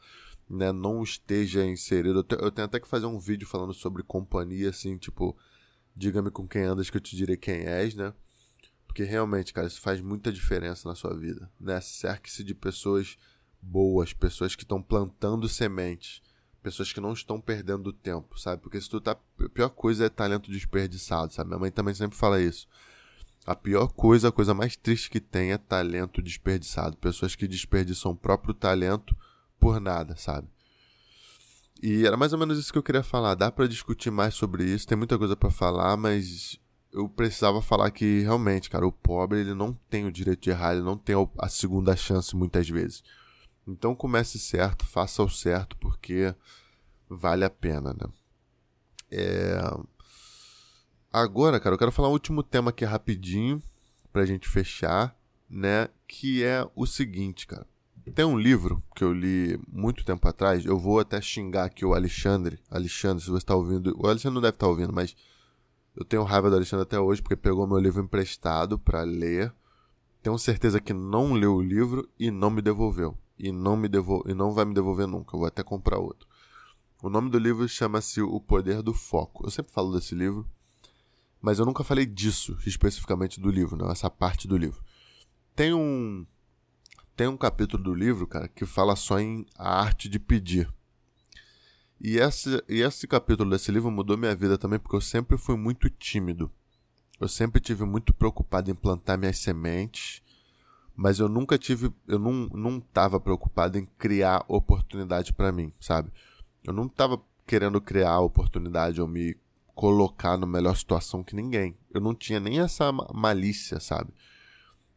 né? 0.50 0.72
Não 0.72 1.04
esteja 1.04 1.66
inserido. 1.66 2.26
Eu 2.40 2.52
tenho 2.52 2.66
até 2.66 2.80
que 2.80 2.88
fazer 2.88 3.06
um 3.06 3.20
vídeo 3.20 3.48
falando 3.48 3.74
sobre 3.74 4.04
companhia, 4.04 4.70
assim, 4.70 4.98
tipo, 4.98 5.36
diga-me 5.96 6.32
com 6.32 6.48
quem 6.48 6.64
andas 6.64 6.90
que 6.90 6.98
eu 6.98 7.02
te 7.02 7.16
direi 7.16 7.38
quem 7.38 7.66
és, 7.66 7.96
né? 7.96 8.14
Porque 8.90 9.04
realmente, 9.04 9.54
cara, 9.54 9.68
isso 9.68 9.80
faz 9.80 10.02
muita 10.02 10.34
diferença 10.34 10.90
na 10.90 10.96
sua 10.96 11.16
vida, 11.16 11.48
né? 11.60 11.80
Cerque-se 11.80 12.44
de 12.44 12.56
pessoas 12.56 13.20
boas, 13.62 14.14
pessoas 14.14 14.56
que 14.56 14.64
estão 14.64 14.82
plantando 14.82 15.48
sementes, 15.48 16.24
pessoas 16.64 16.92
que 16.92 17.00
não 17.00 17.14
estão 17.14 17.40
perdendo 17.40 17.94
tempo, 17.94 18.40
sabe? 18.40 18.64
Porque 18.64 18.82
se 18.82 18.90
tu 18.90 19.00
tá. 19.00 19.12
A 19.12 19.50
pior 19.50 19.70
coisa 19.70 20.08
é 20.08 20.10
talento 20.10 20.50
desperdiçado, 20.50 21.32
sabe? 21.32 21.50
Minha 21.50 21.60
mãe 21.60 21.72
também 21.72 21.94
sempre 21.94 22.18
fala 22.18 22.42
isso. 22.42 22.68
A 23.46 23.56
pior 23.56 23.90
coisa, 23.90 24.30
a 24.30 24.32
coisa 24.32 24.56
mais 24.56 24.76
triste 24.76 25.12
que 25.12 25.20
tem 25.20 25.52
é 25.52 25.60
talento 25.60 26.20
desperdiçado. 26.20 26.98
Pessoas 26.98 27.36
que 27.36 27.48
desperdiçam 27.48 28.14
o 28.14 28.18
próprio 28.18 28.56
talento 28.56 29.16
por 29.60 29.80
nada, 29.80 30.16
sabe? 30.18 30.48
E 31.80 32.08
era 32.08 32.18
mais 32.18 32.34
ou 32.34 32.40
menos 32.40 32.58
isso 32.58 32.74
que 32.74 32.80
eu 32.80 32.84
queria 32.84 33.04
falar. 33.04 33.36
Dá 33.36 33.52
para 33.52 33.68
discutir 33.68 34.10
mais 34.10 34.34
sobre 34.34 34.64
isso, 34.64 34.88
tem 34.88 34.98
muita 34.98 35.16
coisa 35.16 35.36
para 35.36 35.52
falar, 35.52 35.96
mas 35.96 36.60
eu 36.92 37.08
precisava 37.08 37.62
falar 37.62 37.92
que 37.92 38.22
realmente, 38.22 38.70
cara, 38.70 38.88
o 38.88 38.92
pobre 38.92 39.40
ele 39.40 39.54
não 39.54 39.74
tem 39.90 40.06
o 40.06 40.12
direito 40.12 40.42
de 40.42 40.50
errar, 40.50 40.74
ele 40.74 40.84
não 40.84 40.98
tem 40.98 41.16
a 41.38 41.50
segunda 41.50 41.96
chance 41.96 42.36
muitas 42.36 42.68
vezes. 42.68 43.04
Então 43.68 43.96
comece 43.96 44.40
certo, 44.40 44.86
faça 44.86 45.22
o 45.24 45.30
certo, 45.30 45.78
porque 45.78 46.34
vale 47.08 47.46
a 47.46 47.50
pena, 47.50 47.94
né? 47.94 48.08
É... 49.12 49.60
Agora, 51.12 51.60
cara, 51.60 51.74
eu 51.76 51.80
quero 51.80 51.92
falar 51.92 52.10
um 52.10 52.14
último 52.14 52.44
tema 52.44 52.70
aqui 52.70 52.86
rapidinho 52.86 53.62
pra 54.12 54.26
gente 54.26 54.48
fechar, 54.48 55.16
né? 55.50 55.90
Que 56.08 56.44
é 56.44 56.68
o 56.76 56.86
seguinte, 56.86 57.48
cara. 57.48 57.66
Tem 58.16 58.26
um 58.26 58.40
livro 58.40 58.82
que 58.96 59.04
eu 59.04 59.14
li 59.14 59.60
muito 59.68 60.04
tempo 60.04 60.28
atrás. 60.28 60.66
Eu 60.66 60.80
vou 60.80 61.00
até 61.00 61.22
xingar 61.22 61.66
aqui 61.66 61.86
o 61.86 61.94
Alexandre. 61.94 62.60
Alexandre, 62.70 63.24
se 63.24 63.30
você 63.30 63.38
está 63.38 63.56
ouvindo. 63.56 63.96
O 64.00 64.08
Alexandre 64.08 64.34
não 64.34 64.42
deve 64.42 64.56
estar 64.56 64.66
tá 64.66 64.70
ouvindo, 64.70 64.94
mas 64.94 65.16
eu 66.00 66.06
tenho 66.06 66.24
raiva 66.24 66.50
do 66.50 66.56
Alexandre 66.56 66.84
até 66.84 67.00
hoje 67.00 67.22
porque 67.22 67.36
pegou 67.36 67.68
meu 67.68 67.78
livro 67.78 68.02
emprestado 68.02 68.80
para 68.80 69.04
ler. 69.04 69.54
Tenho 70.24 70.38
certeza 70.40 70.80
que 70.80 70.94
não 70.94 71.34
leu 71.34 71.56
o 71.56 71.62
livro 71.62 72.10
e 72.18 72.32
não 72.32 72.50
me 72.50 72.62
devolveu. 72.62 73.18
E 73.38 73.52
não 73.52 73.78
me 73.78 73.88
devol... 73.88 74.24
e 74.28 74.34
não 74.34 74.52
vai 74.52 74.66
me 74.66 74.74
devolver 74.74 75.08
nunca. 75.08 75.36
Eu 75.36 75.40
vou 75.40 75.48
até 75.48 75.64
comprar 75.64 76.00
outro. 76.00 76.28
O 77.04 77.10
nome 77.10 77.30
do 77.30 77.38
livro 77.38 77.68
chama-se 77.68 78.22
O 78.22 78.40
Poder 78.42 78.82
do 78.82 78.94
Foco. 78.94 79.46
Eu 79.46 79.52
sempre 79.52 79.72
falo 79.72 79.94
desse 79.94 80.16
livro 80.16 80.50
mas 81.42 81.60
eu 81.60 81.66
nunca 81.66 81.84
falei 81.84 82.06
disso 82.06 82.58
especificamente 82.66 83.40
do 83.40 83.50
livro, 83.50 83.78
não, 83.78 83.90
essa 83.90 84.10
parte 84.10 84.48
do 84.48 84.58
livro. 84.58 84.84
Tem 85.56 85.74
um 85.74 86.26
tem 87.16 87.28
um 87.28 87.38
capítulo 87.38 87.84
do 87.84 87.94
livro, 87.94 88.26
cara, 88.26 88.48
que 88.48 88.66
fala 88.66 88.96
só 88.96 89.20
em 89.20 89.46
a 89.58 89.82
arte 89.82 90.08
de 90.08 90.20
pedir. 90.20 90.72
E 92.02 92.18
esse, 92.18 92.64
e 92.68 92.82
esse 92.82 93.08
capítulo 93.08 93.50
desse 93.50 93.72
livro 93.72 93.92
mudou 93.92 94.18
minha 94.18 94.36
vida 94.36 94.58
também, 94.58 94.80
porque 94.80 94.96
eu 94.96 95.02
sempre 95.02 95.38
fui 95.38 95.58
muito 95.58 95.90
tímido. 95.90 96.52
Eu 97.20 97.28
sempre 97.28 97.60
tive 97.60 97.84
muito 97.84 98.14
preocupado 98.14 98.72
em 98.72 98.76
plantar 98.76 99.18
minhas 99.18 99.38
sementes, 99.38 100.22
mas 100.96 101.20
eu 101.20 101.28
nunca 101.28 101.58
tive, 101.58 101.92
eu 102.08 102.18
não 102.18 102.48
não 102.54 102.78
estava 102.78 103.20
preocupado 103.20 103.78
em 103.78 103.86
criar 103.98 104.46
oportunidade 104.48 105.34
para 105.34 105.52
mim, 105.52 105.74
sabe? 105.80 106.12
Eu 106.64 106.74
não 106.74 106.86
estava 106.86 107.22
querendo 107.46 107.82
criar 107.82 108.20
oportunidade 108.20 109.02
ou 109.02 109.08
me 109.08 109.36
colocar 109.76 110.38
na 110.38 110.46
melhor 110.46 110.76
situação 110.76 111.24
que 111.24 111.36
ninguém. 111.36 111.76
Eu 111.94 112.00
não 112.00 112.16
tinha 112.16 112.40
nem 112.40 112.60
essa 112.60 112.92
malícia, 112.92 113.80
sabe? 113.80 114.14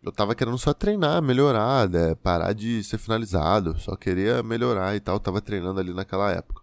eu 0.03 0.11
tava 0.11 0.34
querendo 0.34 0.59
só 0.59 0.74
treinar, 0.74 1.22
melhorar, 1.22 1.88
né? 1.88 2.14
parar 2.16 2.53
de 2.53 2.82
ser 2.82 2.98
finalizado, 2.98 3.78
só 3.78 3.94
queria 3.94 4.42
melhorar 4.42 4.96
e 4.96 5.00
tal, 5.00 5.20
tava 5.20 5.40
treinando 5.40 5.78
ali 5.78 5.94
naquela 5.94 6.30
época. 6.32 6.62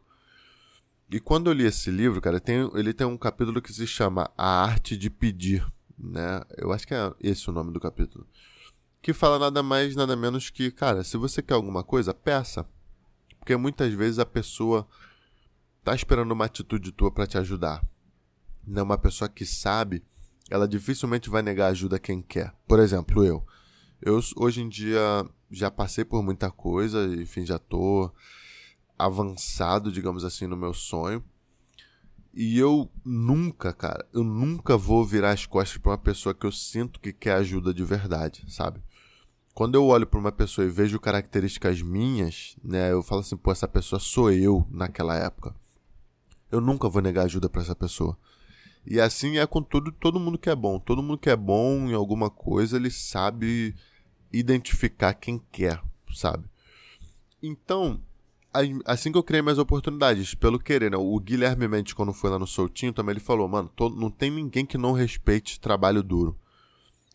E 1.11 1.19
quando 1.19 1.49
eu 1.49 1.53
li 1.53 1.65
esse 1.65 1.89
livro, 1.89 2.21
cara, 2.21 2.39
tem, 2.39 2.69
ele 2.75 2.93
tem 2.93 3.07
um 3.07 3.17
capítulo 3.17 3.61
que 3.61 3.73
se 3.73 3.87
chama 3.87 4.29
A 4.37 4.63
Arte 4.63 4.95
de 4.95 5.09
Pedir, 5.09 5.65
né? 5.97 6.41
Eu 6.55 6.71
acho 6.71 6.87
que 6.87 6.93
é 6.93 7.11
esse 7.19 7.49
o 7.49 7.53
nome 7.53 7.71
do 7.73 7.79
capítulo. 7.79 8.27
Que 9.01 9.11
fala 9.11 9.39
nada 9.39 9.63
mais, 9.63 9.95
nada 9.95 10.15
menos 10.15 10.49
que, 10.49 10.69
cara, 10.69 11.03
se 11.03 11.17
você 11.17 11.41
quer 11.41 11.55
alguma 11.55 11.83
coisa, 11.83 12.13
peça. 12.13 12.67
Porque 13.39 13.55
muitas 13.55 13.91
vezes 13.93 14.19
a 14.19 14.25
pessoa 14.25 14.87
tá 15.83 15.95
esperando 15.95 16.31
uma 16.31 16.45
atitude 16.45 16.91
tua 16.91 17.09
para 17.09 17.25
te 17.25 17.37
ajudar. 17.37 17.83
Não 18.67 18.81
é 18.81 18.83
uma 18.83 18.97
pessoa 18.97 19.27
que 19.27 19.45
sabe 19.45 20.03
ela 20.49 20.67
dificilmente 20.67 21.29
vai 21.29 21.41
negar 21.41 21.67
ajuda 21.67 21.97
a 21.97 21.99
quem 21.99 22.21
quer. 22.21 22.53
Por 22.67 22.79
exemplo, 22.79 23.23
eu. 23.23 23.45
Eu 24.01 24.19
hoje 24.37 24.61
em 24.61 24.69
dia 24.69 24.99
já 25.51 25.69
passei 25.69 26.03
por 26.03 26.23
muita 26.23 26.49
coisa, 26.49 27.05
enfim, 27.15 27.45
já 27.45 27.59
tô 27.59 28.11
avançado, 28.99 29.91
digamos 29.91 30.25
assim, 30.25 30.45
no 30.45 30.57
meu 30.57 30.73
sonho. 30.73 31.23
E 32.33 32.59
eu 32.59 32.91
nunca, 33.03 33.73
cara, 33.73 34.05
eu 34.13 34.23
nunca 34.23 34.77
vou 34.77 35.03
virar 35.05 35.31
as 35.31 35.45
costas 35.45 35.77
para 35.77 35.91
uma 35.91 35.97
pessoa 35.97 36.35
que 36.35 36.45
eu 36.45 36.51
sinto 36.51 36.99
que 36.99 37.11
quer 37.11 37.33
ajuda 37.33 37.73
de 37.73 37.83
verdade, 37.83 38.43
sabe? 38.49 38.81
Quando 39.53 39.75
eu 39.75 39.85
olho 39.87 40.05
para 40.05 40.19
uma 40.19 40.31
pessoa 40.31 40.67
e 40.67 40.69
vejo 40.69 40.99
características 40.99 41.81
minhas, 41.81 42.55
né, 42.63 42.91
eu 42.91 43.01
falo 43.01 43.21
assim, 43.21 43.35
pô, 43.35 43.51
essa 43.51 43.67
pessoa 43.67 43.99
sou 43.99 44.31
eu 44.31 44.67
naquela 44.69 45.17
época. 45.17 45.55
Eu 46.51 46.61
nunca 46.61 46.87
vou 46.87 47.01
negar 47.01 47.25
ajuda 47.25 47.49
para 47.49 47.61
essa 47.61 47.75
pessoa. 47.75 48.17
E 48.85 48.99
assim 48.99 49.37
é 49.37 49.45
com 49.45 49.61
tudo, 49.61 49.91
todo 49.91 50.19
mundo 50.19 50.37
que 50.37 50.49
é 50.49 50.55
bom. 50.55 50.79
Todo 50.79 51.03
mundo 51.03 51.17
que 51.17 51.29
é 51.29 51.35
bom 51.35 51.89
em 51.89 51.93
alguma 51.93 52.29
coisa, 52.29 52.77
ele 52.77 52.89
sabe 52.89 53.75
identificar 54.31 55.13
quem 55.13 55.41
quer, 55.51 55.81
sabe? 56.13 56.45
Então, 57.41 58.01
assim 58.85 59.11
que 59.11 59.17
eu 59.17 59.23
criei 59.23 59.41
minhas 59.41 59.57
oportunidades, 59.57 60.33
pelo 60.33 60.59
querer, 60.59 60.91
né? 60.91 60.97
O 60.97 61.19
Guilherme 61.19 61.67
Mendes, 61.67 61.93
quando 61.93 62.13
foi 62.13 62.29
lá 62.29 62.39
no 62.39 62.47
Soltinho, 62.47 62.93
também 62.93 63.13
ele 63.13 63.19
falou, 63.19 63.47
mano, 63.47 63.71
não 63.95 64.09
tem 64.09 64.31
ninguém 64.31 64.65
que 64.65 64.77
não 64.77 64.91
respeite 64.91 65.59
trabalho 65.59 66.01
duro. 66.01 66.37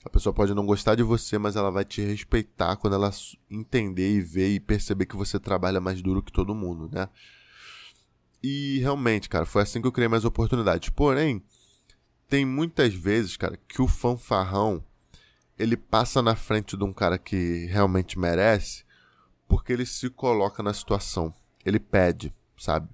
A 0.05 0.11
pessoa 0.11 0.35
pode 0.35 0.55
não 0.55 0.67
gostar 0.67 0.95
de 0.95 1.03
você, 1.03 1.39
mas 1.39 1.57
ela 1.57 1.71
vai 1.71 1.85
te 1.85 2.03
respeitar 2.03 2.77
quando 2.77 2.95
ela 2.95 3.11
entender 3.51 4.17
e 4.17 4.21
ver 4.21 4.55
e 4.55 4.61
perceber 4.61 5.07
que 5.07 5.17
você 5.17 5.41
trabalha 5.41 5.81
mais 5.81 6.03
duro 6.03 6.23
que 6.23 6.31
todo 6.31 6.55
mundo, 6.55 6.91
né? 6.93 7.09
E 8.43 8.79
realmente, 8.81 9.29
cara, 9.29 9.47
foi 9.47 9.63
assim 9.63 9.81
que 9.81 9.87
eu 9.87 9.93
criei 9.93 10.07
minhas 10.07 10.27
oportunidades. 10.27 10.91
Porém, 10.91 11.43
tem 12.29 12.45
muitas 12.45 12.93
vezes, 12.95 13.37
cara, 13.37 13.59
que 13.67 13.81
o 13.81 13.89
fanfarrão 13.89 14.85
ele 15.59 15.77
passa 15.77 16.21
na 16.21 16.37
frente 16.37 16.77
de 16.77 16.85
um 16.85 16.93
cara 16.93 17.17
que 17.17 17.65
realmente 17.67 18.19
merece 18.19 18.84
porque 19.55 19.73
ele 19.73 19.87
se 19.87 20.11
coloca 20.11 20.65
na 20.65 20.75
situação. 20.75 21.33
Ele 21.65 21.79
pede, 21.79 22.35
sabe? 22.59 22.89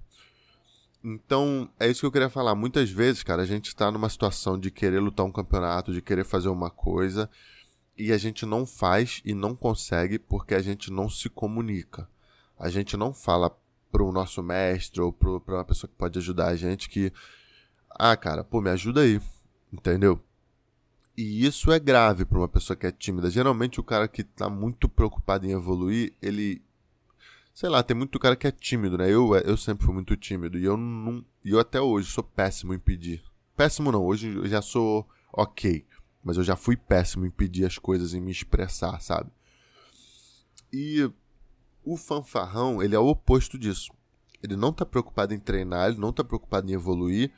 Então, 1.03 1.67
é 1.79 1.89
isso 1.89 2.01
que 2.01 2.05
eu 2.05 2.11
queria 2.11 2.29
falar. 2.29 2.53
Muitas 2.53 2.91
vezes, 2.91 3.23
cara, 3.23 3.41
a 3.41 3.47
gente 3.47 3.69
está 3.69 3.89
numa 3.89 4.07
situação 4.07 4.59
de 4.59 4.69
querer 4.69 4.99
lutar 4.99 5.25
um 5.25 5.31
campeonato, 5.31 5.91
de 5.91 6.03
querer 6.03 6.23
fazer 6.23 6.49
uma 6.49 6.69
coisa, 6.69 7.27
e 7.97 8.13
a 8.13 8.17
gente 8.19 8.45
não 8.45 8.63
faz 8.63 9.23
e 9.25 9.33
não 9.33 9.55
consegue 9.55 10.19
porque 10.19 10.53
a 10.53 10.61
gente 10.61 10.91
não 10.91 11.09
se 11.09 11.29
comunica. 11.29 12.07
A 12.59 12.69
gente 12.69 12.95
não 12.95 13.11
fala 13.11 13.49
para 13.91 14.03
o 14.03 14.11
nosso 14.11 14.43
mestre 14.43 15.01
ou 15.01 15.11
para 15.11 15.55
uma 15.55 15.65
pessoa 15.65 15.89
que 15.89 15.97
pode 15.97 16.19
ajudar 16.19 16.49
a 16.49 16.55
gente 16.55 16.87
que, 16.89 17.11
ah, 17.89 18.15
cara, 18.15 18.43
pô, 18.43 18.61
me 18.61 18.69
ajuda 18.69 19.01
aí, 19.01 19.19
entendeu? 19.73 20.21
E 21.21 21.45
isso 21.45 21.71
é 21.71 21.77
grave 21.77 22.25
para 22.25 22.39
uma 22.39 22.47
pessoa 22.47 22.75
que 22.75 22.87
é 22.87 22.91
tímida. 22.91 23.29
Geralmente 23.29 23.79
o 23.79 23.83
cara 23.83 24.07
que 24.07 24.23
está 24.23 24.49
muito 24.49 24.89
preocupado 24.89 25.45
em 25.45 25.51
evoluir, 25.51 26.13
ele 26.19 26.63
sei 27.53 27.69
lá, 27.69 27.83
tem 27.83 27.95
muito 27.95 28.17
cara 28.17 28.35
que 28.35 28.47
é 28.47 28.51
tímido, 28.51 28.97
né? 28.97 29.07
Eu, 29.07 29.35
eu 29.35 29.55
sempre 29.55 29.85
fui 29.85 29.93
muito 29.93 30.17
tímido 30.17 30.57
e 30.57 30.65
eu 30.65 30.75
não, 30.75 31.23
eu 31.45 31.59
até 31.59 31.79
hoje 31.79 32.09
sou 32.09 32.23
péssimo 32.23 32.73
em 32.73 32.79
pedir. 32.79 33.21
Péssimo 33.55 33.91
não, 33.91 34.03
hoje 34.03 34.29
eu 34.29 34.47
já 34.47 34.63
sou 34.63 35.07
OK, 35.31 35.85
mas 36.23 36.37
eu 36.37 36.43
já 36.43 36.55
fui 36.55 36.75
péssimo 36.75 37.23
em 37.23 37.29
pedir 37.29 37.65
as 37.65 37.77
coisas 37.77 38.15
e 38.15 38.19
me 38.19 38.31
expressar, 38.31 38.99
sabe? 38.99 39.29
E 40.73 41.07
o 41.83 41.97
fanfarrão, 41.97 42.81
ele 42.81 42.95
é 42.95 42.99
o 42.99 43.05
oposto 43.05 43.59
disso. 43.59 43.91
Ele 44.41 44.55
não 44.55 44.69
está 44.69 44.87
preocupado 44.87 45.35
em 45.35 45.39
treinar, 45.39 45.89
ele 45.89 45.99
não 45.99 46.09
está 46.09 46.23
preocupado 46.23 46.67
em 46.67 46.73
evoluir, 46.73 47.31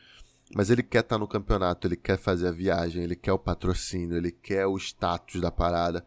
mas 0.56 0.70
ele 0.70 0.84
quer 0.84 1.00
estar 1.00 1.16
tá 1.16 1.20
no 1.20 1.28
campeonato, 1.28 1.88
ele 1.88 1.96
quer 1.96 2.18
fazer 2.18 2.48
a 2.48 2.52
viagem, 2.52 3.04
ele 3.04 3.16
quer 3.16 3.34
o 3.34 3.40
patrocínio, 3.40 4.18
ele 4.18 4.32
quer 4.32 4.66
o 4.66 4.78
status 4.78 5.42
da 5.42 5.52
parada. 5.52 6.06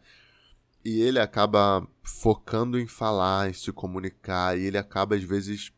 E 0.85 1.01
ele 1.01 1.19
acaba 1.19 1.87
focando 2.03 2.79
em 2.79 2.87
falar, 2.87 3.49
em 3.51 3.53
se 3.53 3.73
comunicar, 3.73 4.57
e 4.57 4.65
ele 4.65 4.79
acaba 4.79 5.17
às 5.17 5.23
vezes 5.23 5.73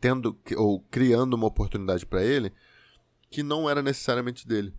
tendo 0.00 0.38
ou 0.56 0.80
criando 0.90 1.34
uma 1.34 1.46
oportunidade 1.46 2.04
para 2.04 2.22
ele 2.22 2.52
que 3.30 3.42
não 3.42 3.70
era 3.70 3.80
necessariamente 3.80 4.46
dele. 4.46 4.74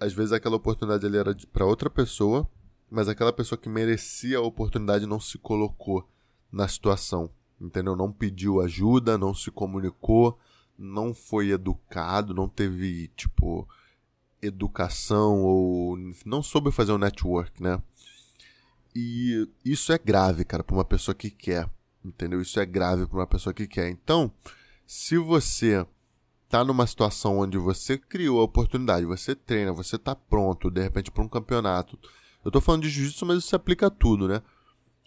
Às 0.00 0.12
vezes 0.12 0.32
aquela 0.32 0.56
oportunidade 0.56 1.06
ele 1.06 1.18
era 1.18 1.36
para 1.52 1.66
outra 1.66 1.88
pessoa 1.88 2.48
mas 2.90 3.08
aquela 3.08 3.32
pessoa 3.32 3.56
que 3.56 3.68
merecia 3.68 4.38
a 4.38 4.42
oportunidade 4.42 5.06
não 5.06 5.20
se 5.20 5.38
colocou 5.38 6.06
na 6.50 6.66
situação, 6.66 7.30
entendeu? 7.60 7.94
Não 7.94 8.10
pediu 8.10 8.60
ajuda, 8.60 9.16
não 9.16 9.32
se 9.32 9.50
comunicou, 9.50 10.36
não 10.80 11.12
foi 11.12 11.50
educado, 11.50 12.34
não 12.34 12.48
teve, 12.48 13.08
tipo, 13.08 13.68
educação 14.40 15.42
ou 15.42 15.98
não 16.24 16.42
soube 16.42 16.72
fazer 16.72 16.92
um 16.92 16.98
network, 16.98 17.62
né? 17.62 17.80
E 18.96 19.46
isso 19.64 19.92
é 19.92 19.98
grave, 19.98 20.44
cara, 20.44 20.64
para 20.64 20.74
uma 20.74 20.84
pessoa 20.84 21.14
que 21.14 21.30
quer, 21.30 21.68
entendeu? 22.04 22.40
Isso 22.40 22.58
é 22.58 22.64
grave 22.64 23.06
para 23.06 23.18
uma 23.18 23.26
pessoa 23.26 23.52
que 23.52 23.66
quer. 23.66 23.90
Então, 23.90 24.32
se 24.86 25.18
você 25.18 25.86
tá 26.48 26.64
numa 26.64 26.86
situação 26.86 27.38
onde 27.38 27.58
você 27.58 27.96
criou 27.96 28.40
a 28.40 28.44
oportunidade, 28.44 29.06
você 29.06 29.36
treina, 29.36 29.72
você 29.72 29.96
tá 29.96 30.16
pronto, 30.16 30.70
de 30.70 30.82
repente 30.82 31.10
para 31.10 31.22
um 31.22 31.28
campeonato, 31.28 31.98
eu 32.44 32.50
tô 32.50 32.60
falando 32.60 32.82
de 32.82 32.88
jiu-jitsu, 32.88 33.26
mas 33.26 33.38
isso 33.38 33.48
se 33.48 33.54
aplica 33.54 33.86
a 33.86 33.90
tudo, 33.90 34.26
né? 34.26 34.42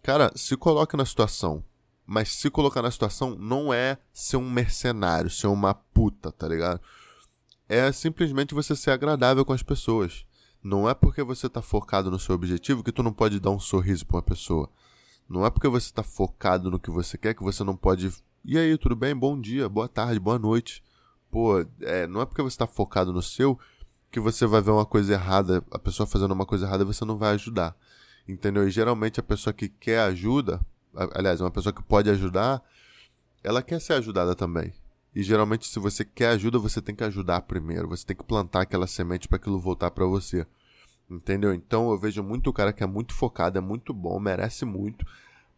Cara, 0.03 0.31
se 0.35 0.55
coloque 0.55 0.95
na 0.95 1.05
situação. 1.05 1.63
Mas 2.05 2.29
se 2.29 2.49
colocar 2.49 2.81
na 2.81 2.91
situação 2.91 3.35
não 3.35 3.73
é 3.73 3.97
ser 4.11 4.37
um 4.37 4.49
mercenário, 4.49 5.29
ser 5.29 5.47
uma 5.47 5.73
puta, 5.73 6.31
tá 6.31 6.47
ligado? 6.47 6.81
É 7.67 7.91
simplesmente 7.91 8.53
você 8.53 8.75
ser 8.75 8.91
agradável 8.91 9.45
com 9.45 9.53
as 9.53 9.63
pessoas. 9.63 10.25
Não 10.61 10.89
é 10.89 10.93
porque 10.93 11.23
você 11.23 11.49
tá 11.49 11.61
focado 11.61 12.11
no 12.11 12.19
seu 12.19 12.35
objetivo 12.35 12.83
que 12.83 12.91
tu 12.91 13.03
não 13.03 13.11
pode 13.11 13.39
dar 13.39 13.51
um 13.51 13.59
sorriso 13.59 14.05
pra 14.05 14.17
uma 14.17 14.23
pessoa. 14.23 14.69
Não 15.27 15.45
é 15.45 15.49
porque 15.49 15.67
você 15.67 15.91
tá 15.91 16.03
focado 16.03 16.69
no 16.69 16.79
que 16.79 16.91
você 16.91 17.17
quer 17.17 17.33
que 17.33 17.43
você 17.43 17.63
não 17.63 17.75
pode. 17.75 18.13
E 18.45 18.57
aí, 18.57 18.77
tudo 18.77 18.95
bem? 18.95 19.15
Bom 19.15 19.39
dia, 19.39 19.67
boa 19.67 19.87
tarde, 19.87 20.19
boa 20.19 20.37
noite. 20.37 20.83
Pô, 21.31 21.65
é, 21.81 22.05
não 22.07 22.21
é 22.21 22.25
porque 22.25 22.41
você 22.41 22.57
tá 22.57 22.67
focado 22.67 23.11
no 23.11 23.21
seu 23.21 23.57
que 24.11 24.19
você 24.19 24.45
vai 24.45 24.61
ver 24.61 24.71
uma 24.71 24.85
coisa 24.85 25.13
errada, 25.13 25.63
a 25.71 25.79
pessoa 25.79 26.05
fazendo 26.05 26.31
uma 26.31 26.45
coisa 26.45 26.67
errada, 26.67 26.85
você 26.85 27.03
não 27.03 27.17
vai 27.17 27.33
ajudar. 27.33 27.75
Entendeu? 28.27 28.67
E 28.67 28.71
geralmente 28.71 29.19
a 29.19 29.23
pessoa 29.23 29.51
que 29.51 29.67
quer 29.67 30.01
ajuda, 30.01 30.61
aliás, 30.95 31.41
uma 31.41 31.51
pessoa 31.51 31.73
que 31.73 31.83
pode 31.83 32.09
ajudar, 32.09 32.61
ela 33.43 33.61
quer 33.61 33.79
ser 33.79 33.93
ajudada 33.93 34.35
também. 34.35 34.73
E 35.15 35.21
geralmente, 35.21 35.67
se 35.67 35.79
você 35.79 36.03
quer 36.03 36.29
ajuda, 36.29 36.57
você 36.57 36.81
tem 36.81 36.95
que 36.95 37.03
ajudar 37.03 37.41
primeiro. 37.41 37.87
Você 37.89 38.05
tem 38.05 38.15
que 38.15 38.23
plantar 38.23 38.61
aquela 38.61 38.87
semente 38.87 39.27
para 39.27 39.35
aquilo 39.35 39.59
voltar 39.59 39.91
para 39.91 40.05
você. 40.05 40.45
Entendeu? 41.09 41.53
Então 41.53 41.91
eu 41.91 41.97
vejo 41.97 42.23
muito 42.23 42.51
cara 42.51 42.73
que 42.73 42.83
é 42.83 42.87
muito 42.87 43.13
focado, 43.13 43.57
é 43.57 43.61
muito 43.61 43.93
bom, 43.93 44.19
merece 44.19 44.65
muito, 44.65 45.05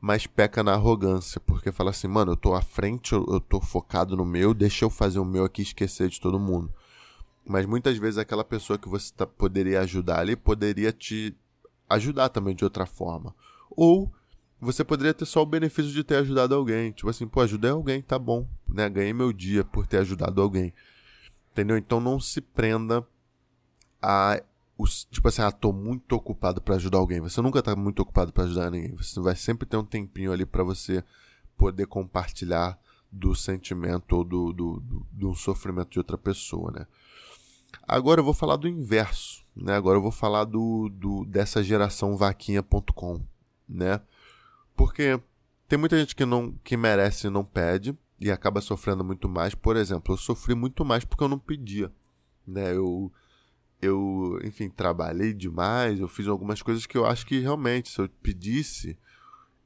mas 0.02 0.28
peca 0.28 0.64
na 0.64 0.74
arrogância, 0.74 1.40
porque 1.40 1.72
fala 1.72 1.92
assim, 1.92 2.08
mano, 2.08 2.34
eu 2.34 2.36
tô 2.36 2.54
à 2.54 2.62
frente, 2.62 3.14
eu, 3.14 3.26
eu 3.30 3.40
tô 3.40 3.62
focado 3.62 4.18
no 4.18 4.26
meu, 4.26 4.54
deixa 4.54 4.84
eu 4.84 4.90
fazer 4.90 5.20
o 5.20 5.26
meu 5.26 5.46
aqui 5.46 5.62
e 5.62 5.64
esquecer 5.64 6.10
de 6.10 6.20
todo 6.20 6.40
mundo. 6.40 6.74
Mas 7.48 7.66
muitas 7.66 7.98
vezes 7.98 8.18
aquela 8.18 8.44
pessoa 8.44 8.78
que 8.78 8.90
você 8.90 9.14
tá, 9.14 9.26
poderia 9.26 9.80
ajudar 9.82 10.20
ali 10.20 10.36
poderia 10.36 10.92
te 10.92 11.34
ajudar 11.88 12.30
também 12.30 12.56
de 12.56 12.64
outra 12.64 12.86
forma. 12.86 13.34
Ou 13.70 14.12
você 14.66 14.84
poderia 14.84 15.14
ter 15.14 15.26
só 15.26 15.42
o 15.42 15.46
benefício 15.46 15.92
de 15.92 16.04
ter 16.04 16.16
ajudado 16.16 16.56
alguém. 16.56 16.92
Tipo 16.92 17.10
assim, 17.10 17.28
pô, 17.28 17.42
ajudei 17.42 17.72
alguém, 17.72 18.02
tá 18.02 18.18
bom. 18.18 18.48
Né? 18.68 18.90
Ganhei 18.90 19.14
meu 19.14 19.32
dia 19.32 19.64
por 19.64 19.86
ter 19.86 19.98
ajudado 19.98 20.42
alguém. 20.42 20.74
Entendeu? 21.52 21.78
Então 21.78 22.00
não 22.00 22.20
se 22.20 22.42
prenda 22.42 23.06
a. 24.02 24.42
Os, 24.78 25.06
tipo 25.06 25.26
assim, 25.30 25.42
ah, 25.42 25.52
tô 25.52 25.72
muito 25.72 26.12
ocupado 26.14 26.60
para 26.60 26.76
ajudar 26.76 26.98
alguém. 26.98 27.22
Você 27.22 27.42
nunca 27.42 27.62
tá 27.62 27.76
muito 27.78 28.02
ocupado 28.02 28.34
para 28.34 28.44
ajudar 28.44 28.70
ninguém. 28.70 28.94
Você 28.96 29.22
vai 29.22 29.36
sempre 29.36 29.66
ter 29.66 29.78
um 29.78 29.86
tempinho 29.86 30.34
ali 30.34 30.46
para 30.46 30.64
você 30.64 31.02
poder 31.58 31.88
compartilhar 31.88 32.78
do 33.10 33.34
sentimento 33.34 34.18
ou 34.18 34.24
do, 34.26 34.52
do, 34.52 34.80
do, 34.82 35.08
do 35.12 35.34
sofrimento 35.36 35.92
de 35.92 36.00
outra 36.00 36.18
pessoa, 36.18 36.72
né? 36.72 36.86
Agora 37.88 38.20
eu 38.20 38.26
vou 38.26 38.34
falar 38.34 38.58
do 38.58 38.68
inverso, 38.68 39.46
né? 39.56 39.76
Agora 39.76 39.98
eu 39.98 40.02
vou 40.02 40.12
falar 40.12 40.44
do, 40.44 40.90
do 40.90 41.24
dessa 41.24 41.64
geração 41.64 42.18
vaquinha.com, 42.18 43.22
né? 43.70 44.02
Porque 44.76 45.20
tem 45.68 45.80
muita 45.80 45.98
gente 45.98 46.16
que 46.16 46.26
não 46.26 46.54
que 46.64 46.78
merece 46.78 47.28
e 47.28 47.30
não 47.30 47.44
pede 47.44 47.98
e 48.20 48.32
acaba 48.32 48.62
sofrendo 48.62 49.04
muito 49.04 49.28
mais. 49.28 49.56
Por 49.56 49.76
exemplo, 49.76 50.14
eu 50.14 50.18
sofri 50.18 50.56
muito 50.56 50.86
mais 50.86 51.04
porque 51.06 51.24
eu 51.24 51.30
não 51.30 51.40
pedia, 51.40 51.92
né? 52.48 52.76
Eu 52.76 53.12
eu, 53.82 54.40
enfim, 54.44 54.70
trabalhei 54.70 55.34
demais, 55.34 56.00
eu 56.00 56.08
fiz 56.08 56.28
algumas 56.28 56.62
coisas 56.62 56.86
que 56.86 56.98
eu 56.98 57.06
acho 57.06 57.26
que 57.26 57.40
realmente, 57.40 57.90
se 57.90 58.00
eu 58.00 58.10
pedisse, 58.22 58.98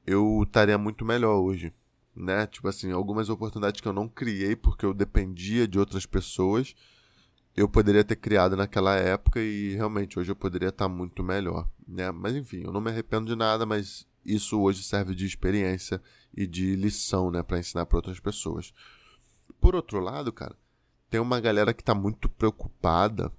eu 0.06 0.42
estaria 0.42 0.76
muito 0.76 1.04
melhor 1.04 1.36
hoje, 1.40 1.72
né? 2.14 2.46
Tipo 2.46 2.68
assim, 2.68 2.92
algumas 2.92 3.28
oportunidades 3.28 3.80
que 3.80 3.88
eu 3.88 3.92
não 3.92 4.08
criei 4.08 4.56
porque 4.56 4.84
eu 4.84 4.92
dependia 4.92 5.66
de 5.66 5.78
outras 5.78 6.06
pessoas, 6.06 6.74
eu 7.56 7.68
poderia 7.68 8.04
ter 8.04 8.16
criado 8.16 8.56
naquela 8.56 8.96
época 8.96 9.40
e 9.40 9.74
realmente 9.74 10.18
hoje 10.18 10.30
eu 10.30 10.36
poderia 10.36 10.68
estar 10.68 10.88
muito 10.88 11.22
melhor, 11.22 11.68
né? 11.86 12.10
Mas 12.10 12.34
enfim, 12.36 12.62
eu 12.64 12.72
não 12.72 12.80
me 12.80 12.90
arrependo 12.90 13.26
de 13.26 13.36
nada, 13.36 13.64
mas 13.64 14.06
isso 14.24 14.60
hoje 14.60 14.82
serve 14.82 15.14
de 15.14 15.26
experiência 15.26 16.00
e 16.34 16.46
de 16.46 16.76
lição, 16.76 17.30
né, 17.30 17.42
para 17.42 17.58
ensinar 17.58 17.86
para 17.86 17.98
outras 17.98 18.20
pessoas. 18.20 18.72
Por 19.60 19.74
outro 19.74 20.00
lado, 20.00 20.32
cara, 20.32 20.56
tem 21.08 21.20
uma 21.20 21.40
galera 21.40 21.74
que 21.74 21.82
está 21.82 21.94
muito 21.94 22.28
preocupada 22.28 23.32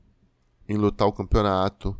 em 0.68 0.78
lutar 0.78 1.08
o 1.08 1.14
campeonato, 1.14 2.00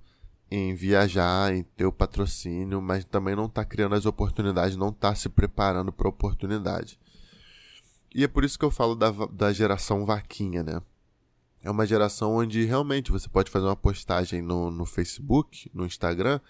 em 0.50 0.76
viajar, 0.76 1.54
em 1.54 1.64
ter 1.64 1.86
o 1.86 1.94
patrocínio, 1.94 2.82
mas 2.82 3.06
também 3.06 3.36
não 3.36 3.46
está 3.46 3.64
criando 3.64 3.96
as 3.96 4.06
oportunidades, 4.06 4.76
não 4.76 4.90
está 4.90 5.16
se 5.16 5.30
preparando 5.30 5.94
para 5.94 6.08
a 6.08 6.10
oportunidade. 6.10 7.00
E 8.14 8.24
é 8.26 8.28
por 8.28 8.44
isso 8.44 8.60
que 8.60 8.66
eu 8.66 8.72
falo 8.72 8.94
da, 8.94 9.12
da 9.32 9.54
geração 9.54 10.06
vaquinha, 10.06 10.62
né? 10.62 10.82
É 11.64 11.72
uma 11.72 11.86
geração 11.86 12.36
onde 12.36 12.66
realmente 12.66 13.12
você 13.12 13.30
pode 13.30 13.50
fazer 13.50 13.66
uma 13.66 13.76
postagem 13.76 14.42
no, 14.42 14.70
no 14.70 14.86
Facebook, 14.86 15.72
no 15.74 15.86
Instagram, 15.86 16.42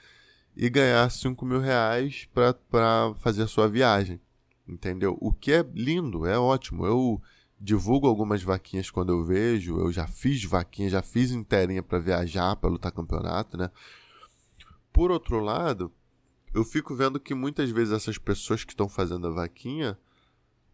e 0.55 0.69
ganhar 0.69 1.09
5 1.09 1.45
mil 1.45 1.59
reais 1.59 2.27
para 2.33 3.13
fazer 3.19 3.43
a 3.43 3.47
sua 3.47 3.67
viagem. 3.67 4.19
Entendeu? 4.67 5.17
O 5.19 5.33
que 5.33 5.51
é 5.51 5.65
lindo, 5.73 6.25
é 6.25 6.37
ótimo. 6.37 6.85
Eu 6.85 7.21
divulgo 7.59 8.07
algumas 8.07 8.41
vaquinhas 8.41 8.89
quando 8.89 9.11
eu 9.11 9.23
vejo, 9.23 9.79
eu 9.79 9.91
já 9.91 10.07
fiz 10.07 10.43
vaquinha, 10.43 10.89
já 10.89 11.01
fiz 11.01 11.31
inteirinha 11.31 11.83
para 11.83 11.99
viajar, 11.99 12.55
para 12.55 12.69
lutar 12.69 12.91
campeonato, 12.91 13.57
né? 13.57 13.69
Por 14.91 15.11
outro 15.11 15.39
lado, 15.39 15.91
eu 16.53 16.63
fico 16.63 16.95
vendo 16.95 17.19
que 17.19 17.33
muitas 17.33 17.69
vezes 17.69 17.93
essas 17.93 18.17
pessoas 18.17 18.63
que 18.63 18.73
estão 18.73 18.89
fazendo 18.89 19.27
a 19.27 19.31
vaquinha 19.31 19.97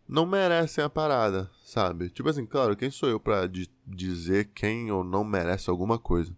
não 0.07 0.25
merecem 0.25 0.84
a 0.84 0.89
parada, 0.89 1.51
sabe? 1.63 2.09
Tipo 2.09 2.30
assim, 2.30 2.45
claro, 2.45 2.75
quem 2.75 2.89
sou 2.89 3.09
eu 3.09 3.19
para 3.19 3.49
dizer 3.86 4.49
quem 4.55 4.89
ou 4.91 5.03
não 5.03 5.23
merece 5.23 5.69
alguma 5.69 5.99
coisa? 5.99 6.34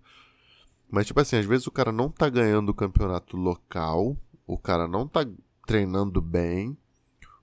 Mas, 0.90 1.06
tipo 1.06 1.20
assim, 1.20 1.38
às 1.38 1.46
vezes 1.46 1.68
o 1.68 1.72
cara 1.72 1.92
não 1.92 2.10
tá 2.10 2.28
ganhando 2.30 2.70
o 2.70 2.74
campeonato 2.74 3.38
local, 3.38 4.18
o 4.48 4.58
cara 4.58 4.88
não 4.88 5.08
tá 5.08 5.26
treinando 5.68 6.20
bem, 6.20 6.76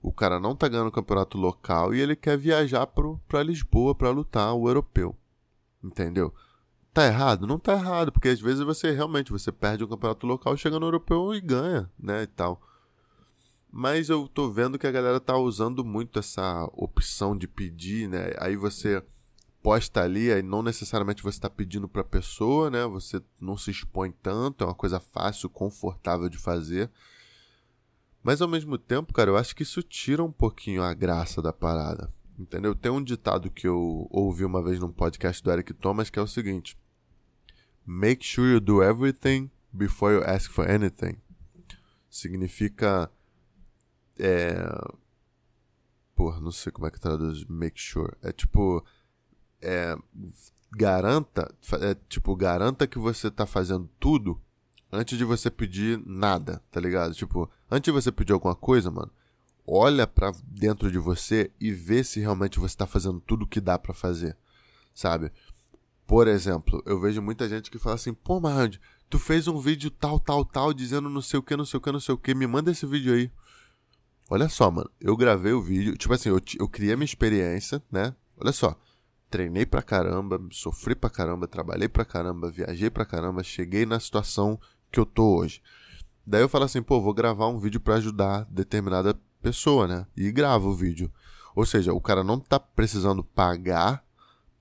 o 0.01 0.11
cara 0.11 0.39
não 0.39 0.55
tá 0.55 0.67
ganhando 0.67 0.89
o 0.89 0.91
campeonato 0.91 1.37
local 1.37 1.93
e 1.93 2.01
ele 2.01 2.15
quer 2.15 2.37
viajar 2.37 2.85
pro, 2.87 3.19
pra 3.27 3.43
Lisboa 3.43 3.95
para 3.95 4.09
lutar 4.09 4.53
o 4.53 4.67
europeu. 4.67 5.15
Entendeu? 5.81 6.33
Tá 6.93 7.05
errado? 7.05 7.47
Não 7.47 7.57
tá 7.57 7.73
errado, 7.73 8.11
porque 8.11 8.27
às 8.27 8.41
vezes 8.41 8.63
você 8.63 8.91
realmente 8.91 9.31
você 9.31 9.51
perde 9.51 9.83
o 9.83 9.87
campeonato 9.87 10.27
local, 10.27 10.57
chega 10.57 10.79
no 10.79 10.87
europeu 10.87 11.33
e 11.33 11.39
ganha, 11.39 11.89
né, 11.97 12.23
e 12.23 12.27
tal. 12.27 12.61
Mas 13.71 14.09
eu 14.09 14.27
tô 14.27 14.49
vendo 14.49 14.79
que 14.79 14.87
a 14.87 14.91
galera 14.91 15.19
tá 15.19 15.37
usando 15.37 15.85
muito 15.85 16.19
essa 16.19 16.67
opção 16.73 17.37
de 17.37 17.47
pedir, 17.47 18.09
né? 18.09 18.31
Aí 18.39 18.55
você 18.55 19.03
posta 19.67 20.01
ali, 20.01 20.31
aí 20.31 20.41
não 20.41 20.63
necessariamente 20.63 21.21
você 21.21 21.39
está 21.39 21.49
pedindo 21.49 21.89
para 21.89 21.99
a 21.99 22.05
pessoa, 22.05 22.69
né? 22.69 22.85
Você 22.85 23.21
não 23.37 23.57
se 23.57 23.69
expõe 23.69 24.09
tanto, 24.11 24.63
é 24.63 24.67
uma 24.67 24.73
coisa 24.73 24.97
fácil, 24.97 25.49
confortável 25.49 26.29
de 26.29 26.37
fazer. 26.37 26.89
Mas 28.23 28.41
ao 28.41 28.47
mesmo 28.47 28.77
tempo, 28.77 29.11
cara, 29.11 29.29
eu 29.29 29.35
acho 29.35 29.53
que 29.53 29.63
isso 29.63 29.83
tira 29.83 30.23
um 30.23 30.31
pouquinho 30.31 30.81
a 30.81 30.93
graça 30.93 31.41
da 31.41 31.51
parada. 31.51 32.09
Entendeu? 32.39 32.73
Tem 32.73 32.89
um 32.89 33.03
ditado 33.03 33.51
que 33.51 33.67
eu 33.67 34.07
ouvi 34.09 34.45
uma 34.45 34.63
vez 34.63 34.79
num 34.79 34.89
podcast 34.89 35.43
do 35.43 35.51
Eric 35.51 35.73
Thomas 35.73 36.09
que 36.09 36.17
é 36.17 36.21
o 36.21 36.27
seguinte: 36.27 36.79
Make 37.85 38.25
sure 38.25 38.53
you 38.53 38.61
do 38.61 38.81
everything 38.81 39.51
before 39.73 40.15
you 40.15 40.23
ask 40.23 40.49
for 40.49 40.65
anything. 40.69 41.17
Significa. 42.09 43.11
É. 44.17 44.55
Porra, 46.15 46.39
não 46.39 46.53
sei 46.53 46.71
como 46.71 46.87
é 46.87 46.89
que 46.89 47.01
traduz 47.01 47.43
make 47.49 47.77
sure. 47.77 48.13
É 48.21 48.31
tipo 48.31 48.81
é, 49.61 49.97
garanta, 50.71 51.53
é, 51.81 51.95
tipo, 52.07 52.35
garanta 52.35 52.87
que 52.87 52.99
você 52.99 53.29
tá 53.31 53.45
fazendo 53.45 53.89
tudo 53.99 54.39
antes 54.91 55.17
de 55.17 55.23
você 55.23 55.49
pedir 55.49 56.01
nada, 56.05 56.61
tá 56.71 56.79
ligado? 56.79 57.13
Tipo, 57.13 57.49
antes 57.69 57.85
de 57.85 57.91
você 57.91 58.11
pedir 58.11 58.33
alguma 58.33 58.55
coisa, 58.55 58.89
mano, 58.89 59.11
olha 59.65 60.07
para 60.07 60.31
dentro 60.43 60.91
de 60.91 60.97
você 60.97 61.51
e 61.59 61.71
vê 61.71 62.03
se 62.03 62.19
realmente 62.19 62.59
você 62.59 62.75
tá 62.75 62.87
fazendo 62.87 63.19
tudo 63.19 63.47
que 63.47 63.59
dá 63.59 63.77
para 63.77 63.93
fazer, 63.93 64.37
sabe? 64.93 65.31
Por 66.05 66.27
exemplo, 66.27 66.81
eu 66.85 66.99
vejo 66.99 67.21
muita 67.21 67.49
gente 67.49 67.69
que 67.69 67.77
fala 67.77 67.95
assim, 67.95 68.13
pô, 68.13 68.39
Marand, 68.39 68.77
tu 69.09 69.19
fez 69.19 69.47
um 69.47 69.59
vídeo 69.59 69.91
tal, 69.91 70.19
tal, 70.19 70.45
tal, 70.45 70.73
dizendo 70.73 71.09
não 71.09 71.21
sei 71.21 71.39
o 71.39 71.43
que, 71.43 71.55
não 71.57 71.65
sei 71.65 71.77
o 71.77 71.81
que, 71.81 71.91
não 71.91 71.99
sei 71.99 72.15
o 72.15 72.17
que, 72.17 72.33
me 72.33 72.47
manda 72.47 72.71
esse 72.71 72.85
vídeo 72.85 73.13
aí. 73.13 73.29
Olha 74.29 74.47
só, 74.47 74.69
mano, 74.71 74.89
eu 74.99 75.15
gravei 75.17 75.51
o 75.51 75.61
vídeo, 75.61 75.97
tipo 75.97 76.13
assim, 76.13 76.29
eu, 76.29 76.41
eu 76.59 76.67
criei 76.67 76.93
a 76.93 76.97
minha 76.97 77.05
experiência, 77.05 77.81
né? 77.91 78.13
Olha 78.37 78.51
só, 78.51 78.77
treinei 79.29 79.65
pra 79.65 79.81
caramba, 79.81 80.39
sofri 80.51 80.95
pra 80.95 81.09
caramba, 81.09 81.47
trabalhei 81.47 81.87
pra 81.87 82.05
caramba, 82.05 82.49
viajei 82.49 82.89
pra 82.89 83.05
caramba, 83.05 83.43
cheguei 83.43 83.85
na 83.85 83.99
situação 83.99 84.59
que 84.91 84.99
eu 84.99 85.05
tô 85.05 85.37
hoje. 85.37 85.61
Daí 86.25 86.41
eu 86.41 86.49
falo 86.49 86.65
assim, 86.65 86.81
pô, 86.81 87.01
vou 87.01 87.13
gravar 87.13 87.47
um 87.47 87.59
vídeo 87.59 87.79
para 87.79 87.95
ajudar 87.95 88.45
determinada 88.49 89.17
pessoa, 89.41 89.87
né? 89.87 90.05
E 90.15 90.31
gravo 90.31 90.69
o 90.69 90.75
vídeo. 90.75 91.11
Ou 91.55 91.65
seja, 91.65 91.93
o 91.93 92.01
cara 92.01 92.23
não 92.23 92.39
tá 92.39 92.59
precisando 92.59 93.23
pagar 93.23 94.03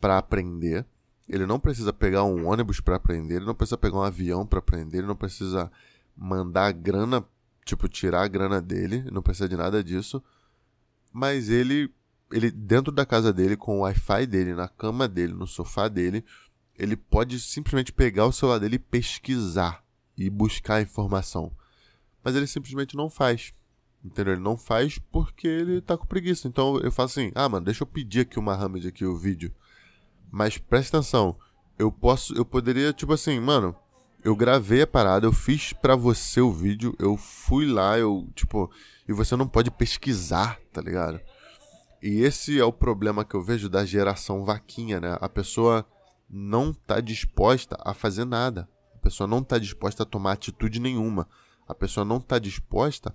para 0.00 0.18
aprender, 0.18 0.86
ele 1.28 1.46
não 1.46 1.58
precisa 1.58 1.92
pegar 1.92 2.24
um 2.24 2.46
ônibus 2.46 2.80
para 2.80 2.96
aprender, 2.96 3.36
ele 3.36 3.44
não 3.44 3.54
precisa 3.54 3.76
pegar 3.76 3.96
um 3.96 4.02
avião 4.02 4.46
para 4.46 4.60
aprender, 4.60 4.98
ele 4.98 5.06
não 5.06 5.16
precisa 5.16 5.70
mandar 6.16 6.72
grana, 6.72 7.24
tipo, 7.64 7.88
tirar 7.88 8.22
a 8.22 8.28
grana 8.28 8.60
dele, 8.60 9.04
não 9.10 9.22
precisa 9.22 9.48
de 9.48 9.56
nada 9.56 9.82
disso. 9.82 10.22
Mas 11.12 11.50
ele 11.50 11.92
ele 12.30 12.50
dentro 12.50 12.92
da 12.92 13.06
casa 13.06 13.32
dele, 13.32 13.56
com 13.56 13.78
o 13.78 13.80
Wi-Fi 13.80 14.26
dele, 14.26 14.54
na 14.54 14.68
cama 14.68 15.06
dele, 15.06 15.32
no 15.32 15.46
sofá 15.46 15.88
dele, 15.88 16.24
ele 16.78 16.96
pode 16.96 17.40
simplesmente 17.40 17.92
pegar 17.92 18.26
o 18.26 18.32
celular 18.32 18.58
dele 18.58 18.76
e 18.76 18.80
pesquisar 18.80 19.82
e 20.16 20.28
buscar 20.28 20.82
informação. 20.82 21.52
Mas 22.22 22.34
ele 22.34 22.46
simplesmente 22.46 22.96
não 22.96 23.08
faz. 23.08 23.54
Entendeu? 24.04 24.34
Ele 24.34 24.42
não 24.42 24.56
faz 24.56 24.98
porque 25.10 25.48
ele 25.48 25.80
tá 25.80 25.96
com 25.96 26.06
preguiça. 26.06 26.46
Então 26.46 26.78
eu 26.80 26.92
faço 26.92 27.18
assim: 27.18 27.32
"Ah, 27.34 27.48
mano, 27.48 27.64
deixa 27.64 27.82
eu 27.82 27.86
pedir 27.86 28.20
aqui 28.20 28.38
o 28.38 28.42
Mohamed 28.42 28.86
aqui 28.86 29.04
o 29.04 29.16
vídeo". 29.16 29.52
Mas 30.30 30.58
presta 30.58 30.98
atenção, 30.98 31.36
eu 31.78 31.90
posso, 31.90 32.34
eu 32.34 32.44
poderia 32.44 32.92
tipo 32.92 33.12
assim, 33.12 33.40
mano, 33.40 33.74
eu 34.22 34.34
gravei 34.34 34.82
a 34.82 34.86
parada, 34.86 35.26
eu 35.26 35.32
fiz 35.32 35.72
para 35.72 35.94
você 35.94 36.40
o 36.40 36.52
vídeo, 36.52 36.94
eu 36.98 37.16
fui 37.16 37.66
lá, 37.66 37.98
eu 37.98 38.28
tipo, 38.34 38.70
e 39.08 39.12
você 39.12 39.36
não 39.36 39.46
pode 39.46 39.70
pesquisar, 39.70 40.58
tá 40.72 40.80
ligado? 40.80 41.20
E 42.02 42.20
esse 42.20 42.58
é 42.58 42.64
o 42.64 42.72
problema 42.72 43.24
que 43.24 43.34
eu 43.34 43.42
vejo 43.42 43.68
da 43.68 43.84
geração 43.84 44.44
vaquinha, 44.44 45.00
né? 45.00 45.16
A 45.20 45.28
pessoa 45.28 45.86
não 46.28 46.70
está 46.70 47.00
disposta 47.00 47.76
a 47.80 47.94
fazer 47.94 48.24
nada. 48.24 48.68
A 48.94 48.98
pessoa 48.98 49.26
não 49.26 49.38
está 49.38 49.58
disposta 49.58 50.02
a 50.02 50.06
tomar 50.06 50.32
atitude 50.32 50.80
nenhuma. 50.80 51.28
A 51.66 51.74
pessoa 51.74 52.04
não 52.04 52.18
está 52.18 52.38
disposta 52.38 53.14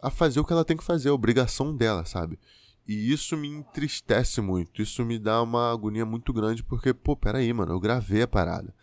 a 0.00 0.10
fazer 0.10 0.40
o 0.40 0.44
que 0.44 0.52
ela 0.52 0.64
tem 0.64 0.76
que 0.76 0.84
fazer, 0.84 1.08
a 1.10 1.14
obrigação 1.14 1.76
dela, 1.76 2.04
sabe? 2.04 2.38
E 2.86 3.12
isso 3.12 3.36
me 3.36 3.48
entristece 3.48 4.40
muito. 4.40 4.82
Isso 4.82 5.04
me 5.04 5.18
dá 5.18 5.40
uma 5.40 5.72
agonia 5.72 6.04
muito 6.04 6.32
grande, 6.32 6.64
porque, 6.64 6.92
pô, 6.92 7.16
peraí, 7.16 7.52
mano, 7.52 7.72
eu 7.72 7.80
gravei 7.80 8.22
a 8.22 8.28
parada. 8.28 8.74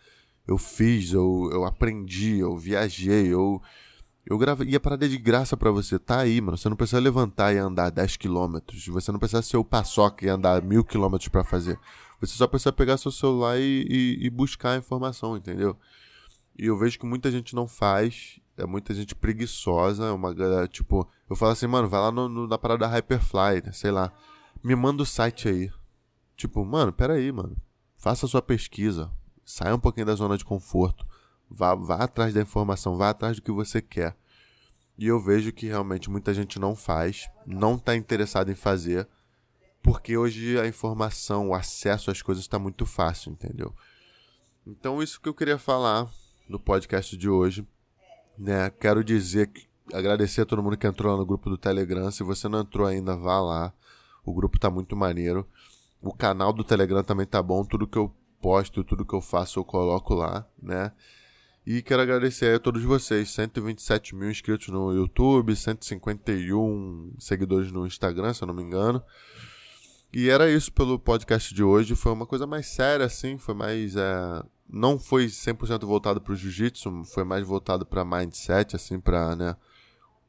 Eu 0.46 0.56
fiz, 0.56 1.12
eu, 1.12 1.50
eu 1.52 1.64
aprendi, 1.64 2.38
eu 2.38 2.56
viajei, 2.56 3.26
eu 3.32 3.60
eu 4.26 4.36
gravei, 4.36 4.68
e 4.68 4.76
a 4.76 4.80
parada 4.80 5.08
de 5.08 5.16
graça 5.16 5.56
para 5.56 5.70
você, 5.70 5.98
tá 5.98 6.20
aí, 6.20 6.40
mano. 6.40 6.56
Você 6.56 6.68
não 6.68 6.76
precisa 6.76 7.00
levantar 7.00 7.54
e 7.54 7.58
andar 7.58 7.90
10 7.90 8.16
km. 8.16 8.58
Você 8.88 9.10
não 9.10 9.18
precisa 9.18 9.42
ser 9.42 9.56
o 9.56 9.64
paçoca 9.64 10.24
e 10.24 10.28
andar 10.28 10.62
mil 10.62 10.84
km 10.84 11.16
para 11.30 11.42
fazer. 11.42 11.78
Você 12.20 12.34
só 12.34 12.46
precisa 12.46 12.72
pegar 12.72 12.98
seu 12.98 13.10
celular 13.10 13.58
e, 13.58 13.86
e, 13.88 14.26
e, 14.26 14.30
buscar 14.30 14.72
a 14.72 14.76
informação, 14.76 15.36
entendeu? 15.36 15.76
E 16.58 16.66
eu 16.66 16.76
vejo 16.76 16.98
que 16.98 17.06
muita 17.06 17.30
gente 17.30 17.54
não 17.54 17.66
faz, 17.66 18.38
é 18.58 18.66
muita 18.66 18.92
gente 18.92 19.14
preguiçosa, 19.14 20.04
é 20.04 20.10
uma 20.10 20.34
galera, 20.34 20.68
tipo, 20.68 21.08
eu 21.30 21.34
falo 21.34 21.52
assim, 21.52 21.66
mano, 21.66 21.88
vai 21.88 22.00
lá 22.00 22.12
no, 22.12 22.28
no, 22.28 22.46
na 22.46 22.58
parada 22.58 22.80
da 22.80 22.88
Hyperfly, 22.88 23.62
né, 23.64 23.72
sei 23.72 23.90
lá, 23.90 24.12
me 24.62 24.74
manda 24.76 25.02
o 25.02 25.06
site 25.06 25.48
aí. 25.48 25.72
Tipo, 26.36 26.62
mano, 26.64 26.92
pera 26.92 27.14
aí, 27.14 27.32
mano. 27.32 27.56
Faça 27.96 28.26
a 28.26 28.28
sua 28.28 28.42
pesquisa, 28.42 29.10
saia 29.44 29.74
um 29.74 29.80
pouquinho 29.80 30.06
da 30.06 30.14
zona 30.14 30.36
de 30.36 30.44
conforto. 30.44 31.06
Vá, 31.50 31.74
vá 31.74 31.96
atrás 31.96 32.32
da 32.32 32.40
informação, 32.40 32.96
vá 32.96 33.10
atrás 33.10 33.36
do 33.36 33.42
que 33.42 33.50
você 33.50 33.82
quer. 33.82 34.16
E 34.96 35.06
eu 35.06 35.18
vejo 35.18 35.52
que 35.52 35.66
realmente 35.66 36.10
muita 36.10 36.32
gente 36.32 36.58
não 36.58 36.76
faz, 36.76 37.28
não 37.46 37.74
está 37.74 37.96
interessado 37.96 38.50
em 38.50 38.54
fazer, 38.54 39.08
porque 39.82 40.16
hoje 40.16 40.60
a 40.60 40.66
informação, 40.66 41.48
o 41.48 41.54
acesso 41.54 42.10
às 42.10 42.22
coisas 42.22 42.44
está 42.44 42.58
muito 42.58 42.84
fácil, 42.84 43.32
entendeu? 43.32 43.74
Então, 44.66 45.02
isso 45.02 45.20
que 45.20 45.28
eu 45.28 45.34
queria 45.34 45.58
falar 45.58 46.08
no 46.48 46.58
podcast 46.58 47.16
de 47.16 47.28
hoje. 47.28 47.66
Né? 48.36 48.70
Quero 48.70 49.02
dizer 49.02 49.46
que 49.46 49.66
agradecer 49.92 50.42
a 50.42 50.46
todo 50.46 50.62
mundo 50.62 50.76
que 50.76 50.86
entrou 50.86 51.12
lá 51.12 51.18
no 51.18 51.26
grupo 51.26 51.48
do 51.48 51.56
Telegram. 51.56 52.10
Se 52.10 52.22
você 52.22 52.48
não 52.48 52.60
entrou 52.60 52.86
ainda, 52.86 53.16
vá 53.16 53.40
lá. 53.40 53.72
O 54.24 54.34
grupo 54.34 54.56
está 54.56 54.68
muito 54.68 54.96
maneiro. 54.96 55.48
O 56.02 56.12
canal 56.12 56.52
do 56.52 56.64
Telegram 56.64 57.02
também 57.02 57.26
tá 57.26 57.42
bom. 57.42 57.64
Tudo 57.64 57.86
que 57.86 57.98
eu 57.98 58.14
posto, 58.40 58.84
tudo 58.84 59.04
que 59.04 59.14
eu 59.14 59.20
faço 59.20 59.58
eu 59.60 59.64
coloco 59.64 60.14
lá, 60.14 60.46
né? 60.60 60.92
E 61.72 61.82
quero 61.82 62.02
agradecer 62.02 62.56
a 62.56 62.58
todos 62.58 62.82
vocês, 62.82 63.30
127 63.30 64.12
mil 64.16 64.28
inscritos 64.28 64.66
no 64.70 64.92
YouTube, 64.92 65.54
151 65.54 67.14
seguidores 67.16 67.70
no 67.70 67.86
Instagram, 67.86 68.34
se 68.34 68.42
eu 68.42 68.48
não 68.48 68.54
me 68.54 68.60
engano. 68.60 69.00
E 70.12 70.28
era 70.28 70.50
isso 70.50 70.72
pelo 70.72 70.98
podcast 70.98 71.54
de 71.54 71.62
hoje. 71.62 71.94
Foi 71.94 72.10
uma 72.10 72.26
coisa 72.26 72.44
mais 72.44 72.66
séria, 72.66 73.06
assim, 73.06 73.38
foi 73.38 73.54
mais. 73.54 73.94
É... 73.94 74.42
Não 74.68 74.98
foi 74.98 75.26
100% 75.26 75.86
voltado 75.86 76.20
para 76.20 76.32
o 76.32 76.34
jiu-jitsu, 76.34 77.04
foi 77.04 77.22
mais 77.22 77.46
voltado 77.46 77.86
para 77.86 78.04
mindset, 78.04 78.74
assim, 78.74 78.98
para, 78.98 79.36
né? 79.36 79.56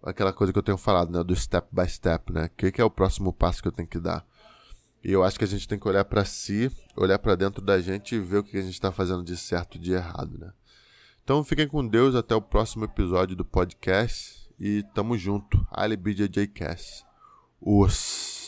Aquela 0.03 0.31
coisa 0.31 0.53
que 0.53 0.59
eu 0.59 0.63
tenho 0.63 0.77
falado, 0.77 1.11
né? 1.11 1.23
Do 1.23 1.35
step 1.35 1.67
by 1.71 1.89
step, 1.89 2.31
né? 2.31 2.45
O 2.45 2.49
que, 2.55 2.71
que 2.71 2.79
é 2.79 2.85
o 2.85 2.91
próximo 2.91 3.33
passo 3.33 3.63
que 3.63 3.67
eu 3.67 3.71
tenho 3.71 3.87
que 3.87 3.99
dar? 3.99 4.23
E 5.03 5.11
eu 5.11 5.23
acho 5.23 5.39
que 5.39 5.45
a 5.45 5.47
gente 5.47 5.67
tem 5.67 5.79
que 5.79 5.87
olhar 5.87 6.05
para 6.05 6.23
si, 6.23 6.71
olhar 6.95 7.17
para 7.17 7.33
dentro 7.33 7.63
da 7.63 7.81
gente 7.81 8.13
e 8.13 8.19
ver 8.19 8.37
o 8.37 8.43
que 8.43 8.57
a 8.57 8.61
gente 8.61 8.75
está 8.75 8.91
fazendo 8.91 9.23
de 9.23 9.35
certo 9.35 9.77
e 9.77 9.79
de 9.79 9.93
errado, 9.93 10.37
né? 10.37 10.53
Então 11.23 11.43
fiquem 11.43 11.67
com 11.67 11.87
Deus 11.87 12.15
até 12.15 12.35
o 12.35 12.41
próximo 12.41 12.85
episódio 12.85 13.35
do 13.35 13.45
podcast 13.45 14.49
e 14.59 14.83
tamo 14.93 15.17
junto. 15.17 15.65
Ali 15.71 15.95
BJJ 15.95 16.47
Cast. 16.47 17.05
Os 17.59 18.40